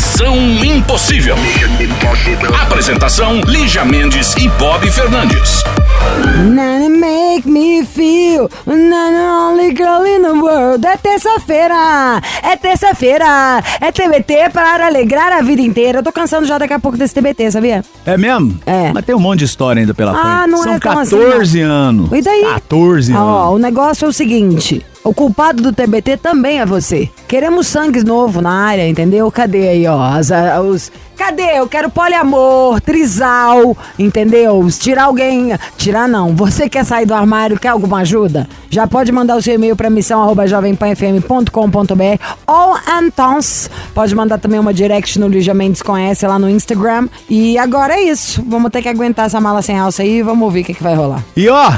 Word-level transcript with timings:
Missão 0.00 0.34
Impossível. 0.64 1.34
Apresentação: 2.62 3.38
Lígia 3.46 3.84
Mendes 3.84 4.34
e 4.36 4.48
Bob 4.48 4.90
Fernandes. 4.90 5.62
Nana 6.46 6.88
make 6.88 7.46
me 7.46 7.84
feel 7.84 8.48
Nana 8.66 9.50
only 9.50 9.68
girl 9.76 10.06
in 10.06 10.22
the 10.22 10.30
world 10.32 10.86
É 10.86 10.96
terça-feira, 10.96 12.22
é 12.42 12.56
terça-feira 12.56 13.62
É 13.80 13.92
TBT 13.92 14.48
para 14.50 14.86
alegrar 14.86 15.30
a 15.32 15.42
vida 15.42 15.60
inteira 15.60 15.98
Eu 15.98 16.02
tô 16.02 16.10
cansando 16.10 16.46
já 16.46 16.56
daqui 16.56 16.72
a 16.72 16.78
pouco 16.78 16.96
desse 16.96 17.12
TBT, 17.14 17.50
sabia? 17.50 17.84
É 18.06 18.16
mesmo? 18.16 18.58
É. 18.64 18.90
Mas 18.94 19.04
tem 19.04 19.14
um 19.14 19.20
monte 19.20 19.40
de 19.40 19.44
história 19.44 19.80
ainda 19.80 19.92
pela 19.92 20.12
Ah, 20.12 20.38
frente. 20.44 20.50
não 20.52 20.62
São 20.62 20.72
é 20.72 20.78
tão 20.78 20.94
14 20.94 21.60
anos. 21.60 22.10
E 22.12 22.22
daí? 22.22 22.44
14 22.54 23.12
anos. 23.12 23.22
Ó, 23.24 23.50
o 23.54 23.58
negócio 23.58 24.06
é 24.06 24.08
o 24.08 24.12
seguinte 24.12 24.84
o 25.02 25.14
culpado 25.14 25.62
do 25.62 25.72
TBT 25.72 26.18
também 26.18 26.60
é 26.60 26.66
você. 26.66 27.08
Queremos 27.26 27.66
sangue 27.66 28.04
novo 28.04 28.40
na 28.42 28.52
área, 28.52 28.86
entendeu? 28.86 29.30
Cadê 29.30 29.68
aí, 29.68 29.86
ó? 29.86 29.98
As, 29.98 30.30
os, 30.62 30.92
cadê? 31.16 31.58
Eu 31.58 31.66
quero 31.66 31.88
poliamor, 31.88 32.80
trisal, 32.82 33.76
entendeu? 33.98 34.68
Tirar 34.78 35.04
alguém. 35.04 35.52
Tirar 35.78 36.06
não. 36.06 36.36
Você 36.36 36.68
quer 36.68 36.84
sair 36.84 37.06
do 37.06 37.14
armário, 37.14 37.58
quer 37.58 37.68
alguma 37.68 38.00
ajuda? 38.00 38.46
Já 38.68 38.86
pode 38.86 39.10
mandar 39.10 39.36
o 39.36 39.42
seu 39.42 39.54
e-mail 39.54 39.74
para 39.74 39.88
missão 39.88 40.22
arroba 40.22 40.46
jovempanfm.com.br 40.46 42.24
ou 42.46 42.76
então 43.02 43.38
pode 43.94 44.14
mandar 44.14 44.38
também 44.38 44.60
uma 44.60 44.74
direct 44.74 45.18
no 45.18 45.28
Lígia 45.28 45.54
Mendes 45.54 45.80
Conhece 45.80 46.26
lá 46.26 46.38
no 46.38 46.48
Instagram. 46.48 47.08
E 47.28 47.56
agora 47.56 47.94
é 47.94 48.02
isso. 48.02 48.44
Vamos 48.46 48.70
ter 48.70 48.82
que 48.82 48.88
aguentar 48.88 49.26
essa 49.26 49.40
mala 49.40 49.62
sem 49.62 49.78
alça 49.78 50.02
aí 50.02 50.18
e 50.18 50.22
vamos 50.22 50.42
ouvir 50.44 50.60
o 50.60 50.64
que, 50.64 50.74
que 50.74 50.82
vai 50.82 50.94
rolar. 50.94 51.24
E 51.34 51.48
ó, 51.48 51.72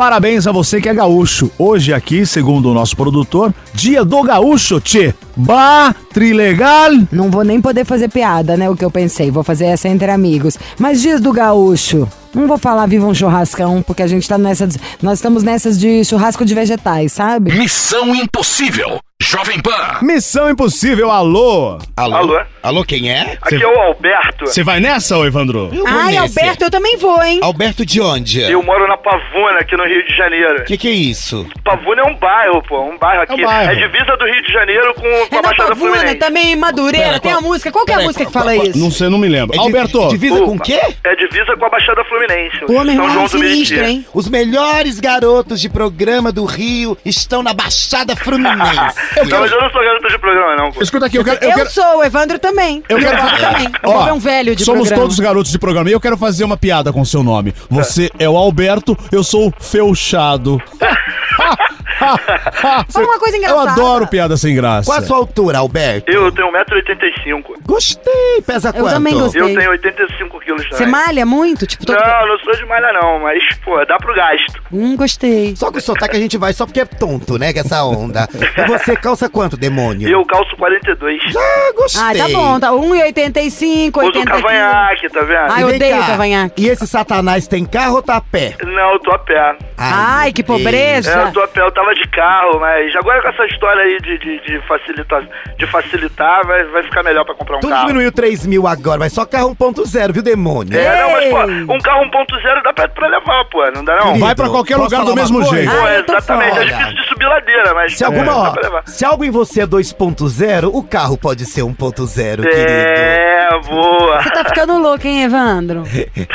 parabéns 0.00 0.46
a 0.46 0.50
você 0.50 0.80
que 0.80 0.88
é 0.88 0.94
gaúcho. 0.94 1.50
Hoje 1.58 1.92
aqui, 1.92 2.24
segundo 2.24 2.70
o 2.70 2.72
nosso 2.72 2.96
produtor, 2.96 3.52
dia 3.74 4.02
do 4.02 4.22
gaúcho, 4.22 4.80
tchê. 4.80 5.12
Bah, 5.36 5.94
trilegal. 6.10 6.92
Não 7.12 7.30
vou 7.30 7.44
nem 7.44 7.60
poder 7.60 7.84
fazer 7.84 8.08
piada, 8.08 8.56
né? 8.56 8.70
O 8.70 8.74
que 8.74 8.82
eu 8.82 8.90
pensei. 8.90 9.30
Vou 9.30 9.42
fazer 9.42 9.66
essa 9.66 9.88
entre 9.88 10.10
amigos. 10.10 10.58
Mas 10.78 11.02
dias 11.02 11.20
do 11.20 11.30
gaúcho. 11.34 12.08
Não 12.32 12.46
vou 12.46 12.56
falar 12.56 12.86
viva 12.86 13.06
um 13.06 13.12
churrascão, 13.12 13.82
porque 13.82 14.02
a 14.02 14.06
gente 14.06 14.26
tá 14.26 14.38
nessas. 14.38 14.78
Nós 15.02 15.18
estamos 15.18 15.42
nessas 15.42 15.78
de 15.78 16.02
churrasco 16.02 16.46
de 16.46 16.54
vegetais, 16.54 17.12
sabe? 17.12 17.52
Missão 17.52 18.14
Impossível. 18.14 19.00
Jovem 19.22 19.60
Pan. 19.60 19.98
Missão 20.00 20.48
impossível, 20.48 21.10
alô. 21.10 21.78
Alô? 21.94 22.16
Alô? 22.16 22.40
Alô, 22.62 22.84
quem 22.84 23.10
é? 23.12 23.36
Aqui 23.42 23.62
é 23.62 23.66
o 23.66 23.78
Alberto. 23.78 24.46
Você 24.46 24.62
vai 24.64 24.80
nessa, 24.80 25.16
ô 25.18 25.26
Evandro? 25.26 25.68
Eu 25.72 25.84
vou 25.84 25.86
Ai, 25.86 26.18
nesse. 26.18 26.40
Alberto, 26.40 26.64
eu 26.64 26.70
também 26.70 26.96
vou, 26.96 27.22
hein? 27.22 27.38
Alberto 27.42 27.84
de 27.84 28.00
onde? 28.00 28.40
Eu 28.40 28.62
moro 28.62 28.88
na 28.88 28.96
Pavuna, 28.96 29.58
aqui 29.60 29.76
no 29.76 29.84
Rio 29.84 30.04
de 30.06 30.16
Janeiro. 30.16 30.64
Que 30.64 30.76
que 30.78 30.88
é 30.88 30.92
isso? 30.92 31.46
Pavuna 31.62 32.00
é 32.00 32.04
um 32.06 32.16
bairro, 32.16 32.62
pô. 32.66 32.80
Um 32.82 32.96
bairro 32.98 33.22
aqui. 33.22 33.32
É 33.32 33.36
um 33.36 33.46
bairro. 33.46 33.74
divisa 33.76 34.16
do 34.16 34.24
Rio 34.24 34.42
de 34.42 34.52
Janeiro 34.52 34.94
com, 34.94 35.02
com 35.02 35.06
É 35.06 35.38
a 35.38 35.42
na 35.42 35.42
Baixada 35.42 35.68
Pavuna, 35.68 35.90
Fluminense. 35.92 36.14
também 36.18 36.56
Madureira, 36.56 37.06
Pera, 37.08 37.20
tem 37.20 37.30
qual- 37.32 37.44
a 37.44 37.46
música. 37.46 37.70
Qual 37.72 37.84
que 37.84 37.92
é 37.92 37.96
a 37.96 38.00
música 38.00 38.24
que 38.26 38.32
fala 38.32 38.54
qual- 38.54 38.66
isso? 38.66 38.78
Não 38.78 38.90
sei, 38.90 39.08
não 39.10 39.18
me 39.18 39.28
lembro. 39.28 39.54
É 39.54 39.58
di- 39.58 39.64
Alberto. 39.64 40.08
Divisa 40.08 40.40
com 40.40 40.54
o 40.56 40.60
quê? 40.60 40.80
É 41.04 41.14
divisa 41.16 41.54
com 41.58 41.64
a 41.66 41.68
Baixada 41.68 42.02
Fluminense. 42.06 42.58
Pô, 42.66 42.82
meu 42.84 42.94
irmão, 42.94 43.28
sinistro, 43.28 43.84
hein? 43.84 44.06
Os 44.14 44.28
melhores 44.28 44.98
garotos 44.98 45.60
de 45.60 45.68
programa 45.68 46.32
do 46.32 46.46
Rio 46.46 46.96
estão 47.04 47.42
na 47.42 47.52
Baixada 47.52 48.16
Fluminense. 48.16 49.09
Não, 49.16 49.40
mas 49.40 49.52
eu 49.52 49.60
não 49.60 49.70
sou 49.70 49.82
garoto 49.82 50.08
de 50.08 50.18
programa, 50.18 50.56
não, 50.56 50.72
pô. 50.72 50.82
Escuta 50.82 51.06
aqui, 51.06 51.18
eu 51.18 51.24
quero. 51.24 51.38
Eu, 51.42 51.50
Eu 51.50 51.56
quero... 51.56 51.70
sou, 51.70 51.98
o 51.98 52.04
Evandro 52.04 52.38
também. 52.38 52.82
Eu 52.88 52.98
quero 52.98 53.16
Evandro 53.16 53.38
também. 53.38 53.68
Eu 53.82 53.90
Ó, 53.90 54.04
ver 54.04 54.12
um 54.12 54.18
velho 54.18 54.54
de 54.56 54.64
Somos 54.64 54.82
programa. 54.82 55.02
todos 55.02 55.18
garotos 55.18 55.50
de 55.52 55.58
programa 55.58 55.90
e 55.90 55.92
eu 55.92 56.00
quero 56.00 56.16
fazer 56.16 56.44
uma 56.44 56.56
piada 56.56 56.92
com 56.92 57.00
o 57.00 57.06
seu 57.06 57.22
nome. 57.22 57.54
Você 57.68 58.10
é 58.18 58.28
o 58.28 58.36
Alberto, 58.36 58.96
eu 59.10 59.22
sou 59.24 59.48
o 59.48 59.54
Feuchado. 59.58 60.60
Fala 62.90 63.06
uma 63.06 63.18
coisa 63.18 63.36
Eu 63.36 63.40
engraçada. 63.42 63.70
adoro 63.72 64.06
piada 64.06 64.36
sem 64.36 64.54
graça. 64.54 64.86
Qual 64.90 64.98
a 64.98 65.02
sua 65.02 65.16
altura, 65.18 65.58
Alberto? 65.58 66.10
Eu 66.10 66.32
tenho 66.32 66.50
1,85m. 66.52 67.44
Gostei. 67.66 68.42
Pesa 68.46 68.68
Eu 68.68 68.72
quanto? 68.82 68.94
também 68.94 69.14
gostei. 69.14 69.42
Eu 69.42 69.54
tenho 69.54 69.70
85 69.70 70.40
quilos 70.40 70.62
também. 70.64 70.78
Você 70.78 70.86
malha 70.86 71.26
muito? 71.26 71.66
Tipo, 71.66 71.86
todo... 71.86 71.96
Não, 71.98 72.26
não 72.26 72.38
sou 72.40 72.54
de 72.56 72.64
malha 72.66 72.92
não, 72.92 73.20
mas, 73.20 73.42
pô, 73.64 73.84
dá 73.84 73.96
pro 73.98 74.14
gasto. 74.14 74.60
Hum, 74.72 74.96
gostei. 74.96 75.54
Só 75.56 75.70
com 75.70 75.78
o 75.78 75.80
sotaque 75.80 76.16
a 76.16 76.20
gente 76.20 76.36
vai 76.38 76.52
só 76.52 76.64
porque 76.66 76.80
é 76.80 76.84
tonto, 76.84 77.38
né? 77.38 77.52
Que 77.52 77.60
essa 77.60 77.84
onda. 77.84 78.28
E 78.56 78.66
você 78.66 78.96
calça 78.96 79.28
quanto, 79.28 79.56
demônio? 79.56 80.08
Eu 80.08 80.24
calço 80.24 80.56
42. 80.56 81.20
Ah, 81.36 81.72
gostei. 81.76 82.02
Ah, 82.02 82.14
tá 82.26 82.28
bom. 82.32 82.60
Tá 82.60 82.70
1,85, 82.70 83.96
Uso 83.98 84.06
80 84.06 84.30
cavanhaque, 84.30 85.08
tá 85.10 85.20
vendo? 85.20 85.52
Ai, 85.52 85.60
E 85.60 85.62
eu 85.62 85.68
odeio 85.68 85.98
cá, 85.98 86.06
cavanhaque. 86.06 86.62
E 86.62 86.68
esse 86.68 86.86
satanás 86.86 87.46
tem 87.46 87.64
carro 87.64 87.96
ou 87.96 88.02
tá 88.02 88.16
a 88.16 88.20
pé? 88.20 88.54
Não, 88.64 88.92
eu 88.92 88.98
tô 89.00 89.10
a 89.12 89.18
pé. 89.18 89.56
Ai, 89.76 90.26
meu 90.26 90.34
que 90.34 90.42
pobreza. 90.42 91.10
É, 91.12 91.22
eu 91.24 91.32
tô 91.32 91.40
a 91.42 91.48
pé, 91.48 91.60
eu 91.62 91.72
tava 91.72 91.89
de 91.94 92.08
carro, 92.08 92.58
mas 92.60 92.94
agora 92.96 93.22
com 93.22 93.28
essa 93.28 93.44
história 93.46 93.82
aí 93.82 93.96
de, 93.98 94.18
de, 94.18 94.40
de, 94.40 94.60
facilitar, 94.66 95.22
de 95.58 95.66
facilitar, 95.66 96.46
vai, 96.46 96.64
vai 96.64 96.82
ficar 96.82 97.02
melhor 97.02 97.24
pra 97.24 97.34
comprar 97.34 97.56
um 97.56 97.60
Tu 97.60 97.68
carro. 97.68 97.86
diminuiu 97.86 98.12
3 98.12 98.46
mil 98.46 98.66
agora, 98.66 98.98
mas 98.98 99.12
só 99.12 99.24
carro 99.24 99.54
1.0, 99.54 100.12
viu, 100.12 100.22
demônio? 100.22 100.78
É, 100.78 101.02
não, 101.02 101.10
mas, 101.12 101.28
pô, 101.66 101.74
um 101.74 101.78
carro 101.80 102.04
1.0 102.04 102.62
dá 102.62 102.72
pra, 102.72 102.88
pra 102.88 103.08
levar, 103.08 103.44
pô, 103.46 103.70
não 103.70 103.84
dá 103.84 103.96
não? 103.96 104.02
Querido, 104.08 104.24
Vai 104.24 104.34
pra 104.34 104.48
qualquer 104.48 104.76
lugar 104.76 105.04
do 105.04 105.14
mesmo 105.14 105.38
coisa? 105.40 105.56
jeito. 105.56 105.70
Pô, 105.70 105.76
Ah, 105.86 106.02
tô 106.02 106.12
exatamente, 106.12 106.58
é 106.58 106.64
difícil 106.64 106.94
de 106.94 107.08
subir 107.08 107.26
ladeira, 107.26 107.74
mas 107.74 107.96
Se 107.96 108.04
alguma, 108.04 108.24
dá 108.32 108.36
ó, 108.38 108.50
pra 108.52 108.62
levar. 108.62 108.82
se 108.86 109.04
algo 109.04 109.24
em 109.24 109.30
você 109.30 109.62
é 109.62 109.66
2.0, 109.66 110.70
o 110.72 110.82
carro 110.82 111.16
pode 111.18 111.44
ser 111.46 111.62
1.0, 111.62 112.42
querido. 112.42 112.50
É, 112.70 113.48
boa. 113.68 114.22
Você 114.22 114.30
tá 114.30 114.44
ficando 114.44 114.78
louco, 114.78 115.06
hein, 115.06 115.24
Evandro? 115.24 115.82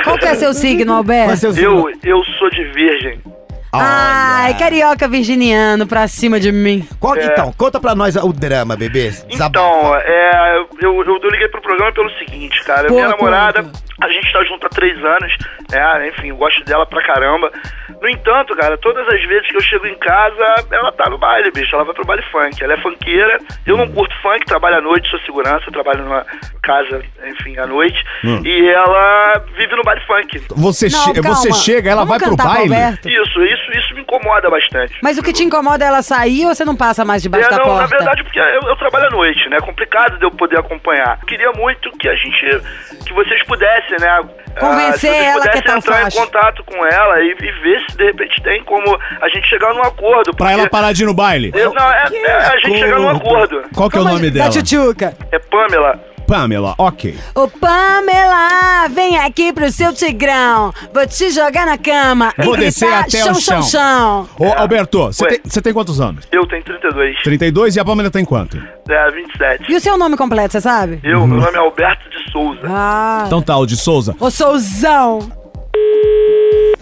Qual 0.04 0.18
que 0.18 0.26
é 0.26 0.36
seu 0.36 0.54
signo, 0.54 0.94
Alberto? 0.94 1.30
Mas 1.30 1.40
seus 1.40 1.58
Eu, 1.58 1.90
eu 2.04 2.24
sou 2.38 2.50
de 2.50 2.64
virgem. 2.72 3.20
Ai, 3.82 4.54
carioca 4.58 5.08
virginiano 5.08 5.86
pra 5.88 6.08
cima 6.08 6.40
de 6.40 6.52
mim. 6.52 6.88
Qual- 7.00 7.18
Então, 7.18 7.52
conta 7.58 7.80
pra 7.80 7.96
nós 7.96 8.16
o 8.16 8.32
drama, 8.34 8.76
bebê. 8.76 9.10
Desabafa. 9.10 9.46
Então, 9.50 9.96
é, 9.96 10.58
eu, 10.82 11.02
eu, 11.06 11.20
eu 11.24 11.30
liguei 11.30 11.48
pro 11.50 11.62
programa 11.62 11.92
pelo 11.94 12.10
seguinte, 12.18 12.64
cara. 12.64 12.88
Pô, 12.88 12.94
minha 12.96 13.08
namorada, 13.10 13.64
conta. 13.64 13.80
a 14.02 14.10
gente 14.10 14.32
tá 14.32 14.44
junto 14.44 14.66
há 14.66 14.70
três 14.70 14.98
anos, 15.04 15.38
é, 15.72 16.08
enfim, 16.10 16.30
eu 16.30 16.36
gosto 16.38 16.64
dela 16.66 16.86
pra 16.86 17.02
caramba. 17.04 17.52
No 18.02 18.10
entanto, 18.10 18.56
cara, 18.56 18.78
todas 18.78 19.08
as 19.08 19.22
vezes 19.26 19.48
que 19.48 19.58
eu 19.58 19.62
chego 19.62 19.88
em 19.88 19.98
casa, 19.98 20.56
ela 20.72 20.92
tá 20.92 21.10
no 21.10 21.18
baile, 21.18 21.50
bicho. 21.52 21.74
Ela 21.76 21.86
vai 21.86 21.94
pro 21.96 22.06
baile 22.06 22.24
funk. 22.32 22.62
Ela 22.64 22.74
é 22.74 22.78
funkeira. 22.78 23.40
Eu 23.66 23.78
não 23.78 23.88
curto 23.88 24.14
funk, 24.22 24.46
trabalho 24.46 24.78
à 24.78 24.82
noite, 24.82 25.10
sou 25.10 25.20
segurança, 25.22 25.72
trabalho 25.72 26.04
numa 26.04 26.26
casa, 26.62 27.02
enfim, 27.28 27.58
à 27.58 27.66
noite. 27.66 27.98
Hum. 28.24 28.42
E 28.46 28.68
ela 28.70 29.44
vive 29.56 29.76
no 29.76 29.82
baile 29.84 30.02
funk. 30.06 30.44
Você, 30.50 30.88
Não, 30.90 31.00
che- 31.04 31.14
calma. 31.22 31.36
você 31.36 31.52
chega, 31.54 31.90
ela 31.90 32.06
Vamos 32.06 32.10
vai 32.10 32.20
pro 32.20 32.30
cantar 32.38 32.44
pro 32.44 32.54
baile. 32.70 32.74
Alberto? 32.76 33.10
Isso, 33.10 33.44
isso, 33.44 33.65
isso 33.72 33.94
me 33.94 34.02
incomoda 34.02 34.50
bastante. 34.50 34.96
Mas 35.02 35.18
o 35.18 35.24
que 35.24 35.34
te 35.34 35.44
incomoda 35.44 35.84
é 35.84 35.88
ela 35.88 36.02
sair 36.02 36.46
ou 36.46 36.54
você 36.54 36.66
não 36.66 36.76
passa 36.76 37.04
mais 37.06 37.22
debaixo 37.22 37.48
É, 37.48 37.52
da 37.52 37.58
não, 37.58 37.66
porta? 37.66 37.82
na 37.82 37.88
verdade, 37.88 38.24
porque 38.24 38.40
eu, 38.40 38.62
eu 38.62 38.76
trabalho 38.76 39.08
à 39.08 39.10
noite, 39.12 39.50
né? 39.50 39.58
É 39.58 39.62
complicado 39.62 40.18
de 40.18 40.26
eu 40.26 40.32
poder 40.32 40.60
acompanhar. 40.60 41.20
Queria 41.28 41.52
muito 41.54 41.92
que 41.98 42.08
a 42.10 42.16
gente, 42.16 42.62
que 43.06 43.14
vocês 43.14 43.44
pudessem, 43.44 43.98
né? 44.00 44.24
Convencer 44.60 44.90
ah, 44.90 44.98
se 44.98 45.08
vocês 45.08 45.26
ela 45.26 45.48
que 45.50 45.58
é 45.58 45.62
tão 45.62 45.78
entrar 45.78 45.96
fácil. 46.04 46.20
em 46.22 46.26
contato 46.26 46.64
com 46.64 46.86
ela 46.86 47.20
e, 47.22 47.32
e 47.32 47.52
ver 47.52 47.86
se 47.90 47.98
de 47.98 48.06
repente 48.06 48.42
tem 48.42 48.64
como 48.64 48.98
a 49.22 49.30
gente 49.30 49.48
chegar 49.48 49.74
num 49.74 49.82
acordo. 49.84 50.36
Pra 50.36 50.52
ela 50.52 50.70
parar 50.70 50.94
de 50.94 51.04
ir 51.04 51.06
no 51.06 51.14
baile. 51.14 51.52
Eu- 51.54 51.74
não, 51.74 51.92
é, 51.92 52.06
é 52.26 52.36
a 52.36 52.58
gente 52.58 52.80
chegar 52.80 53.00
num 53.00 53.10
acordo. 53.10 53.64
Qual 53.76 53.90
que 53.90 53.98
é 53.98 54.02
o 54.02 54.06
nome 54.06 54.30
dela? 54.32 54.46
Da 54.46 54.52
tchutchuca. 54.52 55.14
É 55.32 55.40
Pamela. 55.40 56.00
Pamela, 56.28 56.74
ok. 56.80 57.16
Ô 57.36 57.48
Pamela, 57.48 58.75
aqui 59.26 59.52
pro 59.52 59.72
seu 59.72 59.94
tigrão. 59.94 60.74
Vou 60.94 61.06
te 61.08 61.30
jogar 61.32 61.66
na 61.66 61.78
cama. 61.78 62.34
e 62.38 62.44
Vou 62.44 62.56
descer 62.58 62.86
gritar, 62.86 63.02
até 63.02 63.18
chão, 63.18 63.32
o 63.32 63.36
chão. 63.36 63.62
chão, 63.64 64.28
chão. 64.28 64.30
Ô, 64.40 64.54
Alberto, 64.54 65.00
você 65.08 65.40
tem, 65.40 65.62
tem 65.64 65.74
quantos 65.74 66.00
anos? 66.00 66.28
Eu 66.32 66.46
tenho 66.48 66.64
32. 66.64 67.24
32 67.24 67.76
e 67.76 67.80
a 67.80 67.86
Pamela 67.86 68.12
tem 68.12 68.24
quanto? 68.24 68.58
É, 68.88 69.12
27. 69.12 69.72
E 69.72 69.76
o 69.76 69.80
seu 69.80 69.98
nome 69.98 70.16
completo, 70.16 70.52
você 70.54 70.62
sabe? 70.62 71.00
Eu, 71.04 71.26
meu 71.26 71.40
nome 71.42 71.56
é 71.56 71.60
Alberto 71.60 72.10
de 72.10 72.32
Souza. 72.32 72.62
Ah. 72.66 73.24
Então 73.26 73.42
tá, 73.42 73.58
o 73.58 73.66
de 73.66 73.76
Souza. 73.76 74.16
Ô 74.20 74.30
Souzão. 74.30 75.20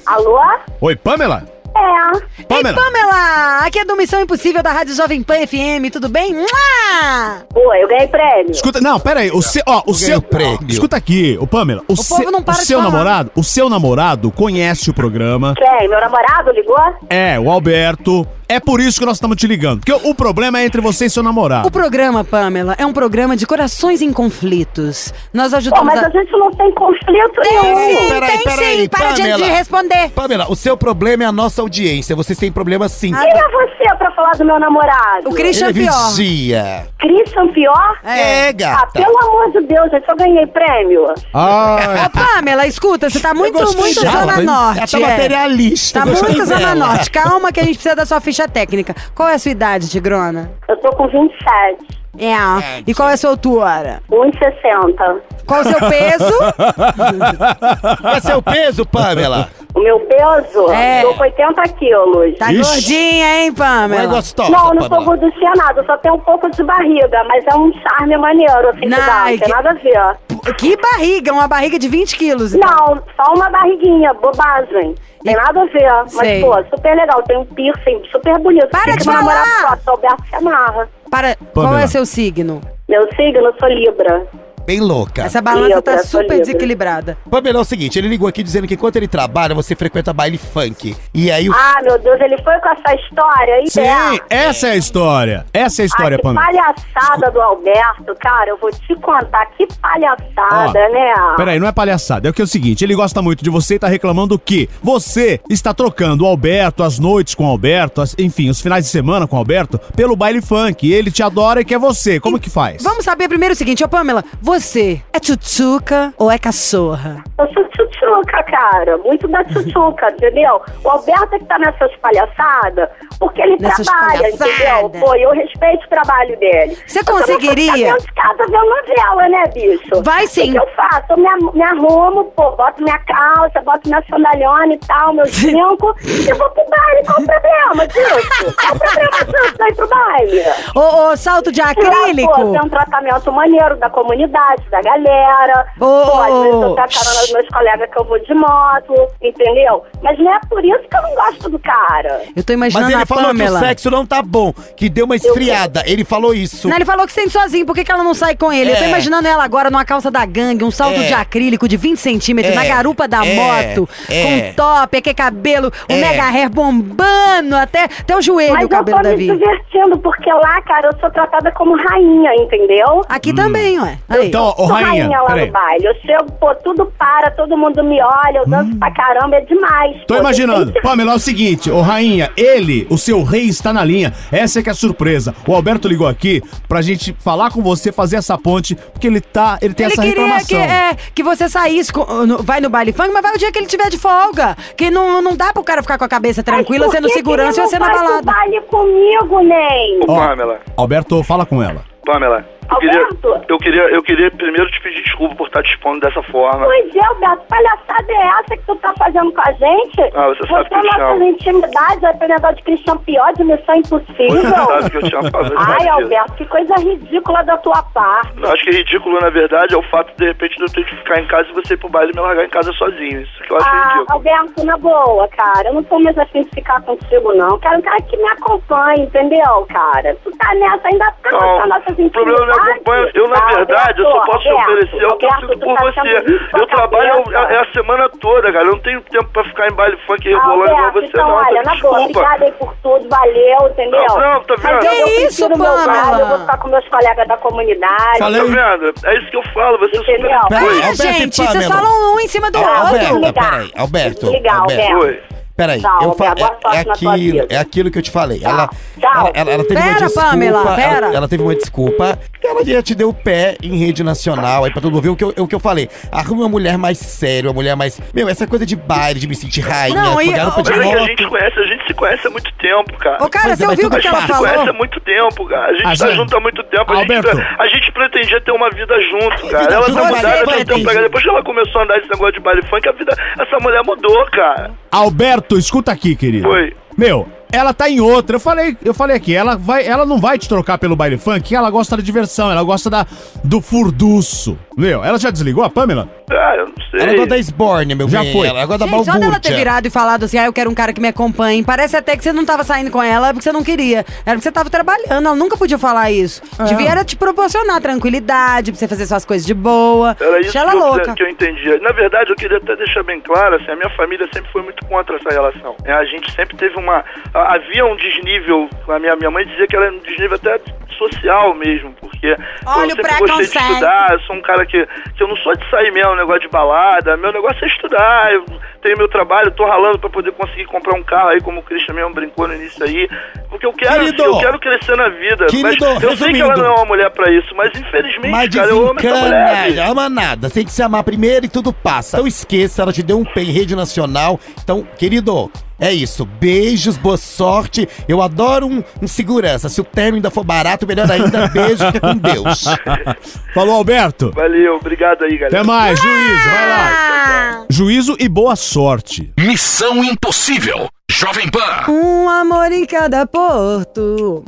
Alô? 0.06 0.40
Oi, 0.82 0.96
Pamela? 0.96 1.53
É. 1.76 2.18
Ei, 2.40 2.46
Pamela. 2.46 2.78
Pamela! 2.78 3.60
Aqui 3.66 3.80
é 3.80 3.86
do 3.86 3.96
Missão 3.96 4.22
Impossível 4.22 4.62
da 4.62 4.72
Rádio 4.72 4.94
Jovem 4.96 5.24
Pan 5.24 5.46
FM, 5.48 5.92
tudo 5.92 6.08
bem? 6.08 6.34
Mua! 6.34 7.46
Pô, 7.52 7.74
eu 7.74 7.88
ganhei 7.88 8.08
prêmio. 8.08 8.52
Escuta, 8.52 8.80
não, 8.80 9.00
pera 9.00 9.22
aí, 9.22 9.32
o 9.32 9.42
seu, 9.42 9.64
ó, 9.66 9.80
o 9.80 9.94
ganhei 9.94 10.06
seu, 10.06 10.18
o 10.20 10.22
prêmio. 10.22 10.60
escuta 10.70 10.96
aqui, 10.96 11.38
o 11.42 11.48
Pamela, 11.48 11.82
o, 11.88 11.96
seu, 11.96 12.18
povo 12.18 12.32
não 12.32 12.44
para 12.44 12.54
o 12.56 12.58
de 12.58 12.66
seu 12.66 12.80
falar. 12.80 12.92
namorado, 12.92 13.32
o 13.36 13.44
seu 13.44 13.70
namorado 13.70 14.32
conhece 14.32 14.90
o 14.90 14.94
programa, 14.94 15.54
Quem? 15.56 15.90
Meu 15.90 16.00
namorado 16.00 16.52
ligou? 16.52 16.78
é, 17.10 17.40
o 17.40 17.50
Alberto, 17.50 18.28
é 18.48 18.60
por 18.60 18.80
isso 18.80 19.00
que 19.00 19.06
nós 19.06 19.18
estamos 19.18 19.38
te 19.38 19.48
ligando, 19.48 19.80
porque 19.80 19.94
o, 19.94 20.12
o 20.12 20.16
problema 20.16 20.60
é 20.60 20.66
entre 20.66 20.80
você 20.82 21.06
e 21.06 21.10
seu 21.10 21.24
namorado. 21.24 21.68
O 21.68 21.72
programa, 21.72 22.24
Pamela, 22.24 22.76
é 22.78 22.86
um 22.86 22.94
programa 22.94 23.36
de 23.36 23.48
corações 23.48 24.02
em 24.02 24.14
conflitos. 24.14 25.12
Nós 25.34 25.52
Pô, 25.52 25.58
ajudamos 25.58 25.86
mas 25.86 26.04
a... 26.04 26.08
a 26.08 26.10
gente 26.12 26.32
não 26.34 26.52
tem 26.52 26.72
conflito 26.74 27.42
Tem 27.42 27.62
nenhum. 27.62 27.88
sim, 28.00 28.08
peraí, 28.10 28.30
tem 28.30 28.44
peraí, 28.44 28.82
sim. 28.82 28.90
Para 28.90 29.12
de, 29.14 29.22
Pamela. 29.22 29.38
de 29.38 29.50
responder. 29.52 30.10
Pamela, 30.12 30.46
o 30.52 30.56
seu 30.56 30.78
problema 30.78 31.24
é 31.24 31.26
a 31.26 31.32
nossa 31.32 31.63
audiência. 31.64 32.16
Vocês 32.16 32.38
têm 32.38 32.52
problema 32.52 32.88
sim. 32.88 33.12
Quem 33.14 33.30
é 33.30 33.50
você 33.50 33.96
pra 33.98 34.12
falar 34.12 34.32
do 34.32 34.46
meu 34.46 34.60
namorado? 34.60 35.30
O 35.30 35.34
Christian 35.34 35.70
Ele 35.70 35.82
Pior. 35.82 36.10
vigia. 36.16 36.88
Christian 37.00 37.48
Pior? 37.50 37.98
É, 38.04 38.50
Ah, 38.50 38.52
gata. 38.52 38.88
pelo 38.94 39.18
amor 39.24 39.52
de 39.52 39.62
Deus, 39.68 39.90
eu 40.08 40.16
ganhei 40.16 40.46
prêmio. 40.48 41.06
Ah, 41.34 42.06
Ô, 42.06 42.10
Pamela, 42.10 42.66
escuta, 42.68 43.10
você 43.10 43.20
tá 43.20 43.34
muito, 43.34 43.54
gostei 43.58 43.82
muito 43.82 44.02
dela, 44.02 44.20
Zona 44.22 44.40
hein? 44.40 44.46
Norte. 44.46 44.92
Tá 44.92 44.98
é. 44.98 45.02
materialista, 45.10 46.00
Tá 46.00 46.06
gostei 46.06 46.30
muito 46.30 46.46
Zona 46.46 46.60
dela. 46.60 46.76
Norte. 46.76 47.12
Calma 47.12 47.52
que 47.52 47.60
a 47.60 47.64
gente 47.64 47.76
precisa 47.76 47.96
da 47.96 48.06
sua 48.06 48.22
ficha 48.22 48.48
técnica. 48.48 48.96
Qual 49.16 49.28
é 49.30 49.34
a 49.36 49.40
sua 49.40 49.52
idade, 49.52 49.90
Tigrona? 49.90 50.52
Eu 50.68 50.78
tô 50.78 50.90
com 50.92 51.08
27. 51.08 52.04
É. 52.16 52.84
E 52.86 52.94
qual 52.94 53.10
é 53.10 53.14
a 53.14 53.18
sua 53.18 53.32
altura? 53.32 54.02
1,60. 54.12 55.22
Qual 55.48 55.62
o 55.62 55.64
seu 55.64 55.80
peso? 55.80 56.34
Qual 58.02 58.14
é 58.16 58.20
seu 58.20 58.42
peso, 58.42 58.86
Pamela? 58.86 59.50
O 59.76 59.80
meu 59.80 60.00
peso? 60.02 60.72
É. 60.72 61.02
Tô 61.02 61.14
com 61.16 61.24
80 61.24 61.64
quilos. 61.80 62.38
Tá 62.38 62.52
Ixi. 62.52 62.62
gordinha, 62.72 63.26
hein, 63.44 63.54
Não 63.58 63.66
é 63.66 63.70
Pamela? 63.70 64.08
gostosa, 64.14 64.50
Não, 64.52 64.74
não 64.74 64.82
sou 64.82 64.90
Pamela. 64.90 65.06
gorduchinha 65.06 65.52
nada, 65.58 65.82
eu 65.82 65.86
só 65.86 65.98
tenho 65.98 66.16
um 66.16 66.20
pouco 66.20 66.50
de 66.52 66.64
barriga, 66.64 67.24
mas 67.28 67.44
é 67.48 67.56
um 67.56 67.72
charme 67.74 68.16
maneiro, 68.18 68.70
assim, 68.70 68.82
que 68.82 68.90
dá, 68.90 68.98
não 68.98 69.24
Nike. 69.26 69.40
tem 69.44 69.50
nada 69.54 69.70
a 69.72 69.74
ver. 69.74 70.54
Que 70.58 70.78
barriga, 70.78 71.34
uma 71.34 71.48
barriga 71.48 71.80
de 71.80 71.88
20 71.88 72.16
quilos. 72.18 72.54
Não, 72.54 73.02
só 73.16 73.34
uma 73.34 73.50
barriguinha, 73.50 74.14
bobagem. 74.14 74.94
Tem 75.24 75.36
nada 75.36 75.62
a 75.62 75.66
ver. 75.66 75.90
Mas, 76.04 76.12
Sei. 76.12 76.42
pô, 76.42 76.54
super 76.76 76.96
legal. 76.96 77.24
Tem 77.24 77.38
um 77.38 77.46
piercing 77.46 78.04
super 78.12 78.38
bonito. 78.40 78.68
Para 78.68 78.82
Fica 78.82 78.98
de 78.98 79.04
falar! 79.06 79.46
sócio, 79.70 79.90
Alberto 79.92 80.24
se 80.28 80.36
amarra. 80.36 80.90
Para, 81.10 81.36
qual 81.54 81.66
Pamela. 81.68 81.82
é 81.84 81.88
seu 81.88 82.06
signo? 82.06 82.60
Meu 82.90 83.08
signo, 83.16 83.40
eu 83.48 83.54
sou 83.58 83.70
Libra. 83.70 84.28
Bem 84.66 84.80
louca. 84.80 85.24
Essa 85.24 85.42
balança 85.42 85.82
tá 85.82 85.98
super 86.04 86.22
Libra. 86.24 86.40
desequilibrada. 86.40 87.18
Pamela, 87.30 87.60
é 87.60 87.62
o 87.62 87.66
seguinte, 87.66 87.98
ele 88.00 88.08
ligou 88.08 88.28
aqui 88.28 88.42
dizendo 88.44 88.68
que 88.68 88.74
enquanto 88.76 88.96
ele 88.96 89.08
trabalha, 89.08 89.54
você 89.54 89.76
frequenta 89.76 90.14
baile 90.14 90.38
funk. 90.38 90.96
E 91.14 91.32
aí 91.32 91.50
o... 91.50 91.54
Ah, 91.54 91.80
meu 91.84 92.00
Deus, 92.00 92.20
ele 92.22 92.38
foi 92.42 92.58
com 92.60 92.70
essa 92.70 92.96
história 92.96 93.56
aí, 93.56 93.70
Sim, 93.70 93.82
essa 94.30 94.68
é 94.68 94.72
a 94.72 94.76
história. 94.76 95.46
Essa 95.54 95.82
é 95.82 95.84
a 95.84 95.86
história, 95.86 96.16
ah, 96.16 96.18
que 96.18 96.24
Pamela. 96.24 96.46
palhaçada 96.46 97.32
do 97.32 97.42
Alberto, 97.42 98.16
cara, 98.20 98.50
eu 98.52 98.58
vou 98.58 98.72
te 98.72 98.96
contar, 98.96 99.46
que 99.58 99.68
palhaçada, 99.82 100.80
Ó, 100.80 100.92
né? 100.94 101.14
Peraí, 101.38 101.60
não 101.60 101.68
é 101.68 101.72
palhaçada. 101.72 102.28
É 102.28 102.32
o 102.32 102.34
que 102.34 102.42
é 102.42 102.46
o 102.46 102.48
seguinte, 102.48 102.84
ele 102.84 102.96
gosta 102.96 103.22
muito 103.22 103.44
de 103.44 103.50
você 103.50 103.76
e 103.76 103.80
tá 103.80 103.88
reclamando 103.88 104.38
que 104.40 104.70
você 104.82 105.40
está 105.50 105.74
trocando 105.74 106.24
o 106.24 106.28
Alberto, 106.28 106.84
as 106.84 107.00
noites 107.00 107.36
com 107.36 107.46
o 107.46 107.50
Alberto, 107.50 108.02
as- 108.02 108.16
enfim, 108.18 108.50
os 108.50 108.62
finais 108.62 108.86
de 108.86 108.92
semana 108.92 109.28
com 109.28 109.36
o 109.36 109.40
Alberto, 109.40 109.80
pelo 109.96 110.16
baile 110.16 110.42
funk. 110.42 110.88
E 110.88 110.94
ele 110.94 111.12
te 111.12 111.22
adora 111.22 111.62
e 111.62 111.66
quer 111.66 111.78
você. 111.80 112.20
Como 112.20 112.40
que 112.40 112.50
faz? 112.50 112.82
Vamos 112.84 113.04
saber 113.04 113.28
primeiro 113.28 113.54
o 113.54 113.58
seguinte, 113.58 113.84
ô 113.84 113.88
Pamela, 113.88 114.24
você 114.42 114.53
é 114.54 115.20
tchutchuca 115.20 116.14
ou 116.16 116.30
é 116.30 116.38
cachorra? 116.38 117.24
Eu 117.40 117.52
sou 117.54 117.64
tchutchuca, 117.70 118.44
cara. 118.44 118.98
Muito 119.00 119.28
da 119.28 119.44
tchutchuca, 119.46 120.12
entendeu? 120.12 120.62
O 120.84 120.90
Alberto 120.92 121.34
é 121.36 121.40
que 121.40 121.46
tá 121.46 121.58
nessas 121.58 121.92
palhaçadas 121.96 122.88
porque 123.20 123.42
ele 123.42 123.58
Nessas 123.60 123.88
trabalha, 123.88 124.20
palhaçadas. 124.22 124.52
entendeu? 124.54 124.90
Pô, 125.02 125.16
eu 125.16 125.32
respeito 125.32 125.86
o 125.86 125.90
trabalho 125.90 126.38
dele. 126.38 126.78
Você 126.86 127.00
Eu 127.00 127.06
conseguiria? 127.06 127.74
dentro 127.94 128.06
de 128.06 128.14
casa 128.14 128.46
vendo 128.46 128.70
novela, 128.70 129.30
né, 129.30 129.44
bicho? 129.56 130.04
Vai 130.04 130.26
O 130.26 130.28
sim. 130.28 130.42
que, 130.44 130.52
que 130.52 130.60
eu 130.60 130.68
faço? 130.76 131.06
Eu 131.10 131.18
me, 131.18 131.52
me 131.54 131.64
arrumo, 131.64 132.26
pô, 132.26 132.52
boto 132.52 132.84
minha 132.84 133.00
calça, 133.00 133.60
boto 133.62 133.88
minha 133.90 134.04
sandaliona 134.08 134.72
e 134.74 134.78
tal, 134.80 135.14
meu 135.16 135.26
brinco 135.26 135.96
e 136.04 136.32
vou 136.34 136.50
pro 136.52 136.64
baile. 136.70 137.06
Qual 137.08 137.20
o 137.20 137.26
problema 137.26 137.88
disso? 137.88 138.56
Qual 138.56 138.76
o 138.76 138.80
problema 138.80 139.26
disso 139.26 139.64
aí 139.64 139.74
pro 139.74 139.88
baile? 139.88 140.44
Ô, 140.76 141.12
ô, 141.12 141.18
salto 141.18 141.52
de 141.52 141.62
Pô, 141.62 141.70
acrílico? 141.70 142.52
tem 142.52 142.62
um 142.62 142.70
tratamento 142.70 143.32
maneiro 143.32 143.78
da 143.78 143.90
comunidade, 143.90 144.43
da 144.70 144.82
galera. 144.82 145.66
Ô, 145.80 145.80
Pô, 145.80 146.20
às 146.20 146.34
vezes 146.34 146.54
eu 146.54 146.60
tenho 146.60 146.72
a 146.72 146.88
carona 146.88 147.22
dos 147.22 147.34
meus 147.34 147.48
colegas 147.50 147.90
que 147.92 148.00
eu 148.00 148.06
vou 148.06 148.20
de 148.20 148.34
moto, 148.34 148.94
entendeu? 149.22 149.84
Mas 150.02 150.18
não 150.20 150.34
é 150.34 150.40
por 150.50 150.64
isso 150.64 150.80
que 150.90 150.96
eu 150.98 151.02
não 151.02 151.16
gosto 151.16 151.50
do 151.50 151.60
cara. 151.60 152.22
Eu 152.36 152.44
tô 152.44 152.54
imaginando 152.54 152.86
Mas 152.86 152.94
ele 152.94 153.04
a 153.04 153.06
falou 153.06 153.26
Pamela. 153.26 153.60
que 153.60 153.66
o 153.66 153.68
sexo 153.68 153.92
não 153.92 154.06
tá 154.06 154.22
bom, 154.22 154.54
que 154.76 154.90
deu 154.90 155.06
uma 155.06 155.16
esfriada. 155.16 155.84
Ele 155.86 156.04
falou 156.04 156.34
isso. 156.34 156.68
Não, 156.68 156.76
ele 156.76 156.86
falou 156.86 157.06
que 157.06 157.14
sente 157.14 157.32
sozinho, 157.32 157.66
por 157.66 157.76
que, 157.76 157.84
que 157.84 157.92
ela 157.92 158.04
não 158.04 158.14
sai 158.14 158.36
com 158.36 158.52
ele? 158.52 158.72
Eu 158.72 158.78
tô 158.78 158.84
É. 158.84 158.88
imaginando 158.90 159.28
ela 159.28 159.44
agora 159.44 159.70
numa 159.70 159.86
calça 159.86 160.10
da 160.12 160.26
gangue, 160.26 160.64
um 160.64 160.72
salto 160.72 161.00
É. 161.00 161.04
de 161.08 161.14
acrílico 161.14 161.68
de 161.68 161.78
20 161.78 161.98
centímetros, 161.98 162.54
É. 162.54 162.56
na 162.56 162.66
garupa 162.66 163.08
da 163.08 163.26
É. 163.26 163.36
moto, 163.36 163.90
É. 164.10 164.24
com 164.24 164.54
top, 164.56 164.98
aquele 164.98 165.14
cabelo, 165.16 165.68
o 165.90 165.94
É. 165.94 165.96
mega 165.96 166.24
hair 166.30 166.50
bombando 166.50 167.56
até, 167.56 167.84
até 167.84 168.16
o 168.16 168.22
joelho 168.22 168.54
Mas 168.54 168.66
o 168.66 168.70
cabelo 168.70 168.98
eu 169.00 169.04
tô 169.04 169.10
da 169.10 169.16
me 169.16 169.18
Vi. 169.18 169.32
divertindo, 169.32 169.98
porque 170.00 170.32
lá, 170.32 170.62
cara, 170.62 170.88
eu 170.90 171.00
sou 171.00 171.10
tratada 171.12 171.52
como 171.52 171.76
rainha, 171.76 172.34
entendeu? 172.36 173.02
Aqui 173.10 173.34
também, 173.34 173.80
ué. 173.80 173.98
Aí. 174.10 174.28
Então, 174.34 174.50
ô 174.58 174.68
Sou 174.68 174.76
rainha, 174.76 175.20
lá 175.22 175.26
peraí. 175.28 175.46
no 175.48 175.52
baile. 175.52 175.86
Eu 175.86 175.96
chego, 175.96 176.32
pô, 176.40 176.56
tudo 176.56 176.86
para, 176.98 177.32
todo 177.32 177.58
mundo 177.58 177.84
me 177.84 178.02
olha, 178.02 178.38
eu 178.40 178.48
danço 178.48 178.76
pra 178.78 178.92
caramba, 178.92 179.36
é 179.38 179.42
demais. 179.42 179.98
Tô 180.08 180.16
pô. 180.16 180.20
imaginando. 180.20 180.72
Tem 180.72 180.82
que- 180.82 180.88
Pamela, 180.88 181.14
é 181.14 181.16
o 181.16 181.20
seguinte, 181.20 181.70
ô 181.72 181.82
rainha, 181.82 182.32
ele, 182.36 182.88
o 182.90 182.98
seu 182.98 183.24
rei, 183.24 183.44
está 183.48 183.72
na 183.74 183.84
linha. 183.84 184.14
Essa 184.32 184.60
é 184.60 184.64
que 184.64 184.70
é 184.70 184.72
a 184.72 184.76
surpresa. 184.76 185.34
O 185.48 185.54
Alberto 185.56 185.88
ligou 185.88 186.08
aqui 186.08 186.42
pra 186.68 186.82
gente 186.82 187.16
falar 187.20 187.52
com 187.52 187.62
você, 187.62 187.92
fazer 187.92 188.18
essa 188.18 188.38
ponte, 188.38 188.76
porque 188.76 189.08
ele 189.08 189.22
tá, 189.22 189.58
ele 189.62 189.74
tem 189.74 189.86
Ele 189.86 189.94
essa 189.94 190.02
queria 190.02 190.22
reclamação. 190.24 190.48
que, 190.48 190.56
é, 190.56 190.96
que 191.14 191.24
você 191.24 191.48
saísse, 191.50 191.92
com- 191.94 192.06
no- 192.26 192.42
vai 192.44 192.60
no 192.62 192.70
baile 192.70 192.92
funk, 192.92 193.10
mas 193.14 193.22
vai 193.22 193.34
o 193.36 193.38
dia 193.38 193.52
que 193.52 193.60
ele 193.60 193.68
tiver 193.68 193.90
de 193.90 193.98
folga. 193.98 194.56
Que 194.76 194.90
não, 194.90 195.22
não 195.22 195.36
dá 195.36 195.54
pro 195.54 195.64
cara 195.64 195.82
ficar 195.82 195.98
com 195.98 196.06
a 196.06 196.10
cabeça 196.10 196.42
tranquila, 196.44 196.90
sendo 196.90 197.10
segurança 197.10 197.62
e 197.62 197.68
você 197.68 197.78
não 197.80 197.88
na 197.88 197.94
balada. 197.94 198.22
baile 198.24 198.62
comigo, 198.62 199.40
Ney. 199.42 200.00
Ó, 200.08 200.16
Pamela, 200.28 200.60
Alberto, 200.76 201.24
fala 201.24 201.46
com 201.46 201.62
ela. 201.62 201.84
Pamela, 202.06 202.46
eu 202.72 202.78
queria, 202.80 203.00
Alberto? 203.04 203.46
eu, 203.50 203.58
queria, 203.58 203.82
eu 203.90 204.04
queria 204.04 204.32
primeiro 204.32 204.70
te 204.72 204.82
pedir 204.82 205.02
desculpa 205.04 205.36
por 205.36 205.48
estar 205.48 205.64
te 205.64 205.70
expondo 205.72 206.00
dessa 206.00 206.22
forma. 206.24 206.66
Pois 206.66 206.96
é, 206.96 207.06
Alberto, 207.06 207.44
palhaçada 207.50 208.06
é 208.12 208.28
essa 208.28 208.58
que 208.58 208.66
tu 208.66 208.76
tá 208.78 208.94
fazendo 208.98 209.32
com 209.32 209.42
a 209.42 209.52
gente? 209.54 210.02
Ah, 210.16 210.28
você 210.28 210.48
sabe 210.48 210.70
que 210.70 210.76
eu 210.76 210.82
te 210.82 210.88
nossas 210.88 211.02
amo. 211.02 211.24
intimidades, 211.24 212.02
vai 212.02 212.18
ter 212.18 212.28
negócio 212.28 212.56
de 212.58 212.64
Christian 212.64 212.98
Pior, 212.98 213.34
de 213.34 213.44
missão 213.44 213.64
Você 213.76 213.80
impossível. 213.80 214.42
sabe 214.66 214.90
que 214.92 214.98
eu 214.98 215.02
te 215.04 215.16
amo, 215.16 215.32
você 215.32 215.54
Ai. 215.58 215.88
Alberto, 215.90 216.34
que 216.34 216.46
coisa 216.46 216.76
ridícula 216.76 217.44
da 217.44 217.58
tua 217.58 217.82
parte. 217.94 218.42
Eu 218.42 218.52
acho 218.52 218.64
que 218.64 218.70
é 218.70 218.74
ridículo, 218.74 219.20
na 219.20 219.30
verdade, 219.30 219.74
é 219.74 219.78
o 219.78 219.84
fato, 219.84 220.14
de 220.18 220.26
repente, 220.26 220.56
de 220.58 220.64
eu 220.64 220.70
ter 220.70 220.86
que 220.86 220.96
ficar 220.96 221.20
em 221.20 221.28
casa 221.28 221.50
e 221.50 221.54
você 221.54 221.74
ir 221.74 221.78
pro 221.78 221.90
baile 221.90 222.12
e 222.12 222.16
me 222.16 222.22
largar 222.22 222.46
em 222.46 222.50
casa 222.50 222.72
sozinho. 222.74 223.22
Isso 223.22 223.44
que 223.44 223.52
eu 223.54 223.58
acho 223.58 223.68
Ah, 223.70 223.84
ridículo. 223.94 224.06
Alberto, 224.12 224.66
na 224.66 224.78
boa, 224.78 225.28
cara, 225.30 225.68
eu 225.70 225.74
não 225.74 225.84
tô 225.84 226.00
mais 226.00 226.18
afim 226.18 226.42
de 226.44 226.50
ficar 226.50 226.82
contigo, 226.82 227.34
não. 227.34 227.58
Quero 227.60 227.78
um 227.78 227.82
cara 227.82 228.02
que 228.02 228.18
me 228.18 228.28
acompanhe, 228.30 229.04
entendeu, 229.04 229.66
cara? 229.70 230.16
Tu 230.24 230.32
tá 230.38 230.54
nessa, 230.56 230.88
ainda 230.88 231.12
tá 231.24 231.32
Não, 231.32 231.40
nessa 231.56 231.68
nossas 231.68 231.98
o 232.00 232.46
acompanha. 232.54 233.12
Eu, 233.14 233.28
na 233.28 233.46
verdade, 233.46 234.02
eu 234.02 234.12
só 234.12 234.20
posso 234.26 234.44
te 234.44 234.54
oferecer 234.54 235.06
o 235.06 235.18
que 235.18 235.26
eu 235.26 235.32
sinto 235.40 235.60
por 235.60 235.76
tá 235.78 235.84
você. 235.84 236.00
a 236.00 236.60
Eu 236.60 236.68
trabalho 236.68 237.24
cabeça? 237.24 237.54
é 237.54 237.60
a 237.60 237.74
semana 237.74 238.10
toda, 238.20 238.52
cara. 238.52 238.66
Eu 238.66 238.72
não 238.72 238.80
tenho 238.80 239.02
tempo 239.02 239.30
pra 239.30 239.44
ficar 239.46 239.68
em 239.68 239.74
baile 239.74 239.98
funk 240.08 240.28
rebolando 240.28 240.72
igual 240.72 240.92
você, 240.94 241.06
então, 241.08 241.28
não. 241.28 241.36
olha, 241.36 241.64
tá? 241.64 241.76
na 241.76 241.82
boa, 241.82 242.00
obrigada 242.02 242.46
aí 242.46 242.52
por 242.54 242.74
tudo, 242.84 243.10
valeu, 243.10 243.70
entendeu? 243.70 244.06
Não, 244.08 244.20
não, 244.20 244.44
tá 244.44 244.56
vendo? 244.58 244.74
Mas 244.74 245.00
eu 245.00 245.08
isso, 245.28 245.50
Pamela? 245.50 246.20
eu 246.20 246.28
vou 246.28 246.40
ficar 246.40 246.58
com 246.58 246.68
meus 246.70 246.88
colegas 246.88 247.28
da 247.28 247.38
comunidade. 247.38 248.20
Falei. 248.20 248.42
Tá 248.42 248.78
vendo? 248.78 248.94
É 249.06 249.18
isso 249.18 249.30
que 249.30 249.38
eu 249.38 249.44
falo. 249.54 249.78
Você 249.80 249.98
Entendeu? 249.98 250.40
super... 250.44 250.64
É, 250.64 250.92
e 250.92 250.96
gente, 250.96 251.36
vocês 251.36 251.68
falam 251.68 252.16
um 252.16 252.20
em 252.20 252.28
cima 252.28 252.52
do 252.52 252.60
outro. 252.60 252.74
Alberto, 252.74 253.34
peraí, 253.34 253.72
Alberto. 253.76 254.32
Ligar, 254.32 254.60
Alberto. 254.62 255.33
Peraí, 255.56 255.80
Tchau, 255.82 256.00
eu 256.02 256.14
fa- 256.14 256.30
Alberto, 256.30 256.58
boa 256.64 256.74
é, 256.74 256.78
é 256.78 256.80
aquilo, 256.82 257.46
é 257.50 257.58
aquilo 257.58 257.92
que 257.92 257.98
eu 258.00 258.02
te 258.02 258.10
falei. 258.10 258.42
Ela, 258.44 258.68
Tchau. 259.00 259.12
ela, 259.14 259.32
ela, 259.36 259.52
ela 259.52 259.64
teve 259.64 259.80
uma 259.80 259.94
Pera, 259.94 260.06
desculpa. 260.08 260.30
Pamela, 260.30 260.76
pera. 260.76 261.06
Ela, 261.08 261.16
ela 261.18 261.28
teve 261.28 261.44
uma 261.44 261.56
desculpa. 261.56 262.20
Ela 262.44 262.66
já 262.66 262.82
te 262.82 262.96
deu 262.96 263.10
o 263.10 263.14
pé 263.14 263.56
em 263.62 263.78
rede 263.78 264.04
nacional 264.04 264.64
aí 264.66 264.72
pra 264.72 264.82
todo 264.82 264.92
mundo 264.92 265.04
ver 265.04 265.10
o 265.10 265.16
que, 265.16 265.24
eu, 265.24 265.34
o 265.38 265.48
que 265.48 265.54
eu 265.54 265.60
falei. 265.60 265.88
Arrume 266.12 266.42
uma 266.42 266.50
mulher 266.50 266.76
mais 266.78 266.98
séria, 266.98 267.48
uma 267.50 267.54
mulher 267.54 267.76
mais. 267.76 268.02
Meu, 268.16 268.28
essa 268.28 268.48
coisa 268.48 268.66
de 268.66 268.76
baile, 268.76 269.20
de 269.20 269.28
me 269.28 269.36
sentir 269.36 269.62
rainha, 269.62 270.02
Não, 270.02 270.20
e- 270.20 270.34
garupa 270.34 270.64
de 270.64 270.74
que 270.74 270.80
a 270.80 271.00
gente 271.06 271.28
conhece, 271.28 271.60
a 271.60 271.64
gente 271.68 271.86
se 271.88 271.94
conhece 271.94 272.28
há 272.28 272.30
muito 272.32 272.52
tempo, 272.56 272.98
cara. 272.98 273.24
Ô, 273.24 273.30
cara, 273.30 273.46
Pois 273.50 273.54
é, 273.54 273.56
você 273.58 273.66
mas 273.68 273.80
ouviu 273.84 273.88
o 273.88 274.02
que 274.02 274.08
ela 274.08 274.18
passa. 274.22 274.34
se 274.34 274.40
conhece 274.40 274.56
há 274.58 274.60
falou? 274.62 274.74
muito 274.76 275.00
tempo, 275.02 275.46
cara. 275.48 275.68
A 275.68 275.74
gente 275.74 275.84
Ah, 275.86 275.90
tá 275.90 275.96
gente. 276.08 276.16
junto 276.16 276.36
há 276.36 276.40
muito 276.40 276.64
tempo. 276.64 276.92
A 276.92 276.96
gente, 276.96 277.16
Alberto. 277.16 277.62
a 277.62 277.68
gente 277.68 277.92
pretendia 277.92 278.42
ter 278.42 278.52
uma 278.52 278.70
vida 278.72 278.96
junto, 279.02 279.48
cara. 279.50 279.60
vida 279.64 279.74
Ela 279.76 279.86
tá 279.86 279.92
você 279.92 280.00
eu 280.00 280.66
ter- 280.66 280.84
pra 280.84 280.94
ela. 280.94 281.02
Depois 281.04 281.24
que 281.24 281.30
ela 281.30 281.44
começou 281.44 281.80
a 281.82 281.84
andar 281.86 281.98
esse 282.00 282.10
negócio 282.10 282.34
de 282.34 282.40
baile 282.40 282.62
funk, 282.64 282.90
a 282.90 282.92
vida, 282.94 283.16
essa 283.40 283.58
mulher 283.62 283.84
mudou, 283.86 284.26
cara. 284.32 284.72
Alberto, 284.92 285.43
escuta 285.52 285.92
aqui, 285.92 286.16
querido. 286.16 286.48
Oi. 286.48 286.74
Meu, 286.98 287.28
ela 287.52 287.74
tá 287.74 287.90
em 287.90 288.00
outra. 288.00 288.36
Eu 288.36 288.40
falei, 288.40 288.78
eu 288.84 288.94
falei 288.94 289.16
aqui, 289.16 289.36
ela 289.36 289.56
vai, 289.56 289.86
ela 289.86 290.06
não 290.06 290.20
vai 290.20 290.38
te 290.38 290.50
trocar 290.50 290.78
pelo 290.78 290.96
baile 290.96 291.18
funk, 291.18 291.56
ela 291.56 291.70
gosta 291.70 291.96
da 291.98 292.04
diversão, 292.04 292.52
ela 292.52 292.64
gosta 292.64 292.90
da 292.90 293.06
do 293.44 293.62
furduço. 293.62 294.58
Meu, 294.78 295.04
ela 295.04 295.18
já 295.18 295.30
desligou 295.30 295.64
a 295.64 295.70
Pamela? 295.70 296.10
Ah, 296.32 296.56
eu 296.58 296.66
não 296.68 296.73
sei. 297.00 297.08
Ela 297.10 297.14
gosta 297.18 297.28
da 297.36 297.38
Sborne, 297.44 297.96
meu 297.96 298.10
Já 298.10 298.22
bem. 298.22 298.32
foi. 298.34 298.48
Ela 298.48 298.66
gosta 298.66 298.86
da 298.86 298.92
Gente, 298.92 299.06
só 299.06 299.12
dela 299.14 299.20
ter 299.20 299.30
balbúrdia. 299.32 299.56
virado 299.58 299.88
e 299.88 299.90
falado 299.90 300.24
assim, 300.26 300.38
ah, 300.38 300.46
eu 300.46 300.54
quero 300.54 300.70
um 300.70 300.74
cara 300.76 300.94
que 300.94 301.02
me 301.02 301.08
acompanhe. 301.08 301.64
Parece 301.64 301.96
até 301.98 302.16
que 302.18 302.24
você 302.24 302.32
não 302.34 302.46
tava 302.46 302.64
saindo 302.64 302.92
com 302.92 303.02
ela 303.02 303.28
porque 303.34 303.44
você 303.44 303.52
não 303.52 303.64
queria. 303.64 304.00
Era 304.26 304.36
porque 304.36 304.42
você 304.42 304.52
tava 304.52 304.70
trabalhando, 304.70 305.26
ela 305.28 305.36
nunca 305.36 305.58
podia 305.58 305.78
falar 305.78 306.12
isso. 306.12 306.42
É. 306.60 306.64
Devia 306.66 306.90
era 306.90 307.04
te 307.04 307.16
proporcionar 307.16 307.82
tranquilidade, 307.82 308.72
pra 308.72 308.80
você 308.80 308.88
fazer 308.88 309.06
suas 309.06 309.26
coisas 309.26 309.46
de 309.46 309.54
boa. 309.54 310.16
Era 310.20 310.40
isso 310.40 310.52
Deixa 310.54 310.60
ela 310.60 310.72
que, 310.72 310.78
eu, 310.78 310.80
louca. 310.88 311.14
que 311.16 311.24
eu 311.24 311.30
entendia. 311.30 311.80
Na 311.80 311.92
verdade, 311.92 312.30
eu 312.32 312.36
queria 312.36 312.58
até 312.58 312.76
deixar 312.76 313.04
bem 313.04 313.20
claro, 313.22 313.56
assim, 313.56 313.72
a 313.72 313.76
minha 313.76 313.90
família 313.92 314.28
sempre 314.34 314.52
foi 314.52 314.62
muito 314.62 314.86
contra 314.86 315.16
essa 315.16 315.30
relação. 315.30 315.76
É, 315.86 315.94
a 315.94 316.06
gente 316.06 316.32
sempre 316.34 316.56
teve 316.58 316.78
uma... 316.78 317.04
a- 317.34 317.54
Havia 317.56 317.86
um 317.86 317.96
desnível, 317.96 318.68
a 318.90 319.00
minha, 319.00 319.16
minha 319.16 319.30
mãe 319.32 319.46
dizia 319.46 319.68
que 319.68 319.76
era 319.76 319.92
um 319.92 320.00
desnível 320.00 320.36
até 320.36 320.60
social 320.98 321.54
mesmo, 321.56 321.94
porque 322.00 322.36
Olha 322.66 322.84
eu 322.92 322.96
sempre 322.96 323.02
gostei 323.04 323.18
de 323.18 323.24
preconceito. 323.52 323.72
estudar, 323.72 324.08
eu 324.12 324.20
sou 324.22 324.36
um 324.36 324.42
cara 324.42 324.66
que, 324.66 324.86
que 325.16 325.24
eu 325.24 325.28
não 325.28 325.36
sou 325.38 325.56
de 325.56 325.70
sair 325.70 325.92
mesmo, 325.92 326.16
negócio 326.16 326.42
de 326.42 326.48
balada, 326.50 326.74
meu 327.20 327.32
negócio 327.32 327.64
é 327.64 327.68
estudar, 327.68 328.34
eu 328.34 328.46
tenho 328.82 328.98
meu 328.98 329.08
trabalho, 329.08 329.52
tô 329.52 329.66
ralando 329.66 330.00
pra 330.00 330.10
poder 330.10 330.32
conseguir 330.34 330.66
comprar 330.66 330.94
um 330.98 331.04
carro 331.04 331.30
aí, 331.30 331.42
como 331.42 331.60
o 331.60 331.64
Christian 331.64 331.94
mesmo 331.96 332.14
brincou 332.14 332.48
no 332.48 332.54
início 332.56 332.84
aí, 332.84 333.08
porque 333.50 333.66
eu 333.66 333.74
quero, 333.74 334.00
Querido. 334.06 334.24
eu 334.24 334.38
quero 334.40 334.60
crescer 334.60 334.98
na 334.98 335.10
vida, 335.10 335.46
Querido, 335.46 335.86
mas 335.86 336.04
eu 336.04 336.18
sei 336.18 336.34
que 336.34 336.42
ela 336.42 336.50
resumindo. 336.50 336.58
não 336.62 336.66
é 336.66 336.76
uma 336.78 336.86
mulher 336.86 337.10
pra 337.12 337.32
isso, 337.32 337.54
mas 337.56 337.72
infelizmente, 337.80 338.32
Mas 338.32 338.50
cara, 338.56 338.70
eu 338.70 338.88
amo 338.90 339.00
essa 339.00 339.22
mulher. 339.26 339.80
ama 339.90 340.10
nada. 340.10 340.50
Tem 340.50 340.66
que 340.66 340.72
se 340.72 340.82
amar 340.82 341.04
primeiro 341.04 341.46
e 341.46 341.50
tudo 341.50 341.72
passa. 341.72 342.18
Não 342.18 342.28
esqueça, 342.28 342.82
ela 342.82 342.92
te 342.94 343.02
deu 343.04 343.18
um 343.20 343.24
pé 343.26 343.42
em 343.42 343.52
rede 343.52 343.76
nacional. 343.76 344.40
Então, 344.62 344.86
querido, 344.98 345.50
é 345.80 345.92
isso. 345.92 346.26
Beijos, 346.26 346.98
boa 346.98 347.18
sorte. 347.18 347.88
Eu 348.08 348.22
adoro 348.22 348.68
um, 348.68 348.84
um 349.02 349.08
segurança. 349.08 349.70
Se 349.70 349.82
o 349.82 349.84
termo 349.84 350.16
ainda 350.16 350.30
for 350.30 350.44
barato, 350.44 350.88
melhor 350.88 351.10
ainda. 351.12 351.48
Beijo, 351.48 351.86
fica 351.92 352.00
com 352.00 352.18
Deus. 352.18 352.66
Falou, 353.54 353.76
Alberto. 353.76 354.32
Valeu, 354.32 354.76
obrigado 354.76 355.24
aí, 355.24 355.38
galera. 355.38 355.60
Até 355.60 355.64
mais, 355.64 356.00
juízo. 356.00 356.50
Vai 356.50 356.70
lá. 356.70 357.66
Juízo 357.70 358.16
e 358.20 358.30
boa 358.30 358.56
sorte. 358.56 359.34
Missão 359.40 360.04
Impossível. 360.04 360.88
Jovem 361.10 361.50
Pan. 361.50 361.92
Um 361.92 362.30
amor 362.30 362.72
em 362.72 362.86
cada 362.86 363.26
porto. 363.26 364.44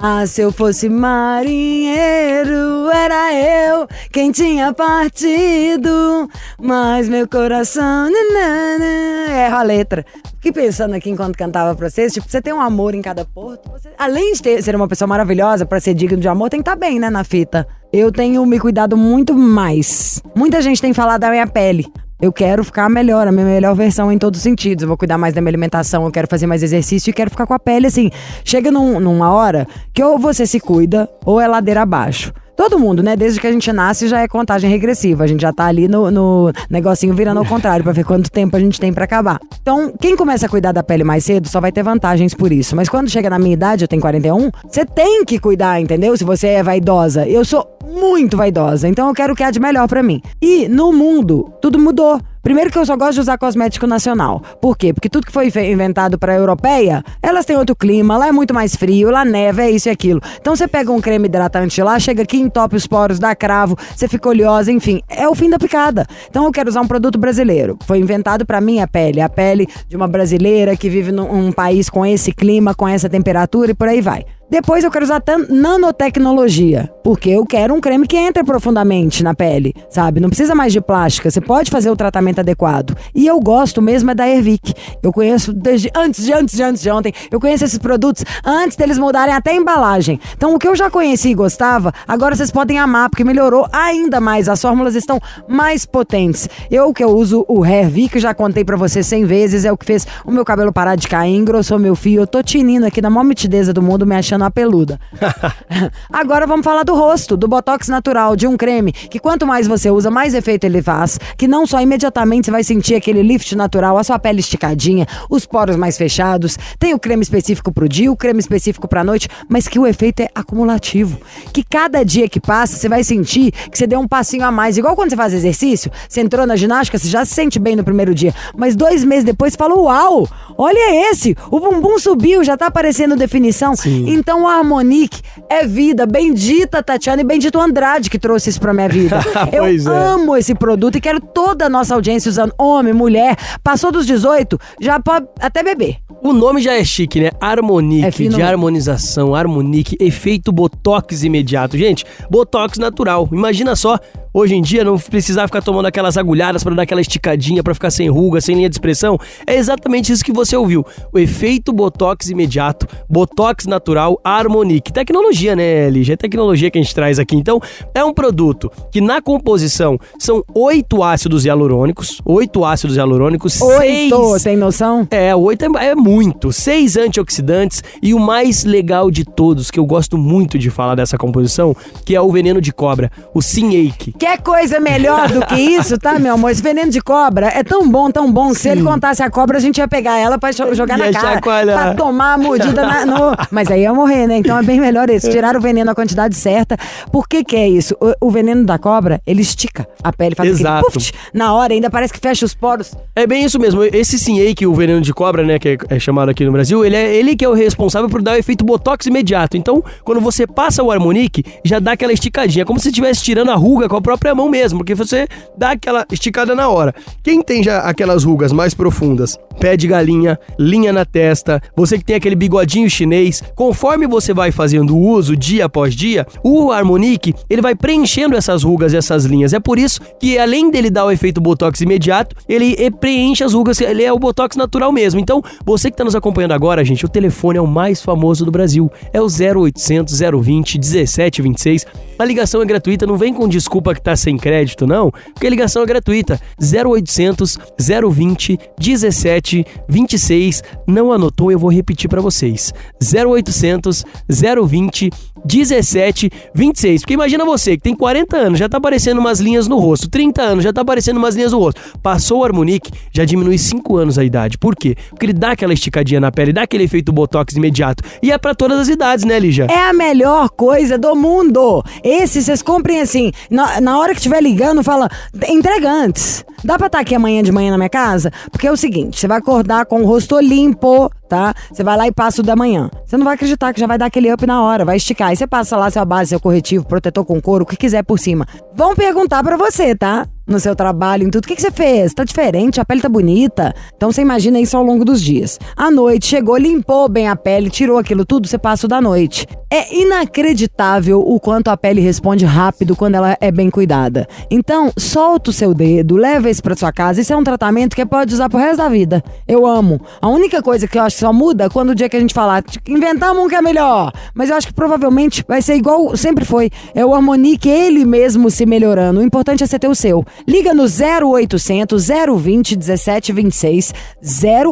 Ah, 0.00 0.24
se 0.26 0.40
eu 0.40 0.52
fosse 0.52 0.88
marinheiro, 0.88 2.88
era 2.92 3.34
eu 3.34 3.88
quem 4.12 4.30
tinha 4.30 4.72
partido. 4.72 6.28
Mas 6.60 7.08
meu 7.08 7.26
coração. 7.28 8.08
nanana, 8.08 8.84
Erra 9.30 9.58
a 9.58 9.62
letra. 9.62 10.06
Fiquei 10.36 10.52
pensando 10.52 10.94
aqui 10.94 11.10
enquanto 11.10 11.36
cantava 11.36 11.74
pra 11.74 11.90
vocês. 11.90 12.12
Tipo, 12.12 12.30
você 12.30 12.40
tem 12.40 12.52
um 12.52 12.60
amor 12.60 12.94
em 12.94 13.02
cada 13.02 13.24
porto. 13.24 13.68
você- 13.72 13.90
além 13.98 14.32
de 14.34 14.42
ter- 14.42 14.62
ser 14.62 14.76
uma 14.76 14.86
pessoa 14.86 15.08
maravilhosa, 15.08 15.66
pra 15.66 15.80
ser 15.80 15.94
digno 15.94 16.18
de 16.18 16.28
amor, 16.28 16.48
tem 16.48 16.60
que 16.60 16.68
estar 16.70 16.76
bem, 16.76 17.00
né, 17.00 17.10
na 17.10 17.24
fita. 17.24 17.66
Eu 17.92 18.12
tenho 18.12 18.44
me 18.46 18.60
cuidado 18.60 18.96
muito 18.96 19.34
mais. 19.34 20.22
Muita 20.34 20.62
gente 20.62 20.80
tem 20.80 20.92
falado 20.94 21.22
da 21.22 21.30
minha 21.30 21.46
pele. 21.46 21.86
Eu 22.20 22.32
quero 22.32 22.64
ficar 22.64 22.88
melhor, 22.88 23.28
a 23.28 23.32
minha 23.32 23.44
melhor 23.46 23.74
versão 23.76 24.10
em 24.10 24.18
todos 24.18 24.38
os 24.38 24.42
sentidos. 24.42 24.82
Eu 24.82 24.88
vou 24.88 24.96
cuidar 24.96 25.16
mais 25.16 25.32
da 25.34 25.40
minha 25.40 25.50
alimentação, 25.50 26.04
eu 26.04 26.10
quero 26.10 26.26
fazer 26.28 26.46
mais 26.48 26.62
exercício 26.64 27.10
e 27.10 27.12
quero 27.12 27.30
ficar 27.30 27.46
com 27.46 27.54
a 27.54 27.58
pele 27.60 27.86
assim. 27.86 28.10
Chega 28.44 28.72
num- 28.72 28.98
numa 28.98 29.30
hora 29.32 29.68
que 29.94 30.02
ou 30.02 30.18
você 30.18 30.44
se 30.46 30.58
cuida 30.58 31.08
ou 31.24 31.40
é 31.40 31.46
ladeira 31.46 31.82
abaixo. 31.82 32.32
Todo 32.58 32.76
mundo, 32.76 33.04
né? 33.04 33.14
Desde 33.14 33.38
que 33.40 33.46
a 33.46 33.52
gente 33.52 33.72
nasce 33.72 34.08
já 34.08 34.20
é 34.20 34.26
contagem 34.26 34.68
regressiva. 34.68 35.22
A 35.22 35.26
gente 35.28 35.40
já 35.42 35.52
tá 35.52 35.66
ali 35.66 35.86
no, 35.86 36.10
no 36.10 36.52
negocinho 36.68 37.14
virando 37.14 37.38
ao 37.38 37.46
contrário 37.46 37.84
pra 37.84 37.92
ver 37.92 38.04
quanto 38.04 38.28
tempo 38.32 38.56
a 38.56 38.58
gente 38.58 38.80
tem 38.80 38.92
pra 38.92 39.04
acabar. 39.04 39.38
Então, 39.62 39.92
quem 40.00 40.16
começa 40.16 40.46
a 40.46 40.48
cuidar 40.48 40.72
da 40.72 40.82
pele 40.82 41.04
mais 41.04 41.24
cedo 41.24 41.46
só 41.46 41.60
vai 41.60 41.70
ter 41.70 41.84
vantagens 41.84 42.34
por 42.34 42.50
isso. 42.50 42.74
Mas 42.74 42.88
quando 42.88 43.08
chega 43.08 43.30
na 43.30 43.38
minha 43.38 43.54
idade, 43.54 43.84
eu 43.84 43.88
tenho 43.88 44.02
41, 44.02 44.50
você 44.68 44.84
tem 44.84 45.24
que 45.24 45.38
cuidar, 45.38 45.80
entendeu? 45.80 46.16
Se 46.16 46.24
você 46.24 46.48
é 46.48 46.62
vaidosa. 46.64 47.28
Eu 47.28 47.44
sou 47.44 47.64
muito 47.94 48.36
vaidosa, 48.36 48.88
então 48.88 49.06
eu 49.06 49.14
quero 49.14 49.34
o 49.34 49.36
que 49.36 49.44
há 49.44 49.52
de 49.52 49.60
melhor 49.60 49.86
pra 49.86 50.02
mim. 50.02 50.20
E 50.42 50.66
no 50.66 50.92
mundo, 50.92 51.52
tudo 51.62 51.78
mudou. 51.78 52.20
Primeiro 52.48 52.70
que 52.70 52.78
eu 52.78 52.86
só 52.86 52.96
gosto 52.96 53.16
de 53.16 53.20
usar 53.20 53.36
cosmético 53.36 53.86
nacional. 53.86 54.40
Por 54.58 54.74
quê? 54.74 54.94
Porque 54.94 55.10
tudo 55.10 55.26
que 55.26 55.30
foi 55.30 55.48
inventado 55.70 56.18
pra 56.18 56.34
europeia, 56.34 57.04
elas 57.22 57.44
têm 57.44 57.58
outro 57.58 57.76
clima, 57.76 58.16
lá 58.16 58.28
é 58.28 58.32
muito 58.32 58.54
mais 58.54 58.74
frio, 58.74 59.10
lá 59.10 59.22
neva, 59.22 59.64
é 59.64 59.70
isso 59.70 59.86
e 59.86 59.90
aquilo. 59.90 60.18
Então 60.40 60.56
você 60.56 60.66
pega 60.66 60.90
um 60.90 60.98
creme 60.98 61.26
hidratante 61.26 61.82
lá, 61.82 61.98
chega 61.98 62.22
aqui, 62.22 62.38
entope 62.38 62.74
os 62.74 62.86
poros, 62.86 63.18
dá 63.18 63.36
cravo, 63.36 63.76
você 63.94 64.08
fica 64.08 64.30
oleosa, 64.30 64.72
enfim, 64.72 65.02
é 65.10 65.28
o 65.28 65.34
fim 65.34 65.50
da 65.50 65.58
picada. 65.58 66.06
Então 66.30 66.46
eu 66.46 66.50
quero 66.50 66.70
usar 66.70 66.80
um 66.80 66.88
produto 66.88 67.18
brasileiro. 67.18 67.76
Foi 67.84 67.98
inventado 67.98 68.46
pra 68.46 68.62
minha 68.62 68.88
pele, 68.88 69.20
a 69.20 69.28
pele 69.28 69.68
de 69.86 69.94
uma 69.94 70.08
brasileira 70.08 70.74
que 70.74 70.88
vive 70.88 71.12
num 71.12 71.30
um 71.30 71.52
país 71.52 71.90
com 71.90 72.06
esse 72.06 72.32
clima, 72.32 72.74
com 72.74 72.88
essa 72.88 73.10
temperatura 73.10 73.72
e 73.72 73.74
por 73.74 73.88
aí 73.88 74.00
vai. 74.00 74.24
Depois 74.50 74.82
eu 74.82 74.90
quero 74.90 75.04
usar 75.04 75.22
nanotecnologia, 75.50 76.90
porque 77.04 77.28
eu 77.28 77.44
quero 77.44 77.74
um 77.74 77.80
creme 77.80 78.06
que 78.06 78.16
entre 78.16 78.42
profundamente 78.42 79.22
na 79.22 79.34
pele, 79.34 79.74
sabe? 79.90 80.20
Não 80.20 80.30
precisa 80.30 80.54
mais 80.54 80.72
de 80.72 80.80
plástica, 80.80 81.30
você 81.30 81.38
pode 81.40 81.70
fazer 81.70 81.90
o 81.90 81.96
tratamento 81.96 82.38
adequado. 82.38 82.96
E 83.14 83.26
eu 83.26 83.38
gosto 83.40 83.82
mesmo 83.82 84.10
é 84.10 84.14
da 84.14 84.26
Ervic. 84.26 84.72
Eu 85.02 85.12
conheço 85.12 85.52
desde 85.52 85.90
antes 85.94 86.24
de 86.24 86.32
antes 86.32 86.56
de 86.56 86.62
antes 86.62 86.82
de 86.82 86.90
ontem. 86.90 87.12
Eu 87.30 87.38
conheço 87.38 87.64
esses 87.64 87.78
produtos 87.78 88.24
antes 88.42 88.74
deles 88.74 88.96
mudarem 88.96 89.34
até 89.34 89.50
a 89.50 89.54
embalagem. 89.54 90.18
Então 90.34 90.54
o 90.54 90.58
que 90.58 90.66
eu 90.66 90.74
já 90.74 90.90
conheci 90.90 91.28
e 91.28 91.34
gostava, 91.34 91.92
agora 92.06 92.34
vocês 92.34 92.50
podem 92.50 92.78
amar, 92.78 93.10
porque 93.10 93.24
melhorou 93.24 93.68
ainda 93.70 94.18
mais. 94.18 94.48
As 94.48 94.62
fórmulas 94.62 94.94
estão 94.94 95.20
mais 95.46 95.84
potentes. 95.84 96.48
Eu 96.70 96.94
que 96.94 97.04
eu 97.04 97.10
uso 97.10 97.44
o 97.48 97.66
Hervic, 97.66 98.18
já 98.18 98.32
contei 98.32 98.64
pra 98.64 98.78
você 98.78 99.02
100 99.02 99.26
vezes, 99.26 99.64
é 99.66 99.72
o 99.72 99.76
que 99.76 99.84
fez 99.84 100.06
o 100.24 100.30
meu 100.30 100.44
cabelo 100.44 100.72
parar 100.72 100.96
de 100.96 101.06
cair, 101.06 101.36
engrossou 101.36 101.78
meu 101.78 101.94
fio. 101.94 102.22
Eu 102.22 102.26
tô 102.26 102.42
tinindo 102.42 102.86
aqui 102.86 103.02
na 103.02 103.10
maior 103.10 103.24
mitideza 103.24 103.74
do 103.74 103.82
mundo, 103.82 104.06
me 104.06 104.16
achando 104.16 104.37
uma 104.42 104.50
peluda. 104.50 105.00
Agora 106.12 106.46
vamos 106.46 106.64
falar 106.64 106.82
do 106.82 106.94
rosto, 106.94 107.36
do 107.36 107.48
Botox 107.48 107.88
natural, 107.88 108.36
de 108.36 108.46
um 108.46 108.56
creme 108.56 108.92
que 108.92 109.18
quanto 109.18 109.46
mais 109.46 109.66
você 109.66 109.90
usa, 109.90 110.10
mais 110.10 110.34
efeito 110.34 110.64
ele 110.64 110.82
faz. 110.82 111.18
Que 111.36 111.46
não 111.46 111.66
só 111.66 111.80
imediatamente 111.80 112.46
você 112.46 112.50
vai 112.50 112.64
sentir 112.64 112.94
aquele 112.94 113.22
lift 113.22 113.54
natural, 113.54 113.96
a 113.96 114.04
sua 114.04 114.18
pele 114.18 114.40
esticadinha, 114.40 115.06
os 115.30 115.46
poros 115.46 115.76
mais 115.76 115.96
fechados. 115.96 116.58
Tem 116.78 116.94
o 116.94 116.98
creme 116.98 117.22
específico 117.22 117.72
pro 117.72 117.88
dia, 117.88 118.10
o 118.10 118.16
creme 118.16 118.40
específico 118.40 118.88
pra 118.88 119.04
noite, 119.04 119.28
mas 119.48 119.68
que 119.68 119.78
o 119.78 119.86
efeito 119.86 120.20
é 120.20 120.28
acumulativo. 120.34 121.18
Que 121.52 121.62
cada 121.62 122.04
dia 122.04 122.28
que 122.28 122.40
passa, 122.40 122.76
você 122.76 122.88
vai 122.88 123.04
sentir 123.04 123.52
que 123.52 123.78
você 123.78 123.86
deu 123.86 124.00
um 124.00 124.08
passinho 124.08 124.44
a 124.44 124.50
mais. 124.50 124.76
Igual 124.76 124.94
quando 124.94 125.10
você 125.10 125.16
faz 125.16 125.32
exercício, 125.32 125.90
você 126.08 126.20
entrou 126.20 126.46
na 126.46 126.56
ginástica, 126.56 126.98
você 126.98 127.08
já 127.08 127.24
se 127.24 127.34
sente 127.34 127.58
bem 127.58 127.76
no 127.76 127.84
primeiro 127.84 128.14
dia. 128.14 128.34
Mas 128.56 128.76
dois 128.76 129.04
meses 129.04 129.24
depois 129.24 129.52
você 129.52 129.58
fala: 129.58 129.74
Uau! 129.74 130.28
Olha 130.56 131.10
esse! 131.10 131.36
O 131.50 131.60
bumbum 131.60 131.98
subiu, 131.98 132.44
já 132.44 132.56
tá 132.56 132.66
aparecendo 132.66 133.16
definição. 133.16 133.74
Então 134.06 134.27
o 134.34 134.46
Harmonique 134.46 135.20
é 135.48 135.66
vida. 135.66 136.06
Bendita 136.06 136.82
Tatiana 136.82 137.22
e 137.22 137.24
bendito 137.24 137.58
Andrade 137.60 138.10
que 138.10 138.18
trouxe 138.18 138.50
isso 138.50 138.60
pra 138.60 138.72
minha 138.74 138.88
vida. 138.88 139.20
Eu 139.52 139.62
Pois 139.64 139.86
é. 139.86 139.90
amo 139.90 140.36
esse 140.36 140.54
produto 140.54 140.96
e 140.96 141.00
quero 141.00 141.20
toda 141.20 141.66
a 141.66 141.68
nossa 141.68 141.94
audiência 141.94 142.28
usando 142.28 142.52
homem, 142.58 142.92
mulher. 142.92 143.36
Passou 143.62 143.90
dos 143.92 144.06
18, 144.06 144.58
já 144.80 145.00
pode 145.00 145.26
até 145.40 145.62
beber. 145.62 145.96
O 146.22 146.32
nome 146.32 146.60
já 146.60 146.74
é 146.74 146.82
chique, 146.84 147.20
né? 147.20 147.30
Harmonique, 147.40 148.24
É 148.24 148.28
de 148.28 148.42
harmonização, 148.42 149.34
Harmonique, 149.34 149.96
efeito 150.00 150.50
Botox 150.50 151.22
imediato. 151.22 151.78
Gente, 151.78 152.04
Botox 152.28 152.76
natural. 152.78 153.28
Imagina 153.30 153.76
só, 153.76 153.98
hoje 154.32 154.54
em 154.54 154.62
dia 154.62 154.84
não 154.84 154.98
precisar 154.98 155.46
ficar 155.46 155.62
tomando 155.62 155.86
aquelas 155.86 156.16
agulhadas 156.16 156.62
pra 156.64 156.74
dar 156.74 156.82
aquela 156.82 157.00
esticadinha, 157.00 157.62
pra 157.62 157.74
ficar 157.74 157.90
sem 157.90 158.08
ruga, 158.08 158.40
sem 158.40 158.54
linha 158.56 158.68
de 158.68 158.74
expressão. 158.74 159.18
É 159.46 159.56
exatamente 159.56 160.12
isso 160.12 160.24
que 160.24 160.32
você 160.32 160.56
ouviu. 160.56 160.84
O 161.12 161.18
efeito 161.18 161.72
Botox 161.72 162.28
imediato, 162.28 162.86
Botox 163.08 163.66
natural, 163.66 164.20
Harmonique. 164.24 164.92
Tecnologia, 164.92 165.54
né, 165.56 165.88
Lígia? 165.90 166.14
É 166.14 166.16
tecnologia 166.16 166.70
que 166.70 166.78
a 166.78 166.82
gente 166.82 166.94
traz 166.94 167.18
aqui. 167.18 167.36
Então, 167.36 167.60
é 167.94 168.04
um 168.04 168.12
produto 168.12 168.70
que 168.90 169.00
na 169.00 169.20
composição 169.20 169.98
são 170.18 170.42
oito 170.54 171.02
ácidos 171.02 171.44
hialurônicos, 171.44 172.20
oito 172.24 172.64
ácidos 172.64 172.96
hialurônicos, 172.96 173.60
Oito, 173.60 174.30
seis 174.30 174.42
tem 174.42 174.56
noção? 174.56 175.06
é, 175.10 175.34
oito 175.34 175.64
é, 175.64 175.86
é 175.88 175.94
muito. 175.94 176.52
Seis 176.52 176.96
antioxidantes 176.96 177.82
e 178.02 178.14
o 178.14 178.18
mais 178.18 178.64
legal 178.64 179.10
de 179.10 179.24
todos, 179.24 179.70
que 179.70 179.78
eu 179.78 179.86
gosto 179.86 180.16
muito 180.16 180.58
de 180.58 180.70
falar 180.70 180.94
dessa 180.94 181.16
composição, 181.18 181.74
que 182.04 182.14
é 182.14 182.20
o 182.20 182.30
veneno 182.30 182.60
de 182.60 182.72
cobra, 182.72 183.10
o 183.34 183.42
Sinake. 183.42 184.12
Quer 184.18 184.40
coisa 184.42 184.80
melhor 184.80 185.28
do 185.30 185.46
que 185.46 185.54
isso, 185.54 185.96
tá, 185.98 186.18
meu 186.18 186.34
amor? 186.34 186.50
Esse 186.50 186.60
veneno 186.62 186.90
de 186.90 187.00
cobra 187.00 187.46
é 187.54 187.62
tão 187.62 187.88
bom, 187.88 188.10
tão 188.10 188.30
bom, 188.32 188.48
que 188.52 188.56
se 188.58 188.68
ele 188.68 188.82
contasse 188.82 189.22
a 189.22 189.30
cobra, 189.30 189.58
a 189.58 189.60
gente 189.60 189.78
ia 189.78 189.86
pegar 189.86 190.18
ela 190.18 190.38
pra 190.38 190.50
jo- 190.50 190.74
jogar 190.74 190.98
Ia 190.98 191.06
na 191.06 191.12
cara. 191.20 191.34
chacoalhar. 191.34 191.82
Pra 191.82 191.94
tomar 191.94 192.34
a 192.34 192.38
mordida 192.38 192.82
na- 192.82 193.06
no... 193.06 193.36
Mas 193.50 193.70
aí 193.70 193.82
ia 193.82 193.94
morrer, 193.94 194.26
né? 194.26 194.38
Então 194.38 194.58
é 194.58 194.62
bem 194.62 194.80
melhor 194.80 195.08
esse. 195.08 195.30
Tirar 195.30 195.56
o 195.56 195.60
veneno 195.60 195.86
na 195.86 195.94
quantidade 195.94 196.34
certa. 196.34 196.76
Por 197.12 197.28
que 197.28 197.44
que 197.44 197.54
é 197.56 197.68
isso? 197.68 197.94
O, 198.20 198.26
o 198.26 198.30
veneno 198.30 198.64
da 198.64 198.76
cobra, 198.78 199.20
ele 199.26 199.40
estica 199.42 199.86
a 200.02 200.12
pele, 200.12 200.34
faz 200.34 200.50
Exato. 200.50 200.86
aquele 200.88 200.92
puff, 200.92 201.12
na 201.32 201.52
hora, 201.54 201.72
ainda 201.72 201.88
parece 201.88 202.12
que 202.12 202.18
fecha 202.18 202.44
os 202.44 202.54
poros. 202.54 202.92
É 203.14 203.26
bem 203.26 203.44
isso 203.44 203.58
mesmo. 203.60 203.84
Esse 203.84 204.18
Sinake, 204.18 204.66
o 204.66 204.74
veneno 204.74 205.00
de 205.00 205.12
cobra, 205.14 205.44
né, 205.44 205.58
que 205.58 205.68
é, 205.68 205.76
é 205.90 205.98
chamado 206.00 206.28
aqui 206.30 206.44
no 206.44 206.50
Brasil, 206.52 206.84
ele 206.84 206.96
é 206.96 207.14
ele 207.14 207.36
que 207.36 207.44
é 207.44 207.48
o 207.48 207.54
responsável 207.54 208.08
por 208.08 208.20
dar 208.20 208.32
o 208.32 208.36
efeito 208.36 208.64
botox 208.64 209.06
imediato. 209.06 209.56
Então, 209.56 209.82
quando 210.02 210.20
você 210.20 210.46
passa 210.46 210.82
o 210.82 210.90
Harmonique, 210.90 211.44
já 211.64 211.78
dá 211.78 211.92
aquela 211.92 212.12
esticadinha, 212.12 212.64
como 212.64 212.80
se 212.80 212.88
estivesse 212.88 213.22
tirando 213.22 213.50
a 213.50 213.54
ruga 213.54 213.88
com 213.88 213.96
a 213.96 214.02
própria 214.08 214.34
mão 214.34 214.48
mesmo, 214.48 214.78
porque 214.78 214.94
você 214.94 215.28
dá 215.54 215.72
aquela 215.72 216.06
esticada 216.10 216.54
na 216.54 216.66
hora. 216.66 216.94
Quem 217.22 217.42
tem 217.42 217.62
já 217.62 217.80
aquelas 217.80 218.24
rugas 218.24 218.52
mais 218.52 218.72
profundas, 218.72 219.38
pé 219.60 219.76
de 219.76 219.86
galinha, 219.86 220.38
linha 220.58 220.94
na 220.94 221.04
testa, 221.04 221.60
você 221.76 221.98
que 221.98 222.04
tem 222.04 222.16
aquele 222.16 222.34
bigodinho 222.34 222.88
chinês, 222.88 223.42
conforme 223.54 224.06
você 224.06 224.32
vai 224.32 224.50
fazendo 224.50 224.96
uso 224.96 225.36
dia 225.36 225.66
após 225.66 225.94
dia, 225.94 226.26
o 226.42 226.72
Harmonic, 226.72 227.34
ele 227.50 227.60
vai 227.60 227.74
preenchendo 227.74 228.34
essas 228.34 228.62
rugas 228.62 228.94
e 228.94 228.96
essas 228.96 229.26
linhas. 229.26 229.52
É 229.52 229.60
por 229.60 229.78
isso 229.78 230.00
que 230.18 230.38
além 230.38 230.70
dele 230.70 230.88
dar 230.88 231.04
o 231.04 231.10
efeito 231.10 231.38
botox 231.38 231.82
imediato, 231.82 232.34
ele 232.48 232.90
preenche 232.92 233.44
as 233.44 233.52
rugas, 233.52 233.78
ele 233.78 234.02
é 234.02 234.10
o 234.10 234.18
botox 234.18 234.56
natural 234.56 234.90
mesmo. 234.90 235.20
Então, 235.20 235.42
você 235.66 235.90
que 235.90 235.94
está 235.94 236.04
nos 236.04 236.16
acompanhando 236.16 236.52
agora, 236.52 236.82
gente, 236.82 237.04
o 237.04 237.10
telefone 237.10 237.58
é 237.58 237.60
o 237.60 237.66
mais 237.66 238.00
famoso 238.00 238.42
do 238.42 238.50
Brasil. 238.50 238.90
É 239.12 239.20
o 239.20 239.26
0800 239.26 240.18
020 240.18 240.78
1726. 240.78 241.86
A 242.18 242.24
ligação 242.24 242.60
é 242.60 242.64
gratuita, 242.64 243.06
não 243.06 243.16
vem 243.16 243.32
com 243.32 243.46
desculpa 243.46 243.94
que 243.98 244.04
tá 244.04 244.16
sem 244.16 244.36
crédito, 244.36 244.86
não, 244.86 245.10
porque 245.10 245.46
a 245.46 245.50
ligação 245.50 245.82
é 245.82 245.86
gratuita. 245.86 246.40
0800 246.60 247.58
020 247.78 248.58
1726. 248.80 250.62
Não 250.86 251.12
anotou, 251.12 251.52
eu 251.52 251.58
vou 251.58 251.70
repetir 251.70 252.08
para 252.08 252.20
vocês. 252.20 252.72
0800 253.02 254.04
020 254.28 255.10
1726. 255.44 257.02
Porque 257.02 257.14
imagina 257.14 257.44
você 257.44 257.76
que 257.76 257.82
tem 257.82 257.94
40 257.94 258.36
anos, 258.36 258.58
já 258.58 258.68
tá 258.68 258.78
aparecendo 258.78 259.18
umas 259.18 259.40
linhas 259.40 259.68
no 259.68 259.78
rosto, 259.78 260.08
30 260.08 260.42
anos, 260.42 260.64
já 260.64 260.72
tá 260.72 260.80
aparecendo 260.80 261.16
umas 261.16 261.34
linhas 261.34 261.52
no 261.52 261.58
rosto. 261.58 261.80
Passou 262.02 262.40
o 262.40 262.44
Harmonic, 262.44 262.90
já 263.12 263.24
diminui 263.24 263.58
5 263.58 263.96
anos 263.96 264.18
a 264.18 264.24
idade. 264.24 264.58
Por 264.58 264.74
quê? 264.74 264.96
Porque 265.10 265.26
ele 265.26 265.32
dá 265.32 265.52
aquela 265.52 265.72
esticadinha 265.72 266.20
na 266.20 266.32
pele, 266.32 266.52
dá 266.52 266.62
aquele 266.62 266.84
efeito 266.84 267.12
botox 267.12 267.54
imediato. 267.54 268.02
E 268.22 268.32
é 268.32 268.38
para 268.38 268.54
todas 268.54 268.78
as 268.78 268.88
idades, 268.88 269.24
né, 269.24 269.38
Lígia? 269.38 269.66
É 269.70 269.88
a 269.88 269.92
melhor 269.92 270.50
coisa 270.50 270.98
do 270.98 271.14
mundo. 271.14 271.84
Esse 272.02 272.42
vocês 272.42 272.62
comprem 272.62 273.00
assim. 273.00 273.32
Na, 273.50 273.80
na 273.88 273.98
hora 273.98 274.12
que 274.12 274.18
estiver 274.18 274.42
ligando, 274.42 274.82
fala, 274.82 275.08
entrega 275.48 275.90
antes. 275.90 276.44
Dá 276.62 276.76
pra 276.76 276.88
estar 276.88 277.00
aqui 277.00 277.14
amanhã 277.14 277.42
de 277.42 277.50
manhã 277.50 277.70
na 277.70 277.78
minha 277.78 277.88
casa? 277.88 278.30
Porque 278.52 278.66
é 278.66 278.70
o 278.70 278.76
seguinte, 278.76 279.18
você 279.18 279.26
vai 279.26 279.38
acordar 279.38 279.86
com 279.86 280.02
o 280.02 280.04
rosto 280.04 280.38
limpo, 280.38 281.10
tá? 281.26 281.54
Você 281.72 281.82
vai 281.82 281.96
lá 281.96 282.06
e 282.06 282.12
passa 282.12 282.42
o 282.42 282.44
da 282.44 282.54
manhã. 282.54 282.90
Você 283.06 283.16
não 283.16 283.24
vai 283.24 283.34
acreditar 283.34 283.72
que 283.72 283.80
já 283.80 283.86
vai 283.86 283.96
dar 283.96 284.06
aquele 284.06 284.30
up 284.30 284.46
na 284.46 284.62
hora, 284.62 284.84
vai 284.84 284.98
esticar. 284.98 285.28
Aí 285.28 285.36
você 285.36 285.46
passa 285.46 285.74
lá 285.76 285.90
seu 285.90 286.04
base, 286.04 286.30
seu 286.30 286.40
corretivo, 286.40 286.86
protetor 286.86 287.24
com 287.24 287.40
couro, 287.40 287.64
o 287.64 287.66
que 287.66 287.76
quiser 287.76 288.02
por 288.02 288.18
cima. 288.18 288.46
Vão 288.74 288.94
perguntar 288.94 289.42
pra 289.42 289.56
você, 289.56 289.94
tá? 289.94 290.28
No 290.48 290.58
seu 290.58 290.74
trabalho, 290.74 291.26
em 291.26 291.30
tudo. 291.30 291.44
O 291.44 291.48
que, 291.48 291.54
que 291.54 291.60
você 291.60 291.70
fez? 291.70 292.14
Tá 292.14 292.24
diferente, 292.24 292.80
a 292.80 292.84
pele 292.84 293.02
tá 293.02 293.08
bonita. 293.08 293.74
Então 293.94 294.10
você 294.10 294.22
imagina 294.22 294.58
isso 294.58 294.78
ao 294.78 294.82
longo 294.82 295.04
dos 295.04 295.22
dias. 295.22 295.58
À 295.76 295.90
noite, 295.90 296.26
chegou, 296.26 296.56
limpou 296.56 297.06
bem 297.06 297.28
a 297.28 297.36
pele, 297.36 297.68
tirou 297.68 297.98
aquilo 297.98 298.24
tudo, 298.24 298.48
você 298.48 298.56
passa 298.56 298.86
o 298.86 298.88
da 298.88 298.98
noite. 298.98 299.46
É 299.70 299.94
inacreditável 299.94 301.20
o 301.20 301.38
quanto 301.38 301.68
a 301.68 301.76
pele 301.76 302.00
responde 302.00 302.46
rápido 302.46 302.96
quando 302.96 303.16
ela 303.16 303.36
é 303.38 303.52
bem 303.52 303.68
cuidada. 303.68 304.26
Então, 304.50 304.90
solta 304.96 305.50
o 305.50 305.52
seu 305.52 305.74
dedo, 305.74 306.16
leva 306.16 306.48
isso 306.48 306.62
pra 306.62 306.74
sua 306.74 306.90
casa. 306.90 307.20
Isso 307.20 307.34
é 307.34 307.36
um 307.36 307.44
tratamento 307.44 307.94
que 307.94 308.06
pode 308.06 308.32
usar 308.32 308.48
pro 308.48 308.58
resto 308.58 308.78
da 308.78 308.88
vida. 308.88 309.22
Eu 309.46 309.66
amo. 309.66 310.00
A 310.22 310.28
única 310.28 310.62
coisa 310.62 310.88
que 310.88 310.96
eu 310.96 311.02
acho 311.02 311.16
que 311.16 311.20
só 311.20 311.34
muda 311.34 311.68
quando 311.68 311.90
o 311.90 311.94
dia 311.94 312.08
que 312.08 312.16
a 312.16 312.20
gente 312.20 312.32
falar, 312.32 312.62
"Tipo, 312.62 312.90
inventamos 312.90 313.44
um 313.44 313.48
que 313.48 313.54
é 313.54 313.60
melhor. 313.60 314.10
Mas 314.32 314.48
eu 314.48 314.56
acho 314.56 314.68
que 314.68 314.72
provavelmente 314.72 315.44
vai 315.46 315.60
ser 315.60 315.74
igual 315.74 316.16
sempre 316.16 316.46
foi. 316.46 316.70
É 316.94 317.04
o 317.04 317.14
Harmonique 317.14 317.68
ele 317.68 318.06
mesmo 318.06 318.50
se 318.50 318.64
melhorando. 318.64 319.20
O 319.20 319.22
importante 319.22 319.62
é 319.62 319.66
você 319.66 319.78
ter 319.78 319.88
o 319.88 319.94
seu. 319.94 320.24
Liga 320.46 320.74
no 320.74 320.84
0800 320.84 322.08
020 322.08 322.76
1726 322.76 323.92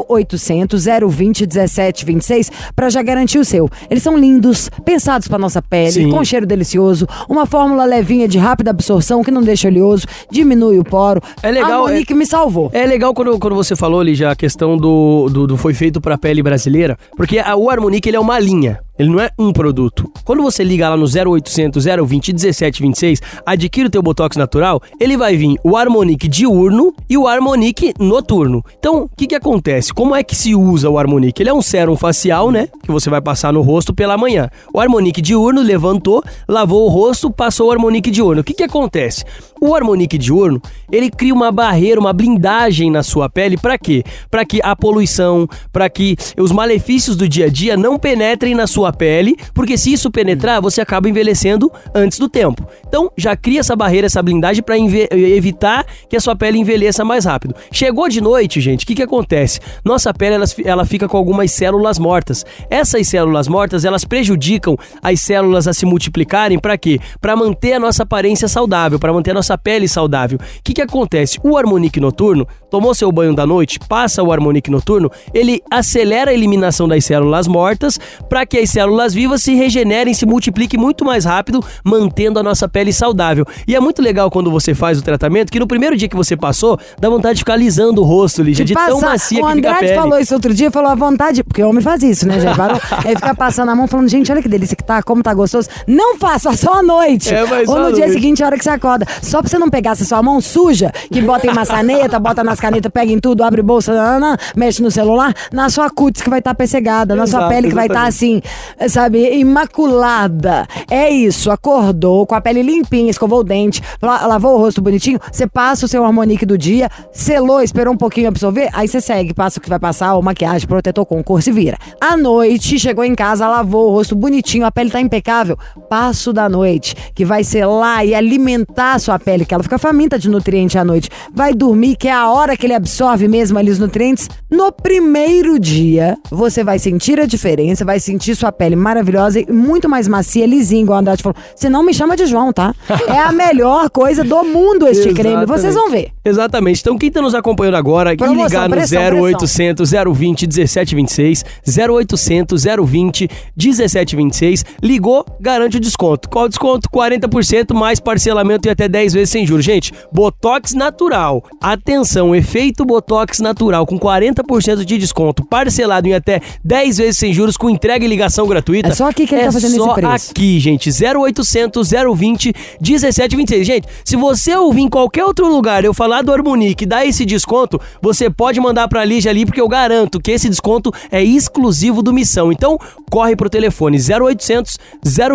0800 0.00 0.84
020 0.84 1.40
1726 1.42 2.50
pra 2.74 2.88
já 2.88 3.02
garantir 3.02 3.38
o 3.38 3.44
seu. 3.44 3.68
Eles 3.90 4.02
são 4.02 4.16
lindos, 4.16 4.70
pensados 4.84 5.28
pra 5.28 5.38
nossa 5.38 5.60
pele, 5.62 5.92
Sim. 5.92 6.10
com 6.10 6.24
cheiro 6.24 6.46
delicioso, 6.46 7.06
uma 7.28 7.46
fórmula 7.46 7.84
levinha 7.84 8.28
de 8.28 8.38
rápida 8.38 8.70
absorção 8.70 9.22
que 9.22 9.30
não 9.30 9.42
deixa 9.42 9.68
oleoso, 9.68 10.06
diminui 10.30 10.78
o 10.78 10.84
poro. 10.84 11.20
É 11.42 11.50
legal, 11.50 11.86
A 11.86 11.88
Monique 11.88 12.14
me 12.14 12.26
salvou. 12.26 12.70
É 12.72 12.86
legal 12.86 13.12
quando, 13.14 13.38
quando 13.38 13.54
você 13.54 13.74
falou 13.74 14.00
ali 14.00 14.14
já 14.14 14.30
a 14.30 14.36
questão 14.36 14.76
do, 14.76 15.28
do, 15.30 15.46
do 15.46 15.56
foi 15.56 15.74
feito 15.74 16.00
pra 16.00 16.18
pele 16.18 16.42
brasileira, 16.42 16.98
porque 17.16 17.38
a, 17.38 17.56
o 17.56 17.68
Harmonic 17.70 18.08
ele 18.08 18.16
é 18.16 18.20
uma 18.20 18.38
linha. 18.38 18.80
Ele 18.98 19.10
não 19.10 19.20
é 19.20 19.30
um 19.38 19.52
produto. 19.52 20.10
Quando 20.24 20.42
você 20.42 20.64
liga 20.64 20.88
lá 20.88 20.96
no 20.96 21.04
0800 21.04 21.84
020 21.84 22.32
1726, 22.32 23.20
adquire 23.44 23.86
o 23.86 23.90
teu 23.90 24.02
Botox 24.02 24.36
natural, 24.36 24.80
ele 24.98 25.16
vai 25.16 25.36
vir 25.36 25.58
o 25.62 25.76
Harmonic 25.76 26.28
diurno 26.28 26.94
e 27.08 27.16
o 27.16 27.26
Harmonic 27.26 27.94
noturno. 27.98 28.64
Então, 28.78 29.04
o 29.04 29.10
que 29.16 29.26
que 29.26 29.34
acontece? 29.34 29.92
Como 29.92 30.14
é 30.14 30.22
que 30.22 30.34
se 30.34 30.54
usa 30.54 30.88
o 30.88 30.98
Harmonic? 30.98 31.40
Ele 31.40 31.50
é 31.50 31.54
um 31.54 31.62
sérum 31.62 31.96
facial, 31.96 32.50
né? 32.50 32.68
Que 32.82 32.90
você 32.90 33.10
vai 33.10 33.20
passar 33.20 33.52
no 33.52 33.62
rosto 33.62 33.94
pela 33.94 34.16
manhã. 34.16 34.48
O 34.72 34.80
Harmonic 34.80 35.20
diurno 35.20 35.62
levantou, 35.62 36.22
lavou 36.48 36.86
o 36.86 36.88
rosto, 36.88 37.30
passou 37.30 37.68
o 37.68 37.72
Harmonic 37.72 38.10
diurno. 38.10 38.40
O 38.40 38.44
que 38.44 38.54
que 38.54 38.62
acontece? 38.62 39.24
O 39.60 39.74
Harmonic 39.74 40.18
diurno, 40.18 40.60
ele 40.90 41.10
cria 41.10 41.32
uma 41.34 41.50
barreira, 41.50 42.00
uma 42.00 42.12
blindagem 42.12 42.90
na 42.90 43.02
sua 43.02 43.28
pele 43.28 43.56
para 43.56 43.78
quê? 43.78 44.04
Para 44.30 44.44
que 44.44 44.60
a 44.62 44.76
poluição, 44.76 45.48
para 45.72 45.88
que 45.88 46.16
os 46.38 46.52
malefícios 46.52 47.16
do 47.16 47.28
dia 47.28 47.46
a 47.46 47.48
dia 47.48 47.76
não 47.76 47.98
penetrem 47.98 48.54
na 48.54 48.66
sua 48.66 48.85
pele, 48.92 49.36
porque 49.54 49.76
se 49.76 49.92
isso 49.92 50.10
penetrar, 50.10 50.60
você 50.60 50.80
acaba 50.80 51.08
envelhecendo 51.08 51.70
antes 51.94 52.18
do 52.18 52.28
tempo. 52.28 52.66
Então, 52.86 53.10
já 53.16 53.36
cria 53.36 53.60
essa 53.60 53.76
barreira, 53.76 54.06
essa 54.06 54.22
blindagem 54.22 54.62
para 54.62 54.78
evitar 54.78 55.84
que 56.08 56.16
a 56.16 56.20
sua 56.20 56.36
pele 56.36 56.58
envelheça 56.58 57.04
mais 57.04 57.24
rápido. 57.24 57.54
Chegou 57.70 58.08
de 58.08 58.20
noite, 58.20 58.60
gente, 58.60 58.84
o 58.84 58.86
que 58.86 58.94
que 58.94 59.02
acontece? 59.02 59.60
Nossa 59.84 60.12
pele 60.12 60.36
ela, 60.36 60.44
ela 60.64 60.84
fica 60.84 61.08
com 61.08 61.16
algumas 61.16 61.50
células 61.52 61.98
mortas. 61.98 62.44
Essas 62.70 63.06
células 63.08 63.48
mortas, 63.48 63.84
elas 63.84 64.04
prejudicam 64.04 64.76
as 65.02 65.20
células 65.20 65.68
a 65.68 65.72
se 65.72 65.86
multiplicarem 65.86 66.58
para 66.58 66.76
quê? 66.78 66.98
Para 67.20 67.36
manter 67.36 67.74
a 67.74 67.80
nossa 67.80 68.02
aparência 68.02 68.48
saudável, 68.48 68.98
para 68.98 69.12
manter 69.12 69.32
a 69.32 69.34
nossa 69.34 69.56
pele 69.58 69.88
saudável. 69.88 70.38
O 70.38 70.62
que 70.62 70.74
que 70.74 70.82
acontece? 70.82 71.38
O 71.42 71.56
Harmonic 71.56 72.00
noturno, 72.00 72.46
tomou 72.76 72.94
seu 72.94 73.10
banho 73.10 73.34
da 73.34 73.46
noite, 73.46 73.78
passa 73.88 74.22
o 74.22 74.30
Harmonic 74.30 74.70
noturno, 74.70 75.10
ele 75.32 75.62
acelera 75.70 76.30
a 76.30 76.34
eliminação 76.34 76.86
das 76.86 77.06
células 77.06 77.48
mortas 77.48 77.98
para 78.28 78.44
que 78.44 78.58
as 78.58 78.68
células 78.68 79.14
vivas 79.14 79.42
se 79.42 79.54
regenerem, 79.54 80.12
se 80.12 80.26
multipliquem 80.26 80.78
muito 80.78 81.02
mais 81.02 81.24
rápido, 81.24 81.64
mantendo 81.82 82.38
a 82.38 82.42
nossa 82.42 82.68
pele 82.68 82.92
saudável. 82.92 83.46
E 83.66 83.74
é 83.74 83.80
muito 83.80 84.02
legal 84.02 84.30
quando 84.30 84.50
você 84.50 84.74
faz 84.74 84.98
o 84.98 85.02
tratamento, 85.02 85.50
que 85.50 85.58
no 85.58 85.66
primeiro 85.66 85.96
dia 85.96 86.06
que 86.06 86.14
você 86.14 86.36
passou, 86.36 86.78
dá 87.00 87.08
vontade 87.08 87.36
de 87.36 87.40
ficar 87.40 87.54
alisando 87.54 88.02
o 88.02 88.04
rosto, 88.04 88.42
Lígia, 88.42 88.62
de, 88.62 88.74
tão 88.74 89.00
passar- 89.00 89.06
macia 89.12 89.42
o 89.42 89.46
que 89.48 89.54
fica 89.54 89.68
a 89.68 89.72
Andrade 89.72 89.86
pele. 89.86 90.00
falou 90.00 90.18
isso 90.18 90.34
outro 90.34 90.52
dia, 90.52 90.70
falou 90.70 90.90
à 90.90 90.94
vontade, 90.94 91.42
porque 91.42 91.62
o 91.62 91.70
homem 91.70 91.80
faz 91.82 92.02
isso, 92.02 92.28
né, 92.28 92.38
gente? 92.38 92.56
Parou, 92.58 92.78
Aí 93.06 93.14
fica 93.16 93.34
passando 93.34 93.70
a 93.70 93.74
mão 93.74 93.86
falando, 93.88 94.08
gente, 94.10 94.30
olha 94.30 94.42
que 94.42 94.48
delícia 94.50 94.76
que 94.76 94.84
tá, 94.84 95.02
como 95.02 95.22
tá 95.22 95.32
gostoso. 95.32 95.70
Não 95.86 96.18
faça, 96.18 96.54
só 96.54 96.74
à 96.74 96.82
noite. 96.82 97.32
É, 97.34 97.42
Ou 97.42 97.78
no 97.78 97.92
dia 97.94 98.04
noite. 98.04 98.12
seguinte, 98.12 98.42
a 98.42 98.46
hora 98.46 98.58
que 98.58 98.64
você 98.64 98.70
acorda. 98.70 99.06
Só 99.22 99.40
pra 99.40 99.48
você 99.48 99.58
não 99.58 99.70
pegar 99.70 99.92
essa 99.92 100.04
sua 100.04 100.22
mão 100.22 100.42
suja, 100.42 100.92
que 101.10 101.22
bota 101.22 101.46
em 101.46 101.54
maçaneta, 101.54 102.18
bota 102.18 102.44
nas 102.44 102.60
canetas, 102.66 102.90
pega 102.92 103.12
em 103.12 103.18
tudo, 103.18 103.42
abre 103.44 103.62
bolsa, 103.62 103.94
nanana, 103.94 104.36
mexe 104.56 104.82
no 104.82 104.90
celular, 104.90 105.32
na 105.52 105.70
sua 105.70 105.88
cutis 105.90 106.22
que 106.22 106.28
vai 106.30 106.40
estar 106.40 106.54
pessegada, 106.54 107.14
na 107.14 107.26
sua 107.26 107.48
pele 107.48 107.68
que 107.68 107.74
vai 107.74 107.86
estar 107.86 108.06
assim, 108.06 108.42
sabe, 108.88 109.38
imaculada. 109.38 110.66
É 110.90 111.08
isso, 111.10 111.50
acordou 111.50 112.26
com 112.26 112.34
a 112.34 112.40
pele 112.40 112.62
limpinha, 112.62 113.10
escovou 113.10 113.40
o 113.40 113.44
dente, 113.44 113.80
la- 114.02 114.26
lavou 114.26 114.54
o 114.54 114.58
rosto 114.58 114.80
bonitinho, 114.80 115.18
você 115.30 115.46
passa 115.46 115.86
o 115.86 115.88
seu 115.88 116.04
harmonique 116.04 116.44
do 116.46 116.58
dia, 116.58 116.88
selou, 117.12 117.62
esperou 117.62 117.94
um 117.94 117.96
pouquinho 117.96 118.28
absorver, 118.28 118.68
aí 118.72 118.86
você 118.88 119.00
segue, 119.00 119.32
passa 119.34 119.58
o 119.58 119.62
que 119.62 119.68
vai 119.68 119.78
passar, 119.78 120.14
ou 120.14 120.22
maquiagem, 120.22 120.66
protetor 120.66 121.06
com 121.06 121.22
cor, 121.22 121.42
se 121.42 121.50
vira. 121.52 121.76
À 122.00 122.16
noite, 122.16 122.78
chegou 122.78 123.04
em 123.04 123.14
casa, 123.14 123.48
lavou 123.48 123.88
o 123.88 123.92
rosto 123.92 124.14
bonitinho, 124.14 124.64
a 124.66 124.72
pele 124.72 124.90
tá 124.90 125.00
impecável, 125.00 125.56
passo 125.88 126.32
da 126.32 126.48
noite, 126.48 126.94
que 127.14 127.24
vai 127.24 127.44
selar 127.44 128.04
e 128.06 128.14
alimentar 128.14 128.94
a 128.94 128.98
sua 128.98 129.18
pele, 129.18 129.44
que 129.44 129.54
ela 129.54 129.62
fica 129.62 129.78
faminta 129.78 130.18
de 130.18 130.28
nutriente 130.28 130.76
à 130.78 130.84
noite. 130.84 131.08
Vai 131.32 131.54
dormir, 131.54 131.96
que 131.96 132.08
é 132.08 132.12
a 132.12 132.28
hora 132.30 132.45
que 132.54 132.66
ele 132.66 132.74
absorve 132.74 133.26
mesmo 133.26 133.58
ali 133.58 133.70
os 133.70 133.78
nutrientes. 133.78 134.28
No 134.50 134.70
primeiro 134.70 135.58
dia, 135.58 136.18
você 136.30 136.62
vai 136.62 136.78
sentir 136.78 137.18
a 137.18 137.24
diferença, 137.24 137.82
vai 137.82 137.98
sentir 137.98 138.34
sua 138.36 138.52
pele 138.52 138.76
maravilhosa 138.76 139.40
e 139.40 139.50
muito 139.50 139.88
mais 139.88 140.06
macia, 140.06 140.44
lisinha, 140.44 140.82
igual 140.82 140.98
a 140.98 141.00
Andrade 141.00 141.22
falou. 141.22 141.36
Você 141.54 141.70
não 141.70 141.82
me 141.82 141.94
chama 141.94 142.14
de 142.14 142.26
João, 142.26 142.52
tá? 142.52 142.74
É 143.08 143.20
a 143.20 143.32
melhor 143.32 143.88
coisa 143.88 144.22
do 144.22 144.44
mundo 144.44 144.86
este 144.86 145.14
creme, 145.14 145.46
vocês 145.46 145.74
vão 145.74 145.90
ver. 145.90 146.10
Exatamente. 146.22 146.80
Então, 146.80 146.98
quem 146.98 147.10
tá 147.10 147.22
nos 147.22 147.34
acompanhando 147.34 147.76
agora 147.76 148.12
e 148.12 148.16
Promoção, 148.16 148.44
ligar 148.44 148.68
no 148.68 148.76
pressão, 148.76 149.00
pressão. 149.00 149.24
0800 149.24 149.90
020 149.90 150.42
1726, 150.46 151.44
0800 151.88 152.64
020 152.84 153.28
1726, 153.56 154.64
ligou, 154.82 155.24
garante 155.40 155.76
o 155.78 155.80
desconto. 155.80 156.28
Qual 156.28 156.44
o 156.44 156.48
desconto? 156.48 156.88
40% 156.90 157.74
mais 157.74 158.00
parcelamento 158.00 158.68
e 158.68 158.70
até 158.70 158.88
10 158.88 159.14
vezes 159.14 159.30
sem 159.30 159.46
juros. 159.46 159.64
Gente, 159.64 159.92
Botox 160.12 160.74
natural. 160.74 161.42
Atenção, 161.60 162.34
efeito 162.36 162.84
Botox 162.84 163.40
natural 163.40 163.86
com 163.86 163.98
40% 163.98 164.84
de 164.84 164.98
desconto, 164.98 165.44
parcelado 165.44 166.06
em 166.06 166.14
até 166.14 166.40
10 166.64 166.98
vezes 166.98 167.18
sem 167.18 167.32
juros 167.32 167.56
com 167.56 167.68
entrega 167.68 168.04
e 168.04 168.08
ligação 168.08 168.46
gratuita. 168.46 168.88
É 168.88 168.94
só 168.94 169.08
aqui 169.08 169.26
que 169.26 169.34
ele 169.34 169.42
é 169.42 169.46
tá 169.46 169.52
fazendo 169.52 169.70
esse 169.70 169.78
só 169.78 169.94
preço. 169.94 170.30
aqui, 170.30 170.60
gente. 170.60 170.90
0800 170.90 171.90
020 172.14 172.52
1726. 172.80 173.66
Gente, 173.66 173.88
se 174.04 174.16
você 174.16 174.54
ouvir 174.54 174.82
em 174.82 174.88
qualquer 174.88 175.24
outro 175.24 175.48
lugar 175.48 175.84
eu 175.84 175.94
falar 175.94 176.22
do 176.22 176.32
Harmonique 176.32 176.86
dá 176.86 177.04
esse 177.04 177.24
desconto, 177.24 177.80
você 178.00 178.28
pode 178.28 178.60
mandar 178.60 178.88
pra 178.88 179.04
Lígia 179.04 179.30
ali, 179.30 179.46
porque 179.46 179.60
eu 179.60 179.68
garanto 179.68 180.20
que 180.20 180.30
esse 180.30 180.48
desconto 180.48 180.92
é 181.10 181.22
exclusivo 181.22 182.02
do 182.02 182.12
Missão. 182.12 182.52
Então, 182.52 182.78
corre 183.10 183.34
pro 183.36 183.48
telefone 183.48 183.98
0800 183.98 184.78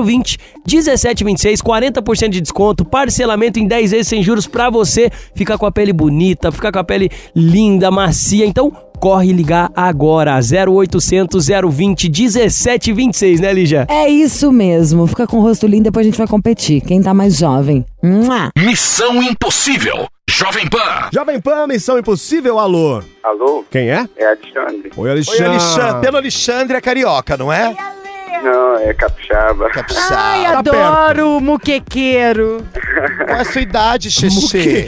020 0.05 0.37
1726, 0.67 1.61
40% 1.61 2.29
de 2.29 2.41
desconto, 2.41 2.85
parcelamento 2.85 3.59
em 3.59 3.67
10 3.67 3.91
vezes 3.91 4.07
sem 4.07 4.21
juros 4.21 4.45
pra 4.47 4.69
você 4.69 5.09
ficar 5.33 5.57
com 5.57 5.65
a 5.65 5.71
pele 5.71 5.93
bonita, 5.93 6.51
ficar 6.51 6.71
com 6.71 6.79
a 6.79 6.83
pele 6.83 6.90
linda, 7.35 7.89
macia. 7.91 8.45
Então, 8.45 8.71
corre 8.99 9.31
ligar 9.33 9.71
agora, 9.75 10.37
0800 10.39 11.47
020 11.69 12.09
1726, 12.09 13.39
né, 13.39 13.53
Lígia? 13.53 13.85
É 13.89 14.07
isso 14.07 14.51
mesmo. 14.51 15.07
Fica 15.07 15.25
com 15.27 15.37
o 15.37 15.41
rosto 15.41 15.65
lindo, 15.67 15.83
depois 15.85 16.05
a 16.05 16.09
gente 16.09 16.17
vai 16.17 16.27
competir. 16.27 16.81
Quem 16.81 17.01
tá 17.01 17.13
mais 17.13 17.37
jovem. 17.37 17.85
Mua. 18.03 18.49
Missão 18.57 19.21
Impossível. 19.23 20.07
Jovem 20.29 20.67
Pan. 20.69 21.09
Jovem 21.13 21.39
Pan, 21.41 21.67
Missão 21.67 21.99
Impossível, 21.99 22.57
alô. 22.57 23.01
Alô? 23.23 23.65
Quem 23.69 23.89
é? 23.89 24.07
É 24.17 24.25
Alexandre. 24.27 24.91
Oi, 24.95 25.03
Oi, 25.05 25.11
Alexandre. 25.11 25.45
Alexandre. 25.45 26.01
Pelo 26.01 26.17
Alexandre 26.17 26.77
é 26.77 26.81
carioca, 26.81 27.35
não 27.37 27.51
é? 27.51 27.75
Não, 28.43 28.75
é 28.77 28.91
Capixaba. 28.93 29.69
Capixaba. 29.69 30.15
Ai, 30.19 30.43
Tá 30.45 30.63
perto. 30.63 30.77
adoro 30.77 31.39
muquequeiro. 31.41 32.65
Qual 33.25 33.37
é 33.37 33.41
a 33.41 33.45
sua 33.45 33.61
idade, 33.61 34.11
Xexê? 34.11 34.87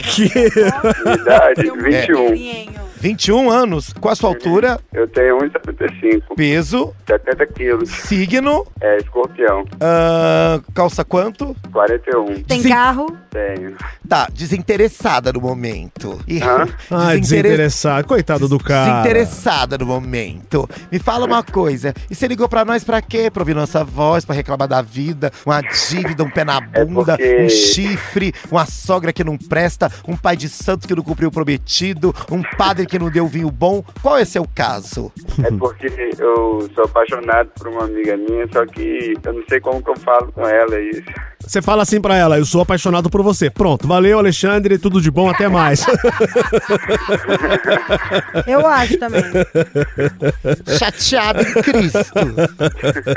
Idade, 1.20 1.62
21. 1.62 2.83
21 3.08 3.50
anos. 3.50 3.92
Qual 4.00 4.12
a 4.12 4.16
sua 4.16 4.30
altura? 4.30 4.80
Eu 4.90 5.06
tenho 5.06 5.36
1,75. 5.36 6.34
Peso? 6.34 6.94
70 7.06 7.46
quilos. 7.48 7.90
Signo? 7.90 8.66
É 8.80 8.96
escorpião. 8.96 9.62
ah, 9.78 10.58
calça 10.74 11.04
quanto? 11.04 11.54
41. 11.70 12.42
Tem 12.44 12.62
Sim. 12.62 12.70
carro? 12.70 13.14
Tenho. 13.30 13.76
Tá, 14.08 14.26
desinteressada 14.32 15.30
no 15.34 15.40
momento. 15.42 16.18
E- 16.26 16.42
Hã? 16.42 16.66
Ai, 16.90 17.20
desinteressado. 17.20 18.08
Coitado 18.08 18.48
do 18.48 18.58
cara. 18.58 19.02
Desinteressada 19.02 19.76
no 19.76 19.84
momento. 19.84 20.66
Me 20.90 20.98
fala 20.98 21.26
uma 21.26 21.42
coisa. 21.42 21.92
E 22.10 22.14
você 22.14 22.26
ligou 22.26 22.48
pra 22.48 22.64
nós 22.64 22.84
pra 22.84 23.02
quê? 23.02 23.30
Pra 23.30 23.42
ouvir 23.42 23.54
nossa 23.54 23.84
voz, 23.84 24.24
pra 24.24 24.34
reclamar 24.34 24.66
da 24.66 24.80
vida, 24.80 25.30
uma 25.44 25.60
dívida, 25.60 26.24
um 26.24 26.30
pé 26.30 26.42
na 26.42 26.58
bunda, 26.86 27.18
porque- 27.18 27.42
um 27.42 27.48
chifre, 27.50 28.32
uma 28.50 28.64
sogra 28.64 29.12
que 29.12 29.22
não 29.22 29.36
presta, 29.36 29.92
um 30.08 30.16
pai 30.16 30.38
de 30.38 30.48
santo 30.48 30.88
que 30.88 30.94
não 30.94 31.02
cumpriu 31.02 31.28
o 31.28 31.32
prometido, 31.32 32.14
um 32.30 32.40
padre 32.56 32.86
que 32.86 32.93
não 32.98 33.10
deu 33.10 33.26
vinho 33.26 33.50
bom. 33.50 33.82
Qual 34.02 34.16
é 34.16 34.24
seu 34.24 34.46
caso? 34.54 35.12
É 35.42 35.50
porque 35.50 35.86
eu 36.18 36.68
sou 36.74 36.84
apaixonado 36.84 37.50
por 37.58 37.68
uma 37.68 37.84
amiga 37.84 38.16
minha, 38.16 38.46
só 38.52 38.64
que 38.66 39.14
eu 39.24 39.32
não 39.32 39.42
sei 39.48 39.60
como 39.60 39.82
que 39.82 39.90
eu 39.90 39.96
falo 39.96 40.32
com 40.32 40.46
ela 40.46 40.80
isso. 40.80 41.02
Você 41.46 41.60
fala 41.60 41.82
assim 41.82 42.00
pra 42.00 42.16
ela, 42.16 42.38
eu 42.38 42.46
sou 42.46 42.62
apaixonado 42.62 43.10
por 43.10 43.22
você. 43.22 43.50
Pronto, 43.50 43.86
valeu, 43.86 44.18
Alexandre, 44.18 44.78
tudo 44.78 45.00
de 45.00 45.10
bom, 45.10 45.28
até 45.28 45.46
mais. 45.46 45.84
Eu 48.46 48.66
acho 48.66 48.96
também. 48.98 49.22
Chateado 50.78 51.42
em 51.42 51.52
Cristo. 51.62 52.14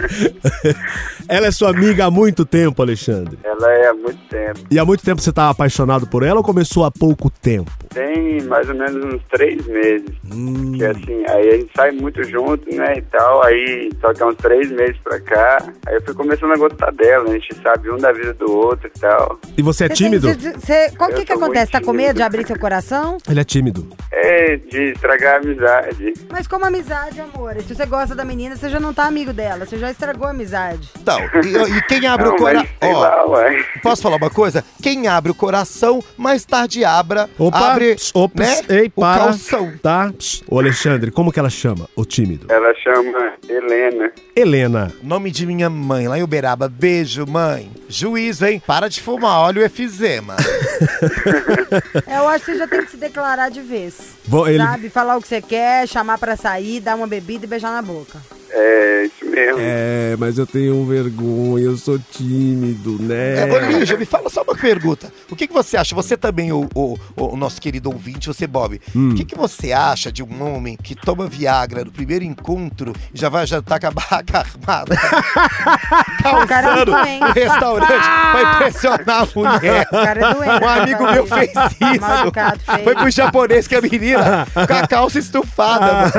ela 1.27 1.47
é 1.47 1.51
sua 1.51 1.69
amiga 1.69 2.05
há 2.05 2.11
muito 2.11 2.45
tempo, 2.45 2.81
Alexandre. 2.81 3.37
Ela 3.43 3.71
é 3.71 3.87
há 3.87 3.93
muito 3.93 4.19
tempo. 4.29 4.59
E 4.69 4.77
há 4.77 4.85
muito 4.85 5.03
tempo 5.03 5.21
você 5.21 5.31
tá 5.31 5.49
apaixonado 5.49 6.05
por 6.07 6.23
ela 6.23 6.37
ou 6.37 6.43
começou 6.43 6.83
há 6.83 6.91
pouco 6.91 7.29
tempo? 7.29 7.71
Tem 7.93 8.41
mais 8.43 8.67
ou 8.69 8.75
menos 8.75 9.13
uns 9.13 9.21
três 9.29 9.65
meses. 9.67 10.10
Hum. 10.34 10.73
Que 10.77 10.86
assim, 10.86 11.23
aí 11.30 11.49
a 11.49 11.58
gente 11.58 11.71
sai 11.75 11.91
muito 11.91 12.23
junto, 12.23 12.73
né, 12.75 12.95
e 12.97 13.01
tal. 13.03 13.43
Aí, 13.43 13.89
só 14.01 14.13
que 14.13 14.21
há 14.23 14.27
uns 14.27 14.36
três 14.36 14.69
meses 14.71 14.97
pra 15.03 15.19
cá, 15.21 15.58
aí 15.88 15.95
eu 15.95 16.01
fui 16.03 16.13
começando 16.13 16.51
a 16.53 16.58
gostar 16.58 16.91
dela. 16.91 17.30
A 17.30 17.34
gente 17.34 17.56
sabe 17.62 17.89
um 17.91 17.97
da 17.97 18.12
vida 18.12 18.34
do 18.34 18.51
outro 18.51 18.88
e 18.93 18.99
tal. 18.99 19.39
E 19.58 19.62
você 19.62 19.86
é 19.86 19.89
tímido? 19.89 20.27
você- 20.34 20.51
você- 20.53 20.91
qual 20.97 21.10
Eu 21.10 21.17
que 21.17 21.25
que 21.25 21.34
acontece? 21.34 21.71
Tá 21.71 21.82
com 21.82 21.93
medo 21.93 22.17
de 22.17 22.21
abrir 22.23 22.45
seu 22.45 22.58
coração? 22.60 23.17
Ele 23.30 23.39
é 23.39 23.43
tímido. 23.43 23.88
É 24.12 24.56
de 24.58 24.91
estragar 24.91 25.36
a 25.36 25.38
amizade. 25.38 26.13
Mas 26.32 26.47
como 26.47 26.65
amizade, 26.65 27.19
amor? 27.21 27.56
Se 27.62 27.73
você 27.75 27.86
gosta 27.86 28.15
da 28.15 28.25
menina, 28.25 28.56
você 28.56 28.69
já 28.69 28.80
não 28.80 28.93
tá 28.93 29.06
amigo 29.06 29.32
dela. 29.32 29.65
Você 29.65 29.77
já 29.77 29.89
estragou 29.91 30.27
a 30.27 30.32
amizade. 30.32 30.89
Então, 30.99 31.19
e, 31.43 31.77
e 31.77 31.82
quem 31.84 32.06
abre 32.08 32.27
Não, 32.27 32.34
o 32.34 32.38
coração. 32.38 33.30
ué. 33.30 33.63
Posso 33.82 34.01
falar 34.01 34.17
uma 34.17 34.30
coisa? 34.30 34.63
Quem 34.82 35.08
abre 35.08 35.32
o 35.32 35.36
coração, 35.36 36.03
mais 36.17 36.45
tarde 36.45 36.84
abra, 36.84 37.30
Opa, 37.38 37.58
abre 37.71 37.95
ops, 38.13 38.36
né, 38.39 38.62
ei, 38.69 38.88
o 38.88 38.91
para. 39.01 39.34
Tá? 39.82 40.12
Pss, 40.12 40.43
Ô, 40.48 40.60
Alexandre, 40.60 41.12
como 41.12 41.32
que 41.32 41.39
ela 41.39 41.50
chama? 41.50 41.88
O 41.96 42.06
tímido. 42.06 42.48
Ela 42.50 42.74
chama 42.76 43.34
Helena. 43.48 44.12
Helena. 44.36 44.93
Nome 45.04 45.32
de 45.32 45.46
minha 45.46 45.70
mãe, 45.70 46.08
lá 46.08 46.17
em 46.17 46.24
Uberaba. 46.24 46.67
Beijo, 46.67 47.26
mãe. 47.28 47.70
Juízo, 47.89 48.45
hein? 48.45 48.62
Para 48.65 48.88
de 48.89 49.02
fumar, 49.02 49.39
olha 49.41 49.62
o 49.62 49.65
efizema. 49.65 50.36
Eu 52.08 52.28
acho 52.28 52.45
que 52.45 52.52
você 52.52 52.58
já 52.58 52.67
tem 52.67 52.84
que 52.84 52.91
se 52.91 52.97
declarar 52.97 53.50
de 53.50 53.62
vez. 53.62 53.95
Vou- 54.26 54.47
ele- 54.47 54.63
Sabe? 54.63 54.89
Falar 54.89 55.17
o 55.17 55.21
que 55.21 55.28
você 55.28 55.41
quer, 55.41 55.88
chamar 55.88 56.17
pra 56.17 56.36
sair, 56.36 56.80
dar 56.80 56.95
uma 56.95 57.08
bebida 57.08 57.45
e 57.45 57.47
beijar 57.47 57.71
na 57.71 57.82
boca. 57.82 58.19
É, 58.50 59.04
isso 59.06 59.26
mesmo. 59.30 59.58
É, 59.60 60.15
mas 60.17 60.38
eu 60.38 60.47
tenho 60.47 60.84
vergonha, 60.86 61.65
eu 61.65 61.76
sou 61.78 62.00
tímido, 62.00 62.97
né? 63.02 63.41
É, 63.41 63.54
ô, 63.54 63.60
Lígia, 63.78 63.97
me 63.97 64.06
fala 64.06 64.30
só 64.30 64.41
uma 64.41 64.56
pergunta. 64.56 65.12
O 65.30 65.36
que, 65.36 65.45
que 65.47 65.54
você 65.54 65.76
acha? 65.76 65.93
Você 65.93 66.15
também, 66.15 66.52
o, 66.54 66.67
o- 66.73 66.97
o 67.17 67.36
nosso 67.36 67.60
querido 67.62 67.89
ouvinte, 67.91 68.28
você, 68.28 68.47
Bob. 68.47 68.80
Hum. 68.95 69.12
O 69.12 69.15
que, 69.15 69.26
que 69.26 69.38
você 69.38 69.73
acha 69.73 70.12
de 70.13 70.23
um 70.23 70.43
homem 70.56 70.78
que 70.82 70.95
toma 70.95 71.28
Viagra 71.28 71.84
no 71.84 71.91
primeiro 71.91 72.23
encontro 72.23 72.93
e 73.13 73.19
já 73.19 73.28
vai 73.28 73.45
jantar 73.45 73.80
com 73.82 73.88
a 73.88 73.91
barraca 73.91 74.39
armada? 74.47 74.95
O 76.28 76.43
é 76.43 76.47
Calçando 76.47 76.91
no 76.91 77.32
restaurante 77.34 77.76
pra 77.85 78.41
impressionar 78.55 79.23
a 79.23 79.27
mulher. 79.35 79.87
O 79.87 79.91
cara 79.91 80.19
é 80.19 80.33
doente. 80.33 80.63
Um 80.63 80.67
amigo 80.69 81.05
Tá 81.05 81.11
meu 81.11 81.23
aí. 81.23 81.29
fez 81.29 81.51
isso. 81.93 82.01
Machucado, 82.01 82.59
feio. 82.59 82.83
Foi 82.83 82.95
pro 82.95 83.09
japonês 83.11 83.67
que 83.67 83.75
a 83.75 83.81
menina 83.81 84.47
com 84.53 84.73
a 84.73 84.87
calça 84.87 85.19
estufada. 85.19 85.85
mano. 85.85 86.11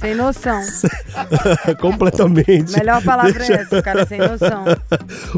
Sem 0.00 0.14
noção. 0.14 0.60
Completamente. 1.80 2.72
Melhor 2.76 3.02
palavra 3.02 3.32
Deixa- 3.32 3.52
é 3.54 3.56
essa, 3.62 3.78
o 3.78 3.82
cara 3.82 4.06
sem 4.06 4.18
noção. 4.18 4.64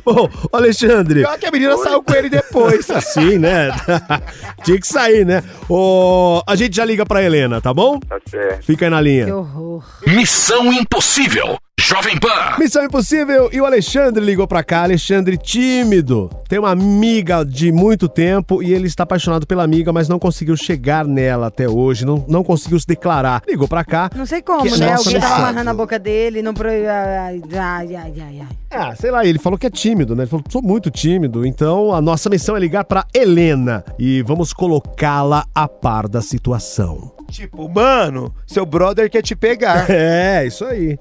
Ô, 0.04 0.28
Alexandre. 0.56 1.20
Pior 1.22 1.38
que 1.38 1.46
a 1.46 1.50
menina 1.50 1.76
saiu 1.78 2.02
com 2.02 2.14
ele 2.14 2.28
depois. 2.28 2.90
Assim, 2.90 3.38
né? 3.38 3.70
Tinha 4.64 4.78
que 4.78 4.86
sair, 4.86 5.24
né? 5.24 5.42
Ô, 5.68 6.42
a 6.46 6.54
gente 6.56 6.76
já 6.76 6.84
liga 6.84 7.04
pra 7.06 7.22
Helena, 7.22 7.60
tá 7.60 7.72
bom? 7.72 7.98
Tá 8.00 8.18
certo. 8.28 8.64
Fica 8.64 8.86
aí 8.86 8.90
na 8.90 9.00
linha. 9.00 9.26
Que 9.26 9.32
horror. 9.32 9.84
Missão 10.06 10.72
Impossível. 10.72 11.58
Jovem 11.80 12.18
Pan. 12.18 12.56
Missão 12.58 12.84
Impossível 12.84 13.48
e 13.52 13.60
o 13.60 13.64
Alexandre 13.64 14.22
ligou 14.24 14.46
pra 14.46 14.62
cá. 14.62 14.82
Alexandre 14.82 15.36
tímido. 15.38 16.28
Tem 16.48 16.58
uma 16.58 16.70
amiga 16.70 17.44
de 17.44 17.72
muito 17.72 18.08
tempo 18.08 18.62
e 18.62 18.72
ele 18.72 18.86
está 18.86 19.02
apaixonado 19.04 19.46
pela 19.46 19.64
amiga, 19.64 19.90
mas 19.92 20.06
não 20.08 20.18
conseguiu 20.18 20.54
chegar 20.56 21.06
nela 21.06 21.46
até 21.46 21.66
hoje, 21.68 22.04
não, 22.04 22.24
não 22.28 22.44
conseguiu 22.44 22.78
se 22.78 22.86
declarar. 22.86 23.42
Ligou 23.48 23.66
pra 23.66 23.84
cá. 23.84 24.10
Não 24.14 24.26
sei 24.26 24.42
como, 24.42 24.62
Que 24.62 24.78
né? 24.78 24.90
nossa, 24.92 25.08
Alguém 25.08 25.20
tava 25.20 25.34
amarrando 25.36 25.70
a 25.70 25.74
boca 25.74 25.98
dele, 25.98 26.42
não 26.42 26.52
pro... 26.54 26.68
Ai, 26.68 27.42
ai, 27.52 27.96
ai, 27.96 27.96
ai, 27.96 28.40
ai. 28.40 28.48
Ah, 28.70 28.94
sei 28.94 29.10
lá, 29.10 29.24
ele 29.24 29.38
falou 29.38 29.58
que 29.58 29.66
é 29.66 29.70
tímido, 29.70 30.14
né? 30.14 30.24
Ele 30.24 30.30
falou, 30.30 30.44
sou 30.50 30.62
muito 30.62 30.90
tímido. 30.90 31.44
Então 31.44 31.92
a 31.94 32.00
nossa 32.02 32.28
missão 32.30 32.54
é 32.56 32.60
ligar 32.60 32.84
pra 32.84 33.06
Helena 33.14 33.82
e 33.98 34.22
vamos 34.22 34.52
colocá-la 34.52 35.46
a 35.54 35.66
par 35.66 36.06
da 36.06 36.20
situação. 36.20 37.12
Tipo, 37.30 37.66
mano, 37.68 38.32
seu 38.46 38.64
brother 38.66 39.10
quer 39.10 39.22
te 39.22 39.34
pegar. 39.34 39.86
É, 39.90 40.46
isso 40.46 40.64
aí. 40.66 40.98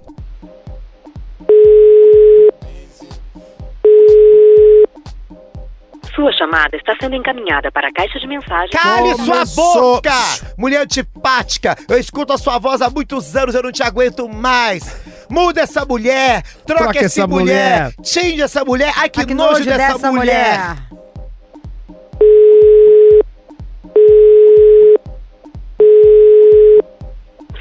Chamada 6.51 6.75
está 6.75 6.93
sendo 6.99 7.15
encaminhada 7.15 7.71
para 7.71 7.87
a 7.87 7.93
caixa 7.93 8.19
de 8.19 8.27
mensagem. 8.27 8.69
Cale 8.71 9.15
sua 9.15 9.45
boca! 9.55 10.11
Mulher 10.57 10.81
antipática, 10.81 11.77
eu 11.87 11.97
escuto 11.97 12.33
a 12.33 12.37
sua 12.37 12.59
voz 12.59 12.81
há 12.81 12.89
muitos 12.89 13.35
anos, 13.35 13.55
eu 13.55 13.63
não 13.63 13.71
te 13.71 13.81
aguento 13.81 14.27
mais. 14.27 15.01
Muda 15.29 15.61
essa 15.61 15.85
mulher, 15.85 16.43
troca, 16.65 16.83
Troca 16.83 16.99
essa 17.05 17.25
mulher, 17.25 17.83
mulher. 17.83 17.93
change 18.03 18.41
essa 18.41 18.65
mulher. 18.65 18.93
Ai, 18.97 19.09
que, 19.09 19.21
Ah, 19.21 19.25
que 19.25 19.33
nojo, 19.33 19.63
dessa, 19.63 20.11
mulher. 20.11 20.75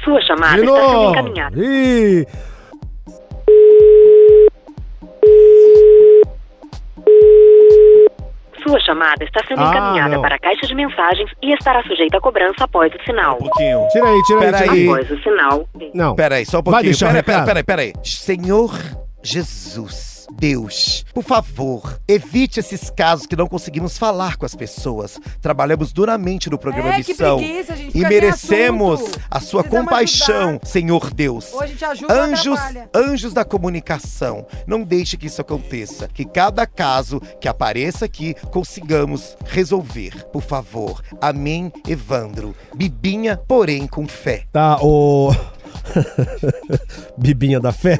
Sua 0.03 0.19
chamada 0.21 0.55
De 0.57 0.61
está 0.63 0.75
sendo 0.75 0.91
novo. 0.93 1.11
encaminhada. 1.11 1.55
Ih, 1.63 2.25
Sua 8.71 8.79
chamada 8.79 9.23
está 9.23 9.41
sendo 9.47 9.61
Ah, 9.61 9.69
encaminhada 9.69 10.15
não. 10.15 10.21
para 10.21 10.35
a 10.35 10.39
caixa 10.39 10.65
de 10.65 10.73
mensagens 10.73 11.29
e 11.41 11.53
estará 11.53 11.83
sujeita 11.83 12.17
a 12.17 12.21
cobrança 12.21 12.63
após 12.63 12.91
o 12.93 13.03
sinal. 13.03 13.35
Um 13.35 13.39
pouquinho. 13.39 13.85
tira 13.91 14.07
aí, 14.07 14.21
tira 14.23 14.39
aí, 14.39 14.45
Pera 14.45 14.57
tira 14.59 14.71
aí. 14.71 14.79
aí. 14.79 14.87
Após 14.89 15.11
o 15.11 15.21
sinal. 15.23 15.69
Não. 15.93 16.15
Peraí, 16.15 16.45
só 16.45 16.59
um 16.59 16.61
Vai 16.63 16.83
pouquinho. 16.83 16.97
Peraí, 16.99 17.23
peraí, 17.23 17.39
recado? 17.39 17.45
peraí, 17.47 17.63
peraí. 17.63 17.93
Senhor 18.03 18.71
Jesus, 19.23 20.10
Deus, 20.37 21.05
por 21.13 21.23
favor, 21.23 21.99
evite 22.07 22.59
esses 22.59 22.89
casos 22.89 23.25
que 23.25 23.35
não 23.35 23.47
conseguimos 23.47 23.97
falar 23.97 24.37
com 24.37 24.45
as 24.45 24.55
pessoas. 24.55 25.19
Trabalhamos 25.41 25.91
duramente 25.91 26.49
no 26.49 26.57
programa 26.57 26.95
É, 26.95 27.03
que 27.03 27.11
Missão 27.11 27.37
preguiça, 27.37 27.73
a 27.73 27.75
gente 27.75 27.97
e 27.97 28.01
merecemos 28.01 29.01
a 29.29 29.39
sua 29.39 29.63
Precisamos 29.63 29.89
compaixão, 29.89 30.49
ajudar. 30.49 30.65
Senhor 30.65 31.13
Deus. 31.13 31.53
Ou 31.53 31.61
a 31.61 31.67
gente 31.67 31.83
ajuda 31.85 32.13
ou 32.13 32.21
Anjos, 32.21 32.59
anjos 32.95 33.33
da 33.33 33.45
comunicação, 33.45 34.45
não 34.65 34.83
deixe 34.83 35.17
que 35.17 35.27
isso 35.27 35.41
aconteça. 35.41 36.07
Que 36.07 36.25
cada 36.25 36.65
caso 36.65 37.21
que 37.39 37.47
apareça 37.47 38.05
aqui 38.05 38.33
consigamos 38.51 39.37
resolver. 39.45 40.25
Por 40.31 40.41
favor. 40.41 41.01
Amém, 41.21 41.71
Evandro. 41.87 42.55
Bibinha, 42.75 43.37
porém 43.47 43.87
com 43.87 44.07
fé. 44.07 44.45
Tá, 44.51 44.77
o. 44.81 45.31
Bibinha 47.17 47.59
da 47.59 47.71
fé? 47.71 47.99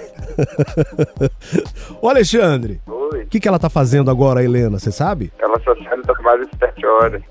Ô 2.02 2.10
Alexandre, 2.10 2.82
Oi. 2.88 3.24
o 3.24 3.28
que, 3.28 3.40
que 3.40 3.48
ela 3.48 3.60
tá 3.60 3.70
fazendo 3.70 4.10
agora, 4.12 4.44
Helena? 4.44 4.80
Você 4.80 4.92
sabe? 4.92 5.32
Ela 5.40 5.60
só 5.64 5.74
do 5.74 6.02
trabalho 6.04 6.44
às 6.52 6.60
7 6.60 6.86
horas. 6.86 7.22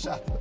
Chata. 0.00 0.32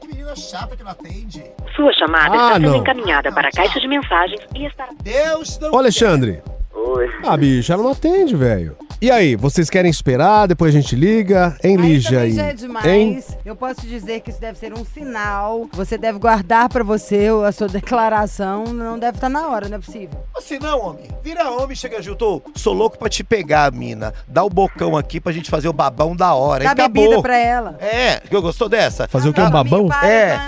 Que 0.00 0.08
menina 0.08 0.34
chata 0.36 0.76
que 0.76 0.82
não 0.82 0.90
atende. 0.90 1.44
Sua 1.76 1.92
chamada 1.92 2.32
Ah, 2.34 2.46
está 2.48 2.54
sendo 2.54 2.68
não. 2.70 2.76
encaminhada 2.76 3.32
para 3.32 3.48
a 3.48 3.52
caixa 3.52 3.78
de 3.80 3.88
mensagens 3.88 4.40
e 4.54 4.66
estará... 4.66 4.90
Deus 5.02 5.58
não 5.60 5.72
Ô 5.72 5.78
Alexandre. 5.78 6.42
Oi. 6.74 7.08
Ah, 7.24 7.36
bicho, 7.36 7.72
ela 7.72 7.82
não 7.82 7.92
atende, 7.92 8.34
velho. 8.34 8.76
E 9.02 9.10
aí, 9.10 9.34
vocês 9.34 9.70
querem 9.70 9.90
esperar? 9.90 10.46
Depois 10.46 10.74
a 10.74 10.78
gente 10.78 10.94
liga? 10.94 11.56
Hein, 11.64 11.78
Aí 11.80 11.82
Lígia? 11.82 12.20
aí? 12.20 12.32
já 12.32 12.42
é 12.48 12.52
demais. 12.52 12.84
Hein? 12.84 13.24
Eu 13.46 13.56
posso 13.56 13.80
te 13.80 13.86
dizer 13.86 14.20
que 14.20 14.28
isso 14.28 14.38
deve 14.38 14.58
ser 14.58 14.74
um 14.74 14.84
sinal. 14.84 15.66
Você 15.72 15.96
deve 15.96 16.18
guardar 16.18 16.68
pra 16.68 16.84
você 16.84 17.28
a 17.46 17.50
sua 17.50 17.66
declaração. 17.66 18.64
Não 18.64 18.98
deve 18.98 19.16
estar 19.16 19.30
na 19.30 19.48
hora, 19.48 19.70
não 19.70 19.78
é 19.78 19.80
possível. 19.80 20.10
Assim 20.36 20.58
não, 20.58 20.78
homem. 20.88 21.08
Vira 21.24 21.50
homem, 21.50 21.74
chega 21.74 22.02
junto. 22.02 22.42
Sou 22.54 22.74
louco 22.74 22.98
pra 22.98 23.08
te 23.08 23.24
pegar, 23.24 23.72
mina. 23.72 24.12
Dá 24.28 24.44
o 24.44 24.50
bocão 24.50 24.94
aqui 24.94 25.18
pra 25.18 25.32
gente 25.32 25.48
fazer 25.48 25.68
o 25.68 25.72
babão 25.72 26.14
da 26.14 26.34
hora. 26.34 26.64
Dá 26.64 26.70
e 26.70 26.72
acabou. 26.74 27.02
bebida 27.04 27.22
pra 27.22 27.38
ela. 27.38 27.78
É, 27.80 28.20
que 28.20 28.36
eu 28.36 28.42
gostou 28.42 28.68
dessa? 28.68 29.08
Fazer 29.08 29.30
o 29.30 29.32
quê? 29.32 29.40
Um 29.40 29.50
babão? 29.50 29.88
É. 30.04 30.38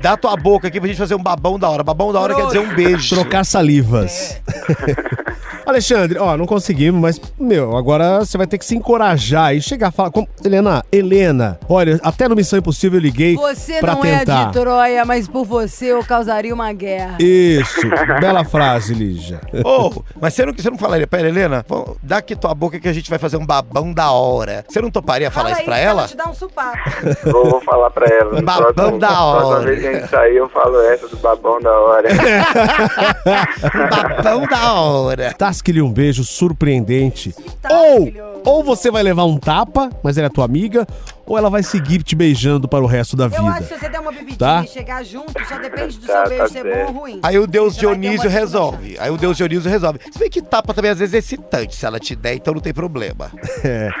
Dá 0.00 0.16
tua 0.16 0.36
boca 0.36 0.68
aqui 0.68 0.78
pra 0.78 0.86
gente 0.88 0.98
fazer 0.98 1.16
um 1.16 1.22
babão 1.22 1.58
da 1.58 1.68
hora. 1.68 1.82
Babão 1.82 2.12
da 2.12 2.20
hora 2.20 2.36
quer 2.36 2.46
dizer 2.46 2.60
um 2.60 2.72
beijo. 2.72 3.16
Trocar 3.16 3.44
salivas. 3.44 4.40
Alexandre, 5.66 6.18
ó, 6.18 6.36
não 6.36 6.46
conseguimos, 6.46 7.00
mas, 7.00 7.20
meu, 7.38 7.76
agora 7.76 8.20
você 8.20 8.38
vai 8.38 8.46
ter 8.46 8.56
que 8.56 8.64
se 8.64 8.76
encorajar 8.76 9.54
e 9.54 9.60
chegar 9.60 9.88
a 9.88 9.90
falar. 9.90 10.10
com- 10.10 10.26
Helena, 10.44 10.84
Helena, 10.92 11.58
olha, 11.68 11.98
até 12.04 12.28
no 12.28 12.36
Missão 12.36 12.58
Impossível 12.58 12.98
eu 12.98 13.02
liguei 13.02 13.34
Você 13.34 13.80
pra 13.80 13.94
não 13.94 14.00
tentar. 14.00 14.42
é 14.42 14.46
de 14.46 14.52
Troia, 14.52 15.04
mas 15.04 15.26
por 15.26 15.44
você 15.44 15.86
eu 15.86 16.04
causaria 16.04 16.54
uma 16.54 16.72
guerra. 16.72 17.16
Isso, 17.20 17.80
bela 18.20 18.44
frase, 18.44 18.94
Lígia. 18.94 19.40
Ô, 19.64 20.02
mas 20.20 20.34
você 20.34 20.46
não, 20.46 20.52
você 20.54 20.70
não 20.70 20.78
falaria 20.78 21.06
pra 21.06 21.18
ela, 21.18 21.28
Helena? 21.28 21.66
Dá 22.02 22.18
aqui 22.18 22.36
tua 22.36 22.54
boca 22.54 22.78
que 22.78 22.88
a 22.88 22.92
gente 22.92 23.10
vai 23.10 23.18
fazer 23.18 23.36
um 23.36 23.44
babão 23.44 23.92
da 23.92 24.10
hora. 24.12 24.64
Você 24.68 24.80
não 24.80 24.90
toparia 24.90 25.30
falar 25.30 25.46
Fala 25.50 25.56
isso 25.56 25.64
pra 25.64 25.78
ela? 25.78 26.00
Ela 26.02 26.08
te 26.08 26.16
dá 26.16 26.28
um 26.30 26.34
supapo. 26.34 26.78
Vou, 27.32 27.50
vou 27.50 27.60
falar 27.62 27.90
pra 27.90 28.06
ela. 28.06 28.36
No 28.40 28.42
Babão 28.42 28.72
próximo- 28.72 28.98
da 29.00 29.20
hora. 29.24 29.66
vez 29.66 29.80
que 29.80 29.86
a 29.88 29.92
gente 29.94 30.08
sair, 30.10 30.36
eu 30.36 30.48
falo 30.48 30.80
essa 30.82 31.08
do 31.08 31.16
babão 31.16 31.60
da 31.60 31.72
hora. 31.72 32.08
babão 34.22 34.46
da 34.46 34.72
hora. 34.74 35.34
Tasque-lhe 35.56 35.80
um 35.80 35.90
beijo 35.90 36.22
surpreendente. 36.22 37.34
Tasque-lhe 37.62 38.20
Ou, 38.20 38.42
ou 38.44 38.62
você 38.64 38.90
vai 38.90 39.02
levar 39.02 39.24
um 39.24 39.38
tapa, 39.38 39.88
mas 40.02 40.18
ela 40.18 40.26
é 40.26 40.30
tua 40.30 40.44
amiga, 40.44 40.86
ou 41.24 41.38
ela 41.38 41.48
vai 41.48 41.62
seguir 41.62 42.02
te 42.02 42.14
beijando 42.14 42.68
para 42.68 42.84
o 42.84 42.86
resto 42.86 43.16
da 43.16 43.24
Eu 43.24 43.30
acho 43.30 43.36
que 43.36 43.42
vida. 43.52 43.64
se 43.64 43.80
você 43.80 43.88
der 43.88 44.00
uma 44.00 44.12
bebidinha 44.12 44.36
Tá? 44.36 44.62
e 44.62 44.68
chegar 44.68 45.02
junto, 45.02 45.32
só 45.46 45.58
depende 45.58 45.98
do 45.98 46.06
Tá, 46.06 46.12
seu 46.12 46.22
tá 46.24 46.28
beijo 46.28 46.48
ser 46.52 46.62
bom 46.64 46.84
ou 46.88 46.92
ruim. 47.00 47.20
Aí 47.22 47.38
o 47.38 47.46
Deus 47.46 47.74
Você 47.74 47.80
Dionísio 47.80 48.28
resolve. 48.28 48.96
Aí 48.98 49.10
o 49.10 49.16
Deus 49.16 49.36
Dionísio 49.38 49.70
resolve. 49.70 49.98
Se 50.12 50.18
bem 50.18 50.28
que 50.28 50.42
tapa 50.42 50.74
também 50.74 50.90
às 50.90 50.98
vezes 50.98 51.14
é 51.14 51.18
excitante. 51.18 51.74
Se 51.74 51.86
ela 51.86 51.98
te 51.98 52.14
der, 52.14 52.34
então 52.34 52.52
não 52.52 52.60
tem 52.60 52.74
problema. 52.74 53.30
É. 53.64 53.88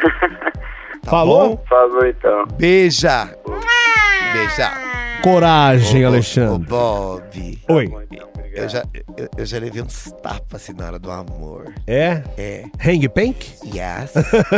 Tá 1.02 1.10
Falou? 1.10 1.50
bom? 1.56 1.64
Falou 1.68 2.04
então. 2.04 2.44
Beija. 2.58 3.30
Beija. 4.32 4.72
Coragem, 5.22 6.04
Ô, 6.04 6.08
Alexandre. 6.08 6.66
Bob. 6.68 7.58
Oi. 7.68 7.92
Eu 8.56 8.64
obrigado. 8.64 8.88
já, 8.94 9.02
eu, 9.16 9.28
eu 9.36 9.46
já 9.46 9.58
levei 9.58 9.82
uns 9.82 10.12
tapas 10.22 10.62
assim 10.62 10.72
na 10.72 10.86
hora 10.86 10.98
do 10.98 11.10
amor. 11.10 11.72
É? 11.86 12.22
É. 12.36 12.64
Hang 12.84 13.08
Pank? 13.08 13.46
Yes, 13.64 14.12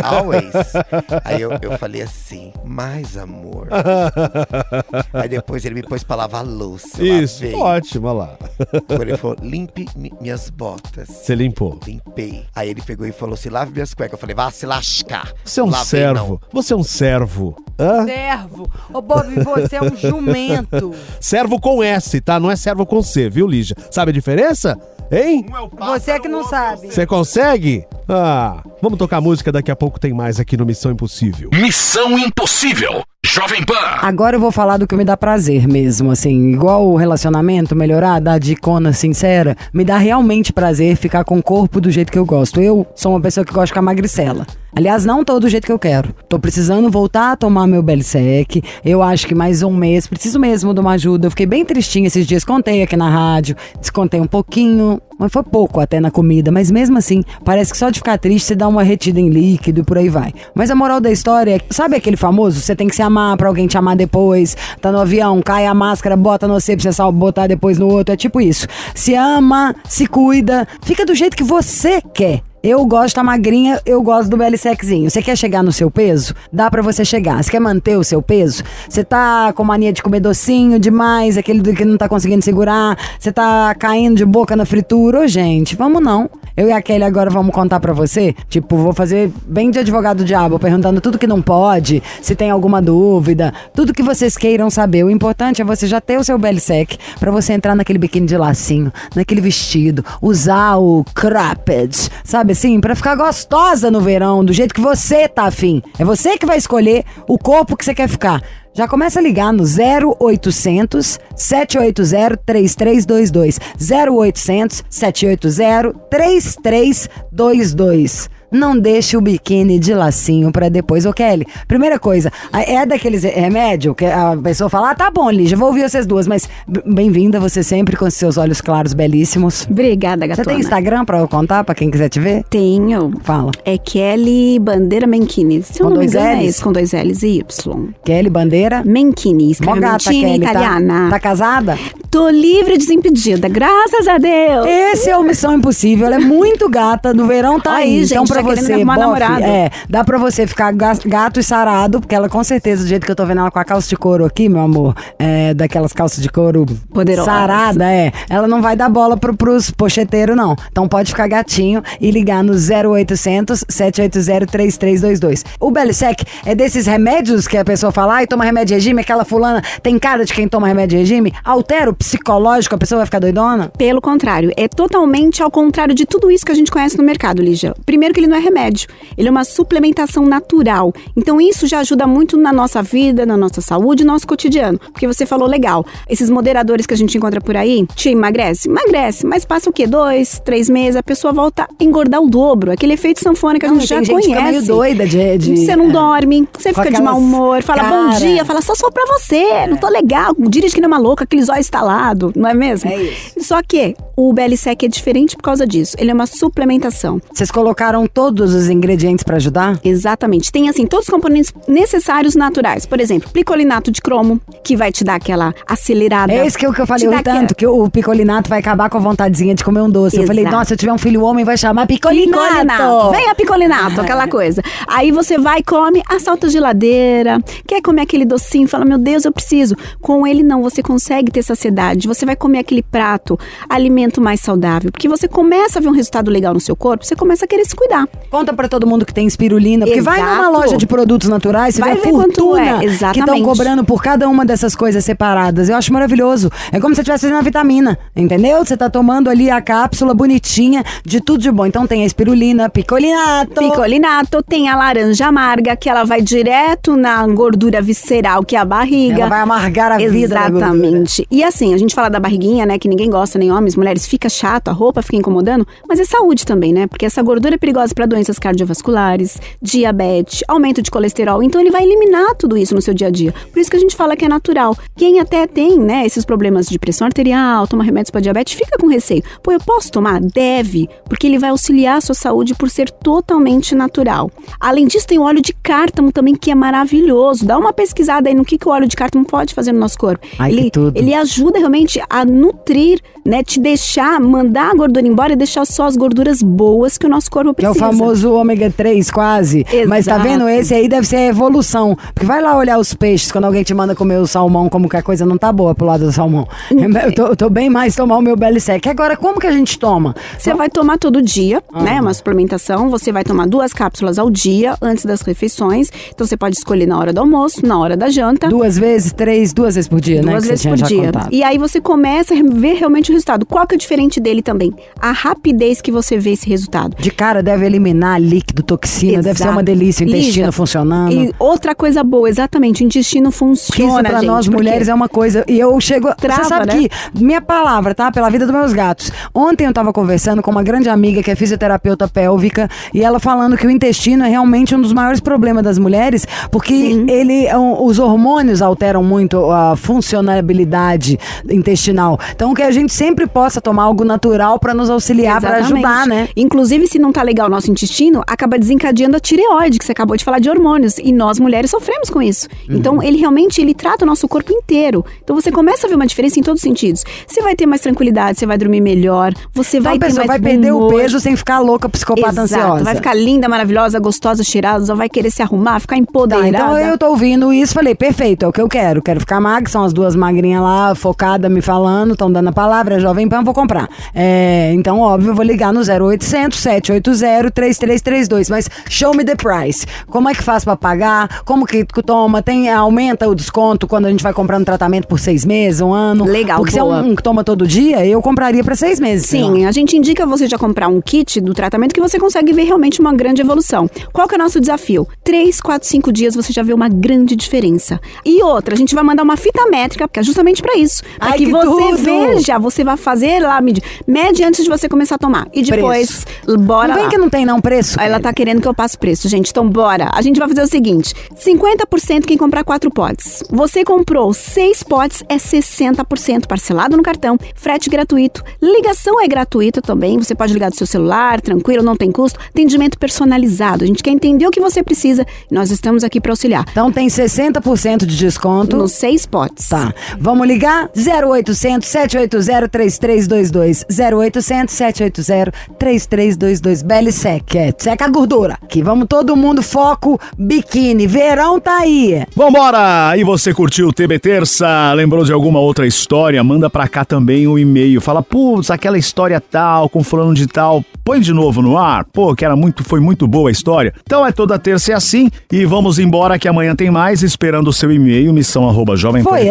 always. 0.05 0.53
Aí 1.25 1.41
eu, 1.43 1.51
eu 1.61 1.77
falei 1.79 2.03
assim, 2.03 2.53
mais 2.65 3.17
amor. 3.17 3.69
Aí 5.13 5.29
depois 5.29 5.65
ele 5.65 5.75
me 5.77 5.83
pôs 5.83 6.03
pra 6.03 6.17
lavar 6.17 6.45
louça. 6.47 7.03
Isso, 7.03 7.45
lavei. 7.45 7.59
ótimo, 7.61 8.09
olha 8.09 8.19
lá. 8.19 8.39
Quando 8.87 9.03
ele 9.03 9.17
falou, 9.17 9.37
limpe 9.43 9.87
mi- 9.97 10.13
minhas 10.21 10.51
botas. 10.51 11.09
Você 11.09 11.35
limpou. 11.35 11.79
Limpei. 11.87 12.47
Aí 12.55 12.69
ele 12.71 12.83
pegou 12.83 13.07
e 13.07 13.13
falou 13.13 13.35
assim, 13.35 13.49
lave 13.49 13.73
minhas 13.73 13.95
cuecas. 13.95 14.13
Eu 14.15 14.19
falei, 14.19 14.35
vá 14.35 14.51
se 14.51 14.67
lascar. 14.67 15.33
Você 15.45 15.61
é 15.61 15.63
um 15.65 15.71
Lavei, 15.71 15.87
servo. 15.87 16.41
Você 16.53 16.73
é 16.73 16.77
um 16.77 16.83
servo. 16.83 17.57
Hã? 17.79 18.05
Servo. 18.05 18.69
Ô, 18.93 19.01
Bob, 19.01 19.35
você 19.45 19.77
é 19.77 19.83
um 19.83 19.97
jumento. 19.97 20.93
Servo 21.21 21.61
com 21.61 21.83
S, 21.83 22.21
tá? 22.21 22.41
Não 22.41 22.51
é 22.51 22.57
servo 22.57 22.85
com 22.85 23.03
C, 23.03 23.31
viu, 23.31 23.47
Lígia? 23.47 23.77
Sabe 23.91 24.11
a 24.11 24.15
diferença? 24.15 24.77
Hein? 25.11 25.47
Você 25.79 26.11
é 26.11 26.19
que 26.19 26.29
não 26.29 26.45
sabe. 26.45 26.89
Você 26.89 27.07
consegue? 27.07 27.87
Ah, 28.09 28.63
vamos 28.83 28.99
tocar 28.99 29.21
música, 29.21 29.51
daqui 29.51 29.71
a 29.71 29.77
pouco 29.77 29.99
tem 29.99 30.13
mais 30.13 30.39
aqui 30.39 30.57
no 30.57 30.67
Missão 30.67 30.93
Impossível. 30.93 31.49
Missão 31.53 32.19
Impossível. 32.19 33.03
Jovem 33.25 33.65
Pan. 33.65 33.75
Agora 34.03 34.37
eu 34.37 34.41
vou 34.41 34.53
falar 34.53 34.77
do 34.77 34.87
que 34.87 34.95
me 34.95 35.05
dá 35.05 35.17
prazer 35.17 35.67
mesmo, 35.67 36.11
assim, 36.11 36.53
igual 36.53 36.87
o 36.87 36.97
relacionamento 36.97 37.75
melhorar, 37.75 38.21
dar 38.21 38.39
dicona 38.39 38.93
sincera, 38.93 39.57
me 39.73 39.85
dá 39.85 39.99
realmente 39.99 40.53
prazer 40.53 40.97
ficar 40.97 41.25
com 41.25 41.39
o 41.39 41.43
corpo 41.43 41.81
do 41.81 41.91
jeito 41.91 42.13
que 42.13 42.19
eu 42.19 42.25
gosto. 42.25 42.61
Eu 42.61 42.87
sou 42.95 43.13
uma 43.13 43.21
pessoa 43.21 43.45
que 43.45 43.53
gosta 43.53 43.67
de 43.67 43.71
ficar 43.73 43.83
magricela. 43.83 44.47
Aliás, 44.75 45.05
não 45.05 45.25
tô 45.25 45.41
do 45.41 45.49
jeito 45.49 45.65
que 45.65 45.73
eu 45.73 45.79
quero. 45.79 46.15
Tô 46.29 46.39
precisando 46.39 46.91
voltar 46.91 47.33
a 47.33 47.37
tomar 47.37 47.67
meu 47.67 47.83
Belisec. 47.83 48.63
Eu 48.85 49.03
acho 49.03 49.27
que 49.27 49.35
mais 49.35 49.63
um 49.63 49.75
mês, 49.75 50.07
preciso 50.07 50.39
mesmo 50.39 50.75
de 50.75 50.81
uma 50.81 50.93
ajuda. 50.93 51.27
Eu 51.27 51.31
fiquei 51.31 51.47
bem 51.47 51.65
tristinha 51.65 52.07
esses 52.07 52.27
dias, 52.27 52.45
contei 52.45 52.83
aqui 52.83 52.97
na 52.97 53.09
rádio, 53.09 53.57
descontei 53.81 54.21
um 54.21 54.27
pouquinho, 54.27 55.01
mas 55.19 55.33
foi 55.33 55.43
pouco 55.43 55.81
até 55.81 55.99
na 55.99 56.11
comida, 56.11 56.53
mas 56.53 56.71
mesmo 56.71 56.99
assim, 56.99 57.25
parece 57.45 57.73
que 57.73 57.79
só 57.79 57.91
de 57.91 57.99
ficar 57.99 58.19
triste 58.19 58.47
você 58.47 58.55
dá 58.55 58.69
uma 58.69 58.83
retida 58.83 59.19
em 59.19 59.31
líquido 59.31 59.81
e 59.81 59.83
por 59.83 59.99
aí 59.99 60.09
vai. 60.09 60.33
Mas 60.55 60.71
a 60.71 60.75
moral 60.75 61.01
da 61.01 61.11
história 61.11 61.57
é, 61.57 61.61
sabe 61.71 61.97
aquele 61.97 62.17
famoso, 62.17 62.61
você 62.61 62.77
tem 62.77 62.87
que 62.87 62.95
se 62.95 63.03
amar 63.03 63.37
pra 63.37 63.49
alguém 63.49 63.67
te 63.67 63.77
amar 63.77 63.97
depois, 63.97 64.57
tá 64.81 64.93
no 64.93 64.99
avião, 65.01 65.41
cai 65.43 65.67
a 65.67 65.75
máscara, 65.75 66.17
bota 66.17 66.47
no 66.47 66.55
você 66.55 66.77
pra 66.77 66.93
você 66.93 67.13
botar 67.13 67.47
depois 67.47 67.79
no 67.79 67.89
outro, 67.89 68.13
é 68.13 68.17
tipo 68.17 68.41
isso. 68.41 68.67
Se 68.95 69.15
ama, 69.15 69.75
se 69.89 70.07
cuida, 70.07 70.69
fica 70.83 71.05
do 71.05 71.15
jeito 71.15 71.37
que 71.37 71.45
você 71.45 72.01
quer. 72.15 72.43
Eu 72.61 72.85
gosto 72.87 73.15
da 73.15 73.23
magrinha, 73.23 73.81
eu 73.87 74.03
gosto 74.03 74.29
do 74.29 74.37
belissexinho. 74.37 75.09
Você 75.09 75.23
quer 75.23 75.37
chegar 75.37 75.63
no 75.63 75.71
seu 75.71 75.89
peso? 75.93 76.35
Dá 76.53 76.69
pra 76.69 76.83
você 76.83 77.05
chegar. 77.05 77.41
Você 77.41 77.53
quer 77.53 77.61
manter 77.61 77.97
o 77.97 78.03
seu 78.03 78.21
peso? 78.21 78.65
Você 78.89 79.05
tá 79.05 79.53
com 79.53 79.63
mania 79.63 79.93
de 79.93 80.03
comer 80.03 80.19
docinho 80.19 80.77
demais, 80.77 81.39
aquele 81.39 81.61
do 81.61 81.73
que 81.73 81.85
não 81.85 81.97
tá 81.97 82.09
conseguindo 82.09 82.45
segurar? 82.45 82.99
Você 83.17 83.31
tá 83.31 83.73
caindo 83.77 84.17
de 84.17 84.25
boca 84.25 84.57
na 84.57 84.67
fritura? 84.67 85.21
Ô, 85.21 85.27
gente, 85.29 85.77
vamos 85.77 86.03
não. 86.03 86.29
Eu 86.57 86.67
e 86.67 86.73
a 86.73 86.83
Kelly 86.83 87.05
agora 87.05 87.31
vamos 87.31 87.55
contar 87.55 87.79
pra 87.79 87.93
você. 87.93 88.35
Tipo, 88.49 88.77
vou 88.77 88.93
fazer 88.93 89.31
bem 89.47 89.71
de 89.71 89.79
advogado 89.79 90.25
diabo, 90.25 90.59
perguntando 90.59 91.01
tudo 91.01 91.17
que 91.17 91.29
não 91.29 91.41
pode, 91.41 92.03
se 92.21 92.35
tem 92.35 92.51
alguma 92.51 92.83
dúvida, 92.83 93.55
tudo 93.73 93.95
que 93.95 94.03
vocês 94.03 94.37
queiram 94.37 94.69
saber. 94.69 95.05
O 95.05 95.11
importante 95.11 95.63
é 95.63 95.65
você 95.65 95.87
já 95.87 96.01
ter 96.01 96.19
o 96.19 96.25
seu 96.25 96.37
belly-sec 96.37 96.99
pra 97.21 97.31
você 97.31 97.53
entrar 97.53 97.77
naquele 97.77 98.01
biquíni 98.01 98.27
de 98.27 98.37
lacinho, 98.37 98.93
naquele 99.15 99.41
vestido, 99.41 100.05
usar 100.21 100.79
o 100.79 101.05
cropped, 101.15 102.11
sabe 102.25 102.48
assim? 102.53 102.81
Pra 102.81 102.95
ficar 102.95 103.15
gostosa 103.15 103.91
no 103.91 104.01
verão, 104.01 104.43
do 104.45 104.53
jeito 104.53 104.75
que 104.75 104.81
você 104.81 105.29
tá 105.29 105.45
afim. 105.45 105.83
É 105.99 106.05
você 106.05 106.39
que 106.39 106.47
vai 106.47 106.59
escolher 106.59 107.05
o 107.27 107.39
corpo 107.39 107.77
que 107.77 107.85
você 107.85 107.95
quer 107.95 108.09
ficar. 108.09 108.43
Já 108.75 108.87
começa 108.87 109.19
a 109.19 109.23
ligar 109.23 109.53
no 109.53 109.65
0800 109.65 111.19
780 111.35 112.37
3322. 112.45 113.59
0800 113.81 114.85
780 114.89 115.95
3322. 116.11 118.31
Não 118.51 118.79
deixe 118.79 119.17
o 119.17 119.21
biquíni 119.21 119.79
de 119.79 119.93
lacinho 119.95 120.51
pra 120.51 120.69
depois. 120.69 121.05
Ô, 121.05 121.13
Kelly, 121.13 121.47
primeira 121.67 121.99
coisa, 121.99 122.33
é 122.53 122.87
daqueles 122.87 123.23
remédio 123.25 123.95
que 123.95 124.05
a 124.07 124.37
pessoa 124.43 124.71
fala: 124.71 124.91
ah, 124.91 124.95
tá 124.95 125.11
bom, 125.11 125.31
Lígia, 125.31 125.57
vou 125.57 125.69
ouvir 125.69 125.89
vocês 125.89 126.07
duas, 126.07 126.27
mas 126.27 126.49
bem-vinda 126.87 127.39
você 127.41 127.63
sempre 127.63 127.97
com 127.97 128.09
seus 128.11 128.37
olhos 128.39 128.61
claros 128.61 128.95
belíssimos. 128.95 129.67
Obrigada, 129.71 130.23
Você 130.23 130.29
gatona. 130.29 130.47
tem 130.47 130.61
Instagram 130.61 131.05
pra 131.05 131.19
eu 131.19 131.29
contar, 131.29 131.63
pra 131.65 131.75
quem 131.75 131.91
quiser 131.91 132.09
te 132.09 132.21
ver? 132.21 132.45
Tenho. 132.49 133.13
Fala. 133.23 133.51
É 133.65 133.77
Kelly 133.77 134.59
Bandeira 134.59 135.07
Menchini. 135.07 135.63
Se 135.63 135.81
eu 135.81 135.87
Com 135.87 135.91
me 135.91 135.97
dois 135.97 136.15
engano, 136.15 136.27
é 136.29 136.35
Ls? 136.37 136.49
isso, 136.49 136.65
com 136.65 136.73
dois 136.73 136.93
L's 136.93 137.23
e 137.23 137.39
Y. 137.41 137.89
Kelly 138.05 138.31
Bandeira. 138.31 138.83
Menchini, 138.85 139.51
escreve 139.51 139.81
gata, 139.81 140.11
Kelly. 140.11 140.41
Tá, 140.41 140.51
italiana. 140.51 141.09
tá 141.11 141.21
casada? 141.21 141.79
Tô 142.11 142.29
livre 142.31 142.75
e 142.75 142.79
desimpedida, 142.79 143.49
graças 143.49 144.09
a 144.09 144.17
Deus. 144.17 144.67
Esse 144.67 145.11
é 145.11 145.17
o 145.17 145.23
Missão 145.23 145.53
Impossível. 145.55 146.07
Ela 146.07 146.17
é 146.17 146.19
muito 146.21 146.69
gata. 146.71 147.13
No 147.13 147.27
verão 147.27 147.61
tá 147.61 147.75
aí. 147.75 147.89
Aí, 147.89 148.05
Então 148.05 148.19
gente, 148.25 148.29
pra 148.33 148.38
você, 148.43 148.69
me 148.69 148.73
arrumar 148.75 148.95
bofe, 148.95 149.07
namorado. 149.07 149.43
é, 149.45 149.71
dá 149.89 150.05
pra 150.05 150.19
você 150.19 150.47
ficar 150.47 150.73
ga- 150.73 150.99
gato 151.07 151.41
e 151.41 151.43
sarado, 151.43 152.01
porque 152.01 152.15
ela 152.15 152.29
com 152.29 152.43
certeza, 152.45 152.83
do 152.83 152.89
jeito 152.89 153.05
que 153.05 153.11
eu 153.13 153.17
tô 153.17 153.25
vendo 153.27 153.41
ela 153.41 153.51
com 153.51 153.59
a 153.59 153.65
calça 153.65 153.89
de 153.89 153.97
couro 153.97 154.25
aqui, 154.25 154.49
meu 154.49 154.61
amor, 154.61 154.95
é, 155.19 155.55
daquelas 155.55 155.93
calças 155.93 156.23
de 156.23 156.29
couro 156.31 156.67
Poderosas. 156.93 157.33
sarada, 157.33 157.91
é, 157.91 158.13
ela 158.29 158.47
não 158.49 158.61
vai 158.63 158.77
dar 158.77 158.89
bola 158.89 159.17
pro, 159.17 159.37
pros 159.37 159.71
pocheteiros, 159.71 160.37
não. 160.37 160.55
Então 160.71 160.87
pode 160.89 161.11
ficar 161.11 161.29
gatinho 161.29 161.83
e 162.01 162.11
ligar 162.11 162.43
no 162.45 162.53
0800 162.55 163.65
780 163.69 164.47
3322. 164.47 165.45
O 165.61 165.71
Belisec 165.71 166.25
é 166.47 166.55
desses 166.55 166.87
remédios 166.87 167.47
que 167.47 167.57
a 167.57 167.65
pessoa 167.65 167.93
fala, 167.93 168.15
ai, 168.17 168.27
toma 168.27 168.45
remédio 168.45 168.69
de 168.69 168.75
regime, 168.75 169.01
aquela 169.01 169.25
fulana 169.25 169.63
tem 169.83 169.99
cara 169.99 170.25
de 170.25 170.33
quem 170.33 170.49
toma 170.49 170.67
remédio 170.69 170.97
de 170.97 171.03
regime, 171.03 171.33
altera 171.45 171.91
o 171.91 171.95
psicológico, 171.95 172.75
a 172.75 172.79
pessoa 172.79 172.99
vai 172.99 173.07
ficar 173.07 173.19
doidona? 173.19 173.71
Pelo 173.77 174.01
contrário, 174.01 174.53
é 174.57 174.69
totalmente 174.69 175.43
ao 175.43 175.51
contrário 175.51 175.95
de 175.95 176.07
tudo 176.07 176.31
isso 176.31 176.45
que 176.45 176.53
a 176.53 176.55
gente 176.55 176.71
conhece 176.71 176.97
no 176.97 177.05
mercado, 177.05 177.43
Lígia. 177.43 177.75
Primeiro 177.85 178.15
que 178.15 178.21
ele 178.21 178.27
não 178.29 178.37
é 178.37 178.41
remédio, 178.41 178.89
ele 179.17 179.29
é 179.29 179.31
uma 179.31 179.45
suplementação 179.45 180.25
natural. 180.25 180.93
Então 181.17 181.41
isso 181.41 181.67
já 181.67 181.81
ajuda 181.81 182.07
muito 182.07 182.37
na 182.37 182.53
nossa 182.53 182.83
vida, 182.83 183.25
na 183.27 183.37
nossa 183.37 183.61
saúde, 183.61 184.05
no 184.05 184.13
nosso 184.13 184.27
cotidiano. 184.27 184.79
Porque 184.79 185.07
você 185.07 185.25
falou 185.27 185.49
legal, 185.49 185.85
esses 186.09 186.31
moderadores 186.31 186.87
que 186.87 186.95
a 186.95 186.97
gente 186.97 187.17
encontra 187.17 187.41
por 187.41 187.57
aí, 187.57 187.87
te 187.95 188.11
emagrece? 188.11 188.69
Emagrece, 188.69 189.27
mas 189.27 189.45
passa 189.45 189.71
o 189.71 189.73
quê? 189.73 189.87
Dois, 189.87 190.41
três 190.45 190.69
meses, 190.69 190.97
a 190.97 191.03
pessoa 191.03 191.33
volta 191.33 191.65
a 191.65 191.85
engordar 191.85 192.21
o 192.23 192.29
dobro. 192.29 192.71
Aquele 192.73 192.95
efeito 192.95 193.21
sanfona 193.21 193.59
que 193.59 193.67
a 193.67 193.69
Não, 193.71 193.81
gente 193.81 193.89
tem 193.89 193.99
já 193.99 194.05
gente 194.05 194.11
conhece. 194.13 194.29
fica 194.29 194.43
meio 194.51 194.67
doida 194.67 195.07
de- 195.07 195.39
de- 195.39 195.57
Você 195.67 195.77
não 195.77 195.89
é. 195.89 195.93
dorme, 195.93 196.49
você 196.57 196.73
Com 196.73 196.83
fica 196.83 196.97
de 196.97 197.03
mau 197.03 197.19
humor, 197.19 197.63
fala 197.63 197.83
bom 197.85 198.07
cara. 198.09 198.19
dia, 198.19 198.45
fala 198.45 198.61
só 198.61 198.75
só 198.75 198.91
pra 198.91 199.05
você, 199.07 199.67
não 199.67 199.77
tô 199.77 199.89
legal, 199.89 200.35
dirige 200.39 200.75
que 200.75 200.81
nem 200.81 200.89
uma 200.89 200.99
louca, 200.99 201.25
aqueles 201.25 201.49
olhos 201.49 201.67
estalados, 201.67 202.33
não 202.37 202.49
é 202.49 202.55
mesmo? 202.55 202.91
É 202.91 203.03
isso. 203.03 203.35
Só 203.41 203.61
que 203.63 203.95
o 204.17 204.33
BLSEC 204.33 204.87
é 204.87 204.89
diferente 204.89 205.37
por 205.37 205.43
causa 205.43 205.67
disso. 205.67 205.97
Ele 205.99 206.11
é 206.11 206.15
uma 206.15 206.27
suplementação. 206.27 207.21
Vocês 207.33 207.51
colocaram 207.51 208.07
todos 208.19 208.53
os 208.53 208.69
ingredientes 208.69 209.23
pra 209.23 209.37
ajudar? 209.37 209.79
Exatamente. 209.85 210.51
Tem, 210.51 210.69
assim, 210.69 210.89
todos 210.89 211.07
os 211.07 211.09
componentes 211.09 211.55
necessários 211.69 212.35
naturais. 212.35 212.85
Por 212.85 213.01
exemplo, 213.01 213.31
plicolinato 213.31 213.93
de 213.93 214.03
cromo, 214.03 214.41
que 214.65 214.77
vai 214.77 214.91
te 214.91 215.05
dar 215.05 215.15
aquela 215.15 215.55
acelerada. 215.69 216.33
É 216.33 216.45
isso 216.45 216.59
que 216.59 216.67
eu, 216.67 216.73
que 216.73 216.81
eu 216.81 216.87
falei 216.87 217.09
tanto, 217.23 217.55
que 217.55 217.65
o 217.65 217.89
picolinato 217.89 218.51
vai 218.51 218.59
acabar 218.59 218.91
com 218.91 218.99
a 218.99 219.01
vontadezinha 219.01 219.55
de 219.55 219.63
comer 219.63 219.83
um 219.83 219.89
doce. 219.89 220.17
Eu 220.17 220.27
falei, 220.27 220.43
Exato. 220.43 220.57
nossa, 220.57 220.67
se 220.67 220.75
eu 220.75 220.79
tiver 220.79 220.93
um 220.93 220.99
filho 220.99 221.23
homem, 221.23 221.45
vai 221.45 221.57
chamar 221.57 221.87
picolinato. 221.87 222.43
Picolinato. 222.43 223.11
Venha 223.13 223.35
picolinato, 223.37 224.01
aquela 224.01 224.27
coisa. 224.27 224.63
Aí 224.89 225.13
você 225.13 225.39
vai 225.39 225.63
come, 225.63 226.03
assalta 226.09 226.49
a 226.49 226.51
geladeira, 226.51 227.41
quer 227.69 227.81
comer 227.81 228.03
aquele 228.03 228.25
docinho, 228.25 228.67
fala, 228.67 228.85
meu 228.85 228.99
Deus, 228.99 229.27
eu 229.27 229.31
preciso. 229.31 229.77
Com 230.01 230.27
ele 230.27 230.43
não, 230.43 230.61
você 230.61 230.83
consegue 230.83 231.31
ter 231.31 231.45
saciedade, 231.45 232.09
você 232.09 232.27
vai 232.27 232.35
comer 232.35 232.59
aquele 232.59 232.83
prato, 232.83 233.39
alimento 233.69 234.21
mais 234.21 234.41
saudável. 234.41 234.91
Porque 234.91 235.09
você 235.09 235.29
começa 235.29 235.79
a 235.79 235.83
ver 235.83 235.87
um 235.87 235.93
resultado 235.93 236.33
legal 236.33 236.53
no 236.53 236.59
seu 236.59 236.75
corpo, 236.75 237.07
você 237.07 237.15
começa 237.15 237.45
a 237.45 237.49
querer 237.49 237.65
se 237.65 237.77
cuidar. 237.77 238.08
Conta 238.31 238.53
pra 238.53 238.69
todo 238.69 238.87
mundo 238.87 239.07
que 239.07 239.15
tem 239.15 239.27
espirulina, 239.27 239.87
porque 239.87 240.03
vai 240.03 240.21
numa 240.21 240.33
Exato. 240.33 240.53
loja 240.53 240.77
de 240.77 240.87
produtos 240.87 241.29
naturais, 241.29 241.75
você 241.75 241.81
Vai 241.81 241.95
vê 241.95 242.09
a 242.09 242.13
fortuna 242.13 242.85
é, 242.85 243.13
que 243.13 243.21
estão 243.21 243.43
cobrando 243.43 243.85
por 243.85 244.03
cada 244.03 244.29
uma 244.29 244.45
dessas 244.45 244.77
coisas 244.77 245.03
separadas. 245.03 245.71
Eu 245.71 245.77
acho 245.77 245.93
maravilhoso. 245.93 246.51
É 246.71 246.79
como 246.79 246.95
se 246.95 246.97
você 246.97 247.01
estivesse 247.03 247.23
fazendo 247.23 247.37
uma 247.37 247.43
vitamina, 247.43 247.99
entendeu? 248.15 248.65
Você 248.65 248.77
tá 248.77 248.91
tomando 248.91 249.31
ali 249.31 249.51
a 249.51 249.63
cápsula 249.63 250.13
bonitinha 250.13 250.85
de 251.07 251.23
tudo 251.23 251.41
de 251.41 251.51
bom. 251.51 251.65
Então 251.65 251.87
tem 251.87 252.03
a 252.03 252.07
espirulina, 252.07 252.69
picolinato. 252.69 253.55
Picolinato 253.55 254.43
tem 254.43 254.69
a 254.69 254.77
laranja 254.77 255.27
amarga, 255.27 255.75
que 255.75 255.89
ela 255.89 256.05
vai 256.05 256.21
direto 256.21 256.97
na 256.97 257.27
gordura 257.27 257.81
visceral, 257.81 258.45
que 258.45 258.57
é 258.57 258.59
a 258.59 258.65
barriga. 258.65 259.21
Ela 259.21 259.29
vai 259.29 259.41
amargar 259.41 259.93
a 259.93 259.97
vida. 259.97 260.37
Exatamente. 260.37 261.27
E 261.31 261.43
assim, 261.43 261.73
a 261.73 261.79
gente 261.79 261.95
fala 261.95 262.11
da 262.11 262.21
barriguinha, 262.21 262.67
né, 262.67 262.79
que 262.79 262.89
ninguém 262.89 263.09
gosta, 263.09 263.39
nem 263.39 263.51
homens, 263.51 263.75
mulheres, 263.75 264.07
fica 264.07 264.29
chato, 264.29 264.69
a 264.69 264.73
roupa 264.73 265.01
fica 265.01 265.17
incomodando, 265.17 265.67
mas 265.89 265.99
é 265.99 266.05
saúde 266.05 266.45
também, 266.45 266.75
né? 266.75 266.87
Porque 266.87 267.07
essa 267.07 267.23
gordura 267.23 267.55
é 267.55 267.59
perigosa 267.59 267.95
para 267.99 268.07
doenças 268.07 268.39
cardiovasculares, 268.39 269.41
diabetes, 269.61 270.45
aumento 270.47 270.81
de 270.81 270.89
colesterol. 270.89 271.43
Então 271.43 271.61
ele 271.61 271.73
vai 271.73 271.83
eliminar 271.83 272.33
tudo 272.37 272.57
isso 272.57 272.73
no 272.73 272.81
seu 272.81 272.95
dia 272.95 273.09
a 273.09 273.11
dia. 273.11 273.35
Por 273.53 273.59
isso 273.59 273.69
que 273.69 273.77
a 273.77 273.81
gente 273.81 273.97
fala 273.97 274.15
que 274.15 274.25
é 274.25 274.29
natural. 274.29 274.77
Quem 274.97 275.19
até 275.19 275.49
tem, 275.49 275.77
né, 275.77 276.07
esses 276.07 276.25
problemas 276.25 276.69
de 276.69 276.79
pressão 276.79 277.07
arterial, 277.07 277.67
toma 277.67 277.83
remédios 277.83 278.13
para 278.13 278.21
diabetes, 278.21 278.55
fica 278.55 278.79
com 278.79 278.87
receio. 278.87 279.25
Pô, 279.43 279.51
eu 279.51 279.59
posso 279.59 279.91
tomar? 279.91 280.21
Deve, 280.21 280.89
porque 281.09 281.27
ele 281.27 281.41
vai 281.41 281.51
auxiliar 281.51 281.99
a 281.99 282.01
sua 282.01 282.15
saúde 282.15 282.55
por 282.55 282.71
ser 282.71 282.89
totalmente 282.89 283.75
natural. 283.75 284.31
Além 284.61 284.87
disso, 284.87 285.05
tem 285.05 285.19
o 285.19 285.23
óleo 285.23 285.43
de 285.43 285.53
cártamo 285.53 286.13
também, 286.13 286.37
que 286.37 286.53
é 286.53 286.55
maravilhoso. 286.55 287.45
Dá 287.45 287.59
uma 287.59 287.73
pesquisada 287.73 288.29
aí 288.29 288.35
no 288.35 288.45
que, 288.45 288.59
que 288.59 288.69
o 288.69 288.71
óleo 288.71 288.87
de 288.87 288.95
cártamo 288.95 289.25
pode 289.25 289.55
fazer 289.55 289.73
no 289.73 289.81
nosso 289.81 289.99
corpo. 289.99 290.25
Ai, 290.39 290.53
ele, 290.53 290.71
ele 290.95 291.15
ajuda 291.15 291.59
realmente 291.59 292.01
a 292.09 292.25
nutrir, 292.25 293.01
né, 293.27 293.43
te 293.43 293.59
deixar, 293.59 294.21
mandar 294.21 294.71
a 294.71 294.75
gordura 294.75 295.05
embora 295.05 295.33
e 295.33 295.37
deixar 295.37 295.65
só 295.65 295.87
as 295.87 295.97
gorduras 295.97 296.43
boas 296.43 296.97
que 296.97 297.05
o 297.05 297.09
nosso 297.09 297.29
corpo 297.29 297.51
é 297.51 297.55
precisa. 297.55 297.88
Famoso 297.93 298.33
ômega 298.35 298.71
3, 298.71 299.11
quase. 299.11 299.65
Mas 299.87 300.07
tá 300.07 300.13
Exato. 300.17 300.29
vendo? 300.29 300.49
Esse 300.49 300.75
aí 300.75 300.89
deve 300.89 301.07
ser 301.07 301.17
a 301.17 301.27
evolução. 301.27 301.97
Porque 302.15 302.27
vai 302.27 302.41
lá 302.43 302.57
olhar 302.57 302.79
os 302.79 302.95
peixes 302.95 303.31
quando 303.33 303.45
alguém 303.45 303.63
te 303.63 303.73
manda 303.75 303.95
comer 303.95 304.17
o 304.19 304.27
salmão, 304.27 304.69
como 304.69 304.89
que 304.89 304.97
a 304.97 305.03
coisa 305.03 305.25
não 305.25 305.39
tá 305.39 305.53
boa 305.53 305.75
pro 305.75 305.87
lado 305.87 306.05
do 306.05 306.13
salmão. 306.13 306.47
Eu 307.09 307.13
tô, 307.15 307.27
eu 307.29 307.37
tô 307.37 307.49
bem 307.51 307.71
mais 307.71 307.95
tomar 307.95 308.17
o 308.19 308.21
meu 308.23 308.37
Belisec. 308.37 308.89
Agora, 308.89 309.17
como 309.17 309.39
que 309.39 309.47
a 309.47 309.53
gente 309.53 309.79
toma? 309.79 310.15
Você 310.39 310.53
vai 310.55 310.69
tomar 310.69 310.99
todo 310.99 311.23
dia, 311.23 311.63
Ah. 311.73 311.83
né? 311.83 312.01
Uma 312.01 312.13
suplementação. 312.13 312.89
Você 312.91 313.13
vai 313.13 313.25
tomar 313.25 313.47
duas 313.47 313.73
cápsulas 313.73 314.19
ao 314.19 314.29
dia 314.31 314.75
antes 314.83 315.05
das 315.05 315.21
refeições. 315.23 315.91
Então 316.13 316.27
você 316.27 316.37
pode 316.37 316.57
escolher 316.57 316.87
na 316.87 316.99
hora 316.99 317.13
do 317.13 317.21
almoço, 317.21 317.65
na 317.65 317.79
hora 317.79 317.97
da 317.97 318.09
janta. 318.11 318.49
Duas 318.49 318.77
vezes, 318.79 319.13
três, 319.13 319.53
duas 319.53 319.75
vezes 319.77 319.89
por 319.89 320.01
dia, 320.01 320.23
né? 320.23 320.33
Duas 320.33 320.47
vezes 320.47 320.65
por 320.67 320.77
dia. 320.77 321.07
contado. 321.07 321.29
E 321.33 321.43
aí 321.43 321.57
você 321.59 321.81
começa 321.81 322.35
a 322.35 322.37
ver 322.43 322.75
realmente 322.75 323.11
o 323.11 323.13
resultado. 323.15 323.47
Qual 323.47 323.67
que 323.67 323.75
é 323.75 323.77
o 323.77 323.79
diferente 323.79 324.21
dele 324.21 324.43
também? 324.43 324.73
A 325.01 325.13
rapidez 325.13 325.81
que 325.81 325.91
você 325.93 326.19
vê 326.19 326.33
esse 326.33 326.49
resultado. 326.49 326.97
De 326.99 327.11
cara, 327.11 327.43
deve 327.43 327.65
eliminar 327.79 328.21
líquido, 328.21 328.63
toxina, 328.63 329.23
deve 329.23 329.39
ser 329.39 329.45
Exato. 329.45 329.53
uma 329.53 329.63
delícia, 329.63 330.05
o 330.05 330.09
intestino 330.09 330.29
Lígia, 330.29 330.53
funcionando. 330.53 331.13
E 331.13 331.33
outra 331.39 331.75
coisa 331.75 332.03
boa, 332.03 332.29
exatamente, 332.29 332.83
o 332.83 332.87
intestino 332.87 333.31
funciona, 333.31 333.93
isso 333.93 334.01
pra 334.11 334.21
gente, 334.21 334.27
nós 334.27 334.47
porque- 334.47 334.57
mulheres 334.63 334.89
é 334.89 334.95
uma 334.95 335.09
coisa. 335.09 335.45
E 335.49 335.59
eu 335.59 335.79
chego. 335.81 336.09
Trava, 336.17 336.43
você 336.43 336.49
sabe 336.49 336.67
né? 336.67 336.73
que 337.15 337.23
minha 337.25 337.41
palavra, 337.41 337.95
tá? 337.95 338.11
Pela 338.11 338.29
vida 338.29 338.45
dos 338.47 338.55
meus 338.55 338.73
gatos. 338.73 339.11
Ontem 339.35 339.65
eu 339.67 339.73
tava 339.73 339.93
conversando 339.93 340.43
com 340.43 340.51
uma 340.51 340.63
grande 340.63 340.89
amiga 340.89 341.23
que 341.23 341.31
é 341.31 341.37
fisioterapeuta 341.37 342.09
pélvica 342.09 342.69
e 342.93 343.03
ela 343.03 343.19
falando 343.21 343.57
que 343.57 343.67
o 343.67 343.71
intestino 343.71 344.25
é 344.25 344.29
realmente 344.29 344.75
um 344.75 344.81
dos 344.81 344.93
maiores 344.93 345.21
problemas 345.21 345.63
das 345.63 345.79
mulheres, 345.79 346.27
porque 346.51 346.75
ele, 347.09 347.47
é 347.47 347.57
um- 347.57 347.83
os 347.85 347.99
hormônios 347.99 348.61
alteram 348.61 349.03
muito 349.03 349.51
a 349.51 349.77
funcionalidade 349.77 351.19
intestinal. 351.49 352.19
Então 352.35 352.55
que 352.55 352.63
a 352.63 352.71
gente 352.71 352.93
sempre 352.93 353.27
possa 353.27 353.61
tomar 353.61 353.85
algo 353.85 354.05
natural 354.05 354.59
pra 354.59 354.75
nos 354.75 354.91
auxiliar, 354.91 355.41
pra 355.41 355.59
Exatamente. 355.61 355.85
ajudar, 355.87 356.07
né? 356.07 356.29
Inclusive, 356.37 356.87
se 356.87 356.99
não 356.99 357.13
tá 357.13 357.23
legal 357.23 357.49
nosso 357.59 357.71
intestino, 357.71 358.23
acaba 358.27 358.59
desencadeando 358.59 359.17
a 359.17 359.21
tireoide, 359.21 359.79
que 359.79 359.85
você 359.85 359.93
acabou 359.93 360.17
de 360.17 360.25
falar 360.25 360.39
de 360.39 360.49
hormônios. 360.49 360.99
E 360.99 361.13
nós 361.13 361.39
mulheres 361.39 361.71
sofremos 361.71 362.09
com 362.09 362.23
isso. 362.23 362.47
Uhum. 362.69 362.77
Então, 362.77 363.03
ele 363.03 363.19
realmente 363.19 363.61
ele 363.61 363.75
trata 363.75 364.05
o 364.05 364.07
nosso 364.07 364.27
corpo 364.29 364.53
inteiro. 364.53 365.05
Então, 365.23 365.35
você 365.35 365.51
começa 365.51 365.87
a 365.87 365.91
ver 365.91 365.97
uma 365.97 366.07
diferença 366.07 366.39
em 366.39 366.43
todos 366.43 366.61
os 366.61 366.63
sentidos. 366.63 367.05
Você 367.27 367.43
vai 367.43 367.55
ter 367.57 367.67
mais 367.67 367.81
tranquilidade, 367.81 368.39
você 368.39 368.47
vai 368.47 368.57
dormir 368.57 368.81
melhor, 368.81 369.33
você 369.53 369.79
Então 369.79 369.91
vai 369.91 369.97
a 369.97 370.01
ter 370.01 370.15
mais 370.15 370.27
vai 370.29 370.39
perder 370.41 370.73
o 370.73 370.79
humor. 370.79 370.95
peso 370.95 371.19
sem 371.21 371.35
ficar 371.37 371.59
louca, 371.59 371.89
psicopata 371.89 372.43
Exato. 372.43 372.63
ansiosa. 372.65 372.85
Vai 372.85 372.95
ficar 372.95 373.15
linda, 373.15 373.49
maravilhosa, 373.49 373.99
gostosa, 373.99 374.45
cheirosa, 374.45 374.95
vai 374.95 375.09
querer 375.09 375.31
se 375.31 375.43
arrumar, 375.43 375.81
ficar 375.81 375.97
Tá, 375.97 376.01
empoderada. 376.03 376.49
então 376.49 376.79
eu 376.79 376.97
tô 376.97 377.07
ouvindo 377.09 377.53
isso, 377.53 377.75
falei, 377.75 377.95
perfeito, 377.95 378.45
é 378.45 378.49
o 378.49 378.53
que 378.53 378.61
eu 378.61 378.69
quero. 378.69 379.03
Quero 379.03 379.21
ficar 379.21 379.41
magra, 379.41 379.69
são 379.71 379.83
as 379.85 379.93
duas 379.93 380.15
magrinhas 380.15 380.63
lá, 380.63 380.95
focada, 380.95 381.49
me 381.49 381.61
falando, 381.61 382.13
estão 382.13 382.31
dando 382.31 382.49
a 382.49 382.53
palavra, 382.53 383.01
Jovem 383.01 383.29
Pan, 383.29 383.43
vou 383.43 383.55
comprar. 383.55 383.89
É, 384.15 384.71
então, 384.75 385.01
óbvio, 385.01 385.31
eu 385.31 385.35
vou 385.35 385.45
ligar 385.45 385.73
no 385.73 385.81
0800 385.81 386.59
780 386.59 387.48
3332, 387.51 388.51
mas 388.51 388.69
show 388.89 389.15
me 389.15 389.25
the 389.25 389.35
price. 389.37 389.87
Como 390.09 390.29
é 390.29 390.35
que 390.35 390.43
faz 390.43 390.65
pra 390.65 390.77
pagar? 390.77 391.43
Como 391.45 391.67
que 391.67 391.85
toma? 392.05 392.43
Tem, 392.43 392.71
aumenta 392.71 393.29
o 393.29 393.35
desconto 393.35 393.87
quando 393.87 394.07
a 394.07 394.11
gente 394.11 394.23
vai 394.23 394.33
comprando 394.33 394.65
tratamento 394.65 395.07
por 395.07 395.19
seis 395.19 395.45
meses, 395.45 395.81
um 395.81 395.93
ano? 395.93 396.25
Legal, 396.25 396.59
Porque 396.59 396.73
se 396.73 396.79
é 396.79 396.83
boa. 396.83 397.01
um 397.03 397.15
que 397.17 397.23
toma 397.23 397.43
todo 397.45 397.67
dia, 397.67 398.05
eu 398.07 398.21
compraria 398.23 398.63
pra 398.65 398.75
seis 398.77 399.01
meses. 399.01 399.27
Sim, 399.27 399.65
a 399.67 399.73
gente 399.73 399.97
indica 399.97 400.27
você 400.27 400.47
já 400.47 400.59
comprar 400.59 400.89
um 400.89 401.01
kit 401.01 401.41
do 401.41 401.55
tratamento 401.55 401.93
que 401.95 402.01
você 402.01 402.19
consegue 402.19 402.53
ver 402.53 402.65
realmente 402.65 403.01
uma 403.01 403.13
grande 403.13 403.41
evolução. 403.41 403.89
Qual 404.13 404.27
que 404.29 404.35
é 404.35 404.39
o 404.39 404.43
nosso 404.43 404.61
desafio? 404.61 405.07
Três, 405.25 405.61
quatro, 405.61 405.89
cinco 405.89 406.13
dias 406.13 406.35
você 406.35 406.53
já 406.53 406.63
vê 406.63 406.73
uma 406.73 406.89
grande 406.89 407.35
diferença. 407.37 408.01
E 408.25 408.43
outra, 408.43 408.75
a 408.75 408.77
gente 408.77 408.95
vai 408.95 409.05
mandar 409.05 409.23
uma 409.23 409.37
fita 409.37 409.67
métrica, 409.69 410.09
que 410.09 410.21
é 410.21 410.23
justamente 410.23 410.63
pra 410.63 410.77
isso. 410.77 411.03
Pra 411.19 411.31
Ai, 411.31 411.39
que, 411.39 411.47
que 411.47 411.51
você 411.53 411.67
tudo! 411.67 411.97
veja, 411.99 412.59
você 412.59 412.85
vai 412.85 412.97
fazer 412.97 413.41
lá, 413.41 413.61
mede, 413.61 413.83
mede 414.07 414.43
antes 414.45 414.65
de 414.65 414.71
você 414.71 414.89
começar 414.89 415.17
a 415.17 415.19
tomar. 415.19 415.47
E 415.53 415.63
depois, 415.63 416.25
bora 416.61 416.89
Não 416.89 416.95
vem 416.95 417.05
lá. 417.05 417.11
que 417.11 417.19
não 417.19 417.29
tem 417.29 417.38
não 417.45 417.61
preço. 417.61 418.01
Ela 418.01 418.21
tá 418.21 418.33
querendo 418.33 418.61
que 418.61 418.69
eu 418.69 418.75
passe 418.75 418.97
preço, 418.97 419.29
gente. 419.29 419.51
Então, 419.51 419.69
bora. 419.69 420.11
A 420.13 420.23
gente 420.23 420.39
vai 420.39 420.49
fazer 420.49 420.63
o 420.63 420.67
seguinte: 420.67 421.15
50% 421.35 422.25
quem 422.25 422.37
comprar 422.37 422.65
quatro 422.65 422.91
potes. 422.91 423.43
Você 423.51 423.85
comprou 423.85 424.33
seis 424.33 424.83
potes, 424.83 425.23
é 425.29 425.37
60% 425.37 426.47
parcelado 426.47 426.97
no 426.97 427.03
cartão, 427.03 427.39
frete 427.55 427.89
gratuito, 427.89 428.43
ligação 428.63 429.21
é 429.21 429.29
gratuita 429.29 429.81
também. 429.81 430.19
Você 430.19 430.35
pode 430.35 430.53
ligar 430.53 430.71
do 430.71 430.77
seu 430.77 430.87
celular, 430.87 431.41
tranquilo, 431.41 431.83
não 431.83 431.97
tem 431.97 432.11
custo. 432.11 432.39
Atendimento 432.49 432.99
personalizado. 432.99 433.85
A 433.85 433.87
gente 433.87 434.03
quer 434.03 434.11
entender 434.11 434.47
o 434.47 434.51
que 434.51 434.61
você 434.61 434.83
precisa. 434.83 435.27
e 435.51 435.55
Nós 435.55 435.71
estamos 435.71 436.05
aqui 436.05 436.21
para 436.21 436.33
auxiliar. 436.33 436.65
Então 436.71 436.91
tem 436.93 437.09
60% 437.09 438.07
de 438.07 438.17
desconto. 438.17 438.77
Nos 438.77 438.93
seis 438.93 439.27
potes. 439.27 439.69
Tá. 439.69 439.93
Vamos 440.19 440.47
ligar? 440.47 440.91
0800 440.97 441.89
780 441.89 442.69
3322. 442.69 443.85
0800 443.89 444.75
780 444.75 445.53
3322. 445.79 446.83
Belisec. 446.83 447.28
É, 447.29 447.75
seca 447.77 448.07
a 448.07 448.09
gordura. 448.09 448.59
Que 448.69 448.83
vamos 448.83 449.07
todo 449.09 449.37
mundo 449.37 449.63
foco 449.63 450.19
biquíni. 450.39 451.07
Verão 451.07 451.61
tá 451.61 451.79
aí. 451.79 452.25
Vambora! 452.35 453.17
E 453.17 453.25
você 453.25 453.53
curtiu 453.53 453.89
o 453.89 453.93
TB 453.93 454.19
Terça? 454.19 454.93
Lembrou 454.95 455.25
de 455.25 455.33
alguma 455.33 455.61
outra 455.61 455.87
história? 455.87 456.43
Manda 456.43 456.71
pra 456.71 456.89
cá 456.89 457.05
também 457.05 457.47
o 457.47 457.53
um 457.53 457.59
e-mail. 457.59 458.01
Fala, 458.01 458.23
putz, 458.23 458.71
aquela 458.71 458.99
história 458.99 459.41
tal, 459.41 459.89
com 459.89 460.03
fulano 460.03 460.35
de 460.35 460.47
tal. 460.47 460.85
Põe 461.05 461.21
de 461.21 461.33
novo 461.33 461.63
no 461.63 461.77
ar. 461.77 462.05
Pô, 462.05 462.35
que 462.35 462.45
era 462.45 462.57
muito, 462.57 462.85
foi 462.85 463.01
muito 463.01 463.27
boa 463.27 463.49
a 463.49 463.53
história. 463.53 463.93
Então 464.03 464.27
é 464.27 464.33
toda 464.33 464.59
terça 464.59 464.93
é 464.93 464.95
assim. 464.95 465.31
E 465.53 465.65
vamos 465.65 465.99
embora 465.99 466.39
que 466.39 466.49
amanhã 466.49 466.75
tem 466.75 466.91
mais, 466.91 467.23
esperando 467.23 467.69
o 467.69 467.73
seu 467.73 467.91
e-mail, 467.93 468.33
missão 468.33 468.69
arroba 468.69 468.97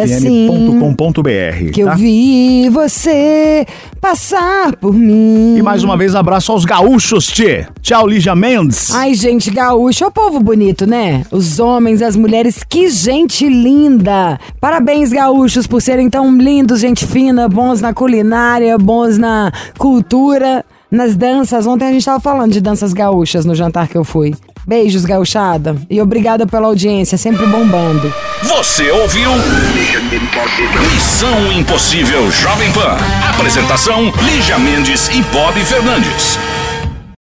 assim 0.02 0.48
que 1.72 1.82
eu 1.82 1.86
tá? 1.86 1.94
vi 1.94 2.68
você 2.70 3.66
passar 4.00 4.76
por 4.76 4.92
mim. 4.92 5.56
E 5.56 5.62
mais 5.62 5.84
uma 5.84 5.96
vez, 5.96 6.14
abraço 6.14 6.52
aos 6.52 6.64
gaúchos, 6.64 7.26
tchê. 7.26 7.66
Tchau, 7.80 8.06
Lígia 8.06 8.34
Mendes. 8.34 8.90
Ai, 8.94 9.14
gente, 9.14 9.50
gaúcho, 9.50 10.04
é 10.04 10.06
o 10.06 10.10
povo 10.10 10.40
bonito, 10.40 10.86
né? 10.86 11.24
Os 11.30 11.58
homens, 11.58 12.02
as 12.02 12.16
mulheres, 12.16 12.62
que 12.68 12.88
gente 12.88 13.48
linda. 13.48 14.38
Parabéns, 14.60 15.10
gaúchos, 15.10 15.66
por 15.66 15.80
serem 15.80 16.10
tão 16.10 16.36
lindos, 16.36 16.80
gente 16.80 17.06
fina, 17.06 17.48
bons 17.48 17.80
na 17.80 17.94
culinária, 17.94 18.76
bons 18.76 19.16
na 19.16 19.52
cultura, 19.78 20.64
nas 20.90 21.16
danças. 21.16 21.66
Ontem 21.66 21.88
a 21.88 21.92
gente 21.92 22.04
tava 22.04 22.20
falando 22.20 22.52
de 22.52 22.60
danças 22.60 22.92
gaúchas 22.92 23.44
no 23.44 23.54
jantar 23.54 23.88
que 23.88 23.96
eu 23.96 24.04
fui. 24.04 24.34
Beijos, 24.66 25.06
gauchada. 25.06 25.76
E 25.88 25.98
obrigada 25.98 26.46
pela 26.46 26.66
audiência, 26.66 27.16
sempre 27.16 27.46
bombando. 27.46 28.12
Você 28.42 28.90
ouviu? 28.90 29.30
Missão 30.94 31.52
Impossível 31.52 32.30
Jovem 32.30 32.70
Pan. 32.72 32.98
Apresentação: 33.30 34.12
Lígia 34.22 34.58
Mendes 34.58 35.08
e 35.08 35.22
Bob 35.32 35.58
Fernandes. 35.64 36.38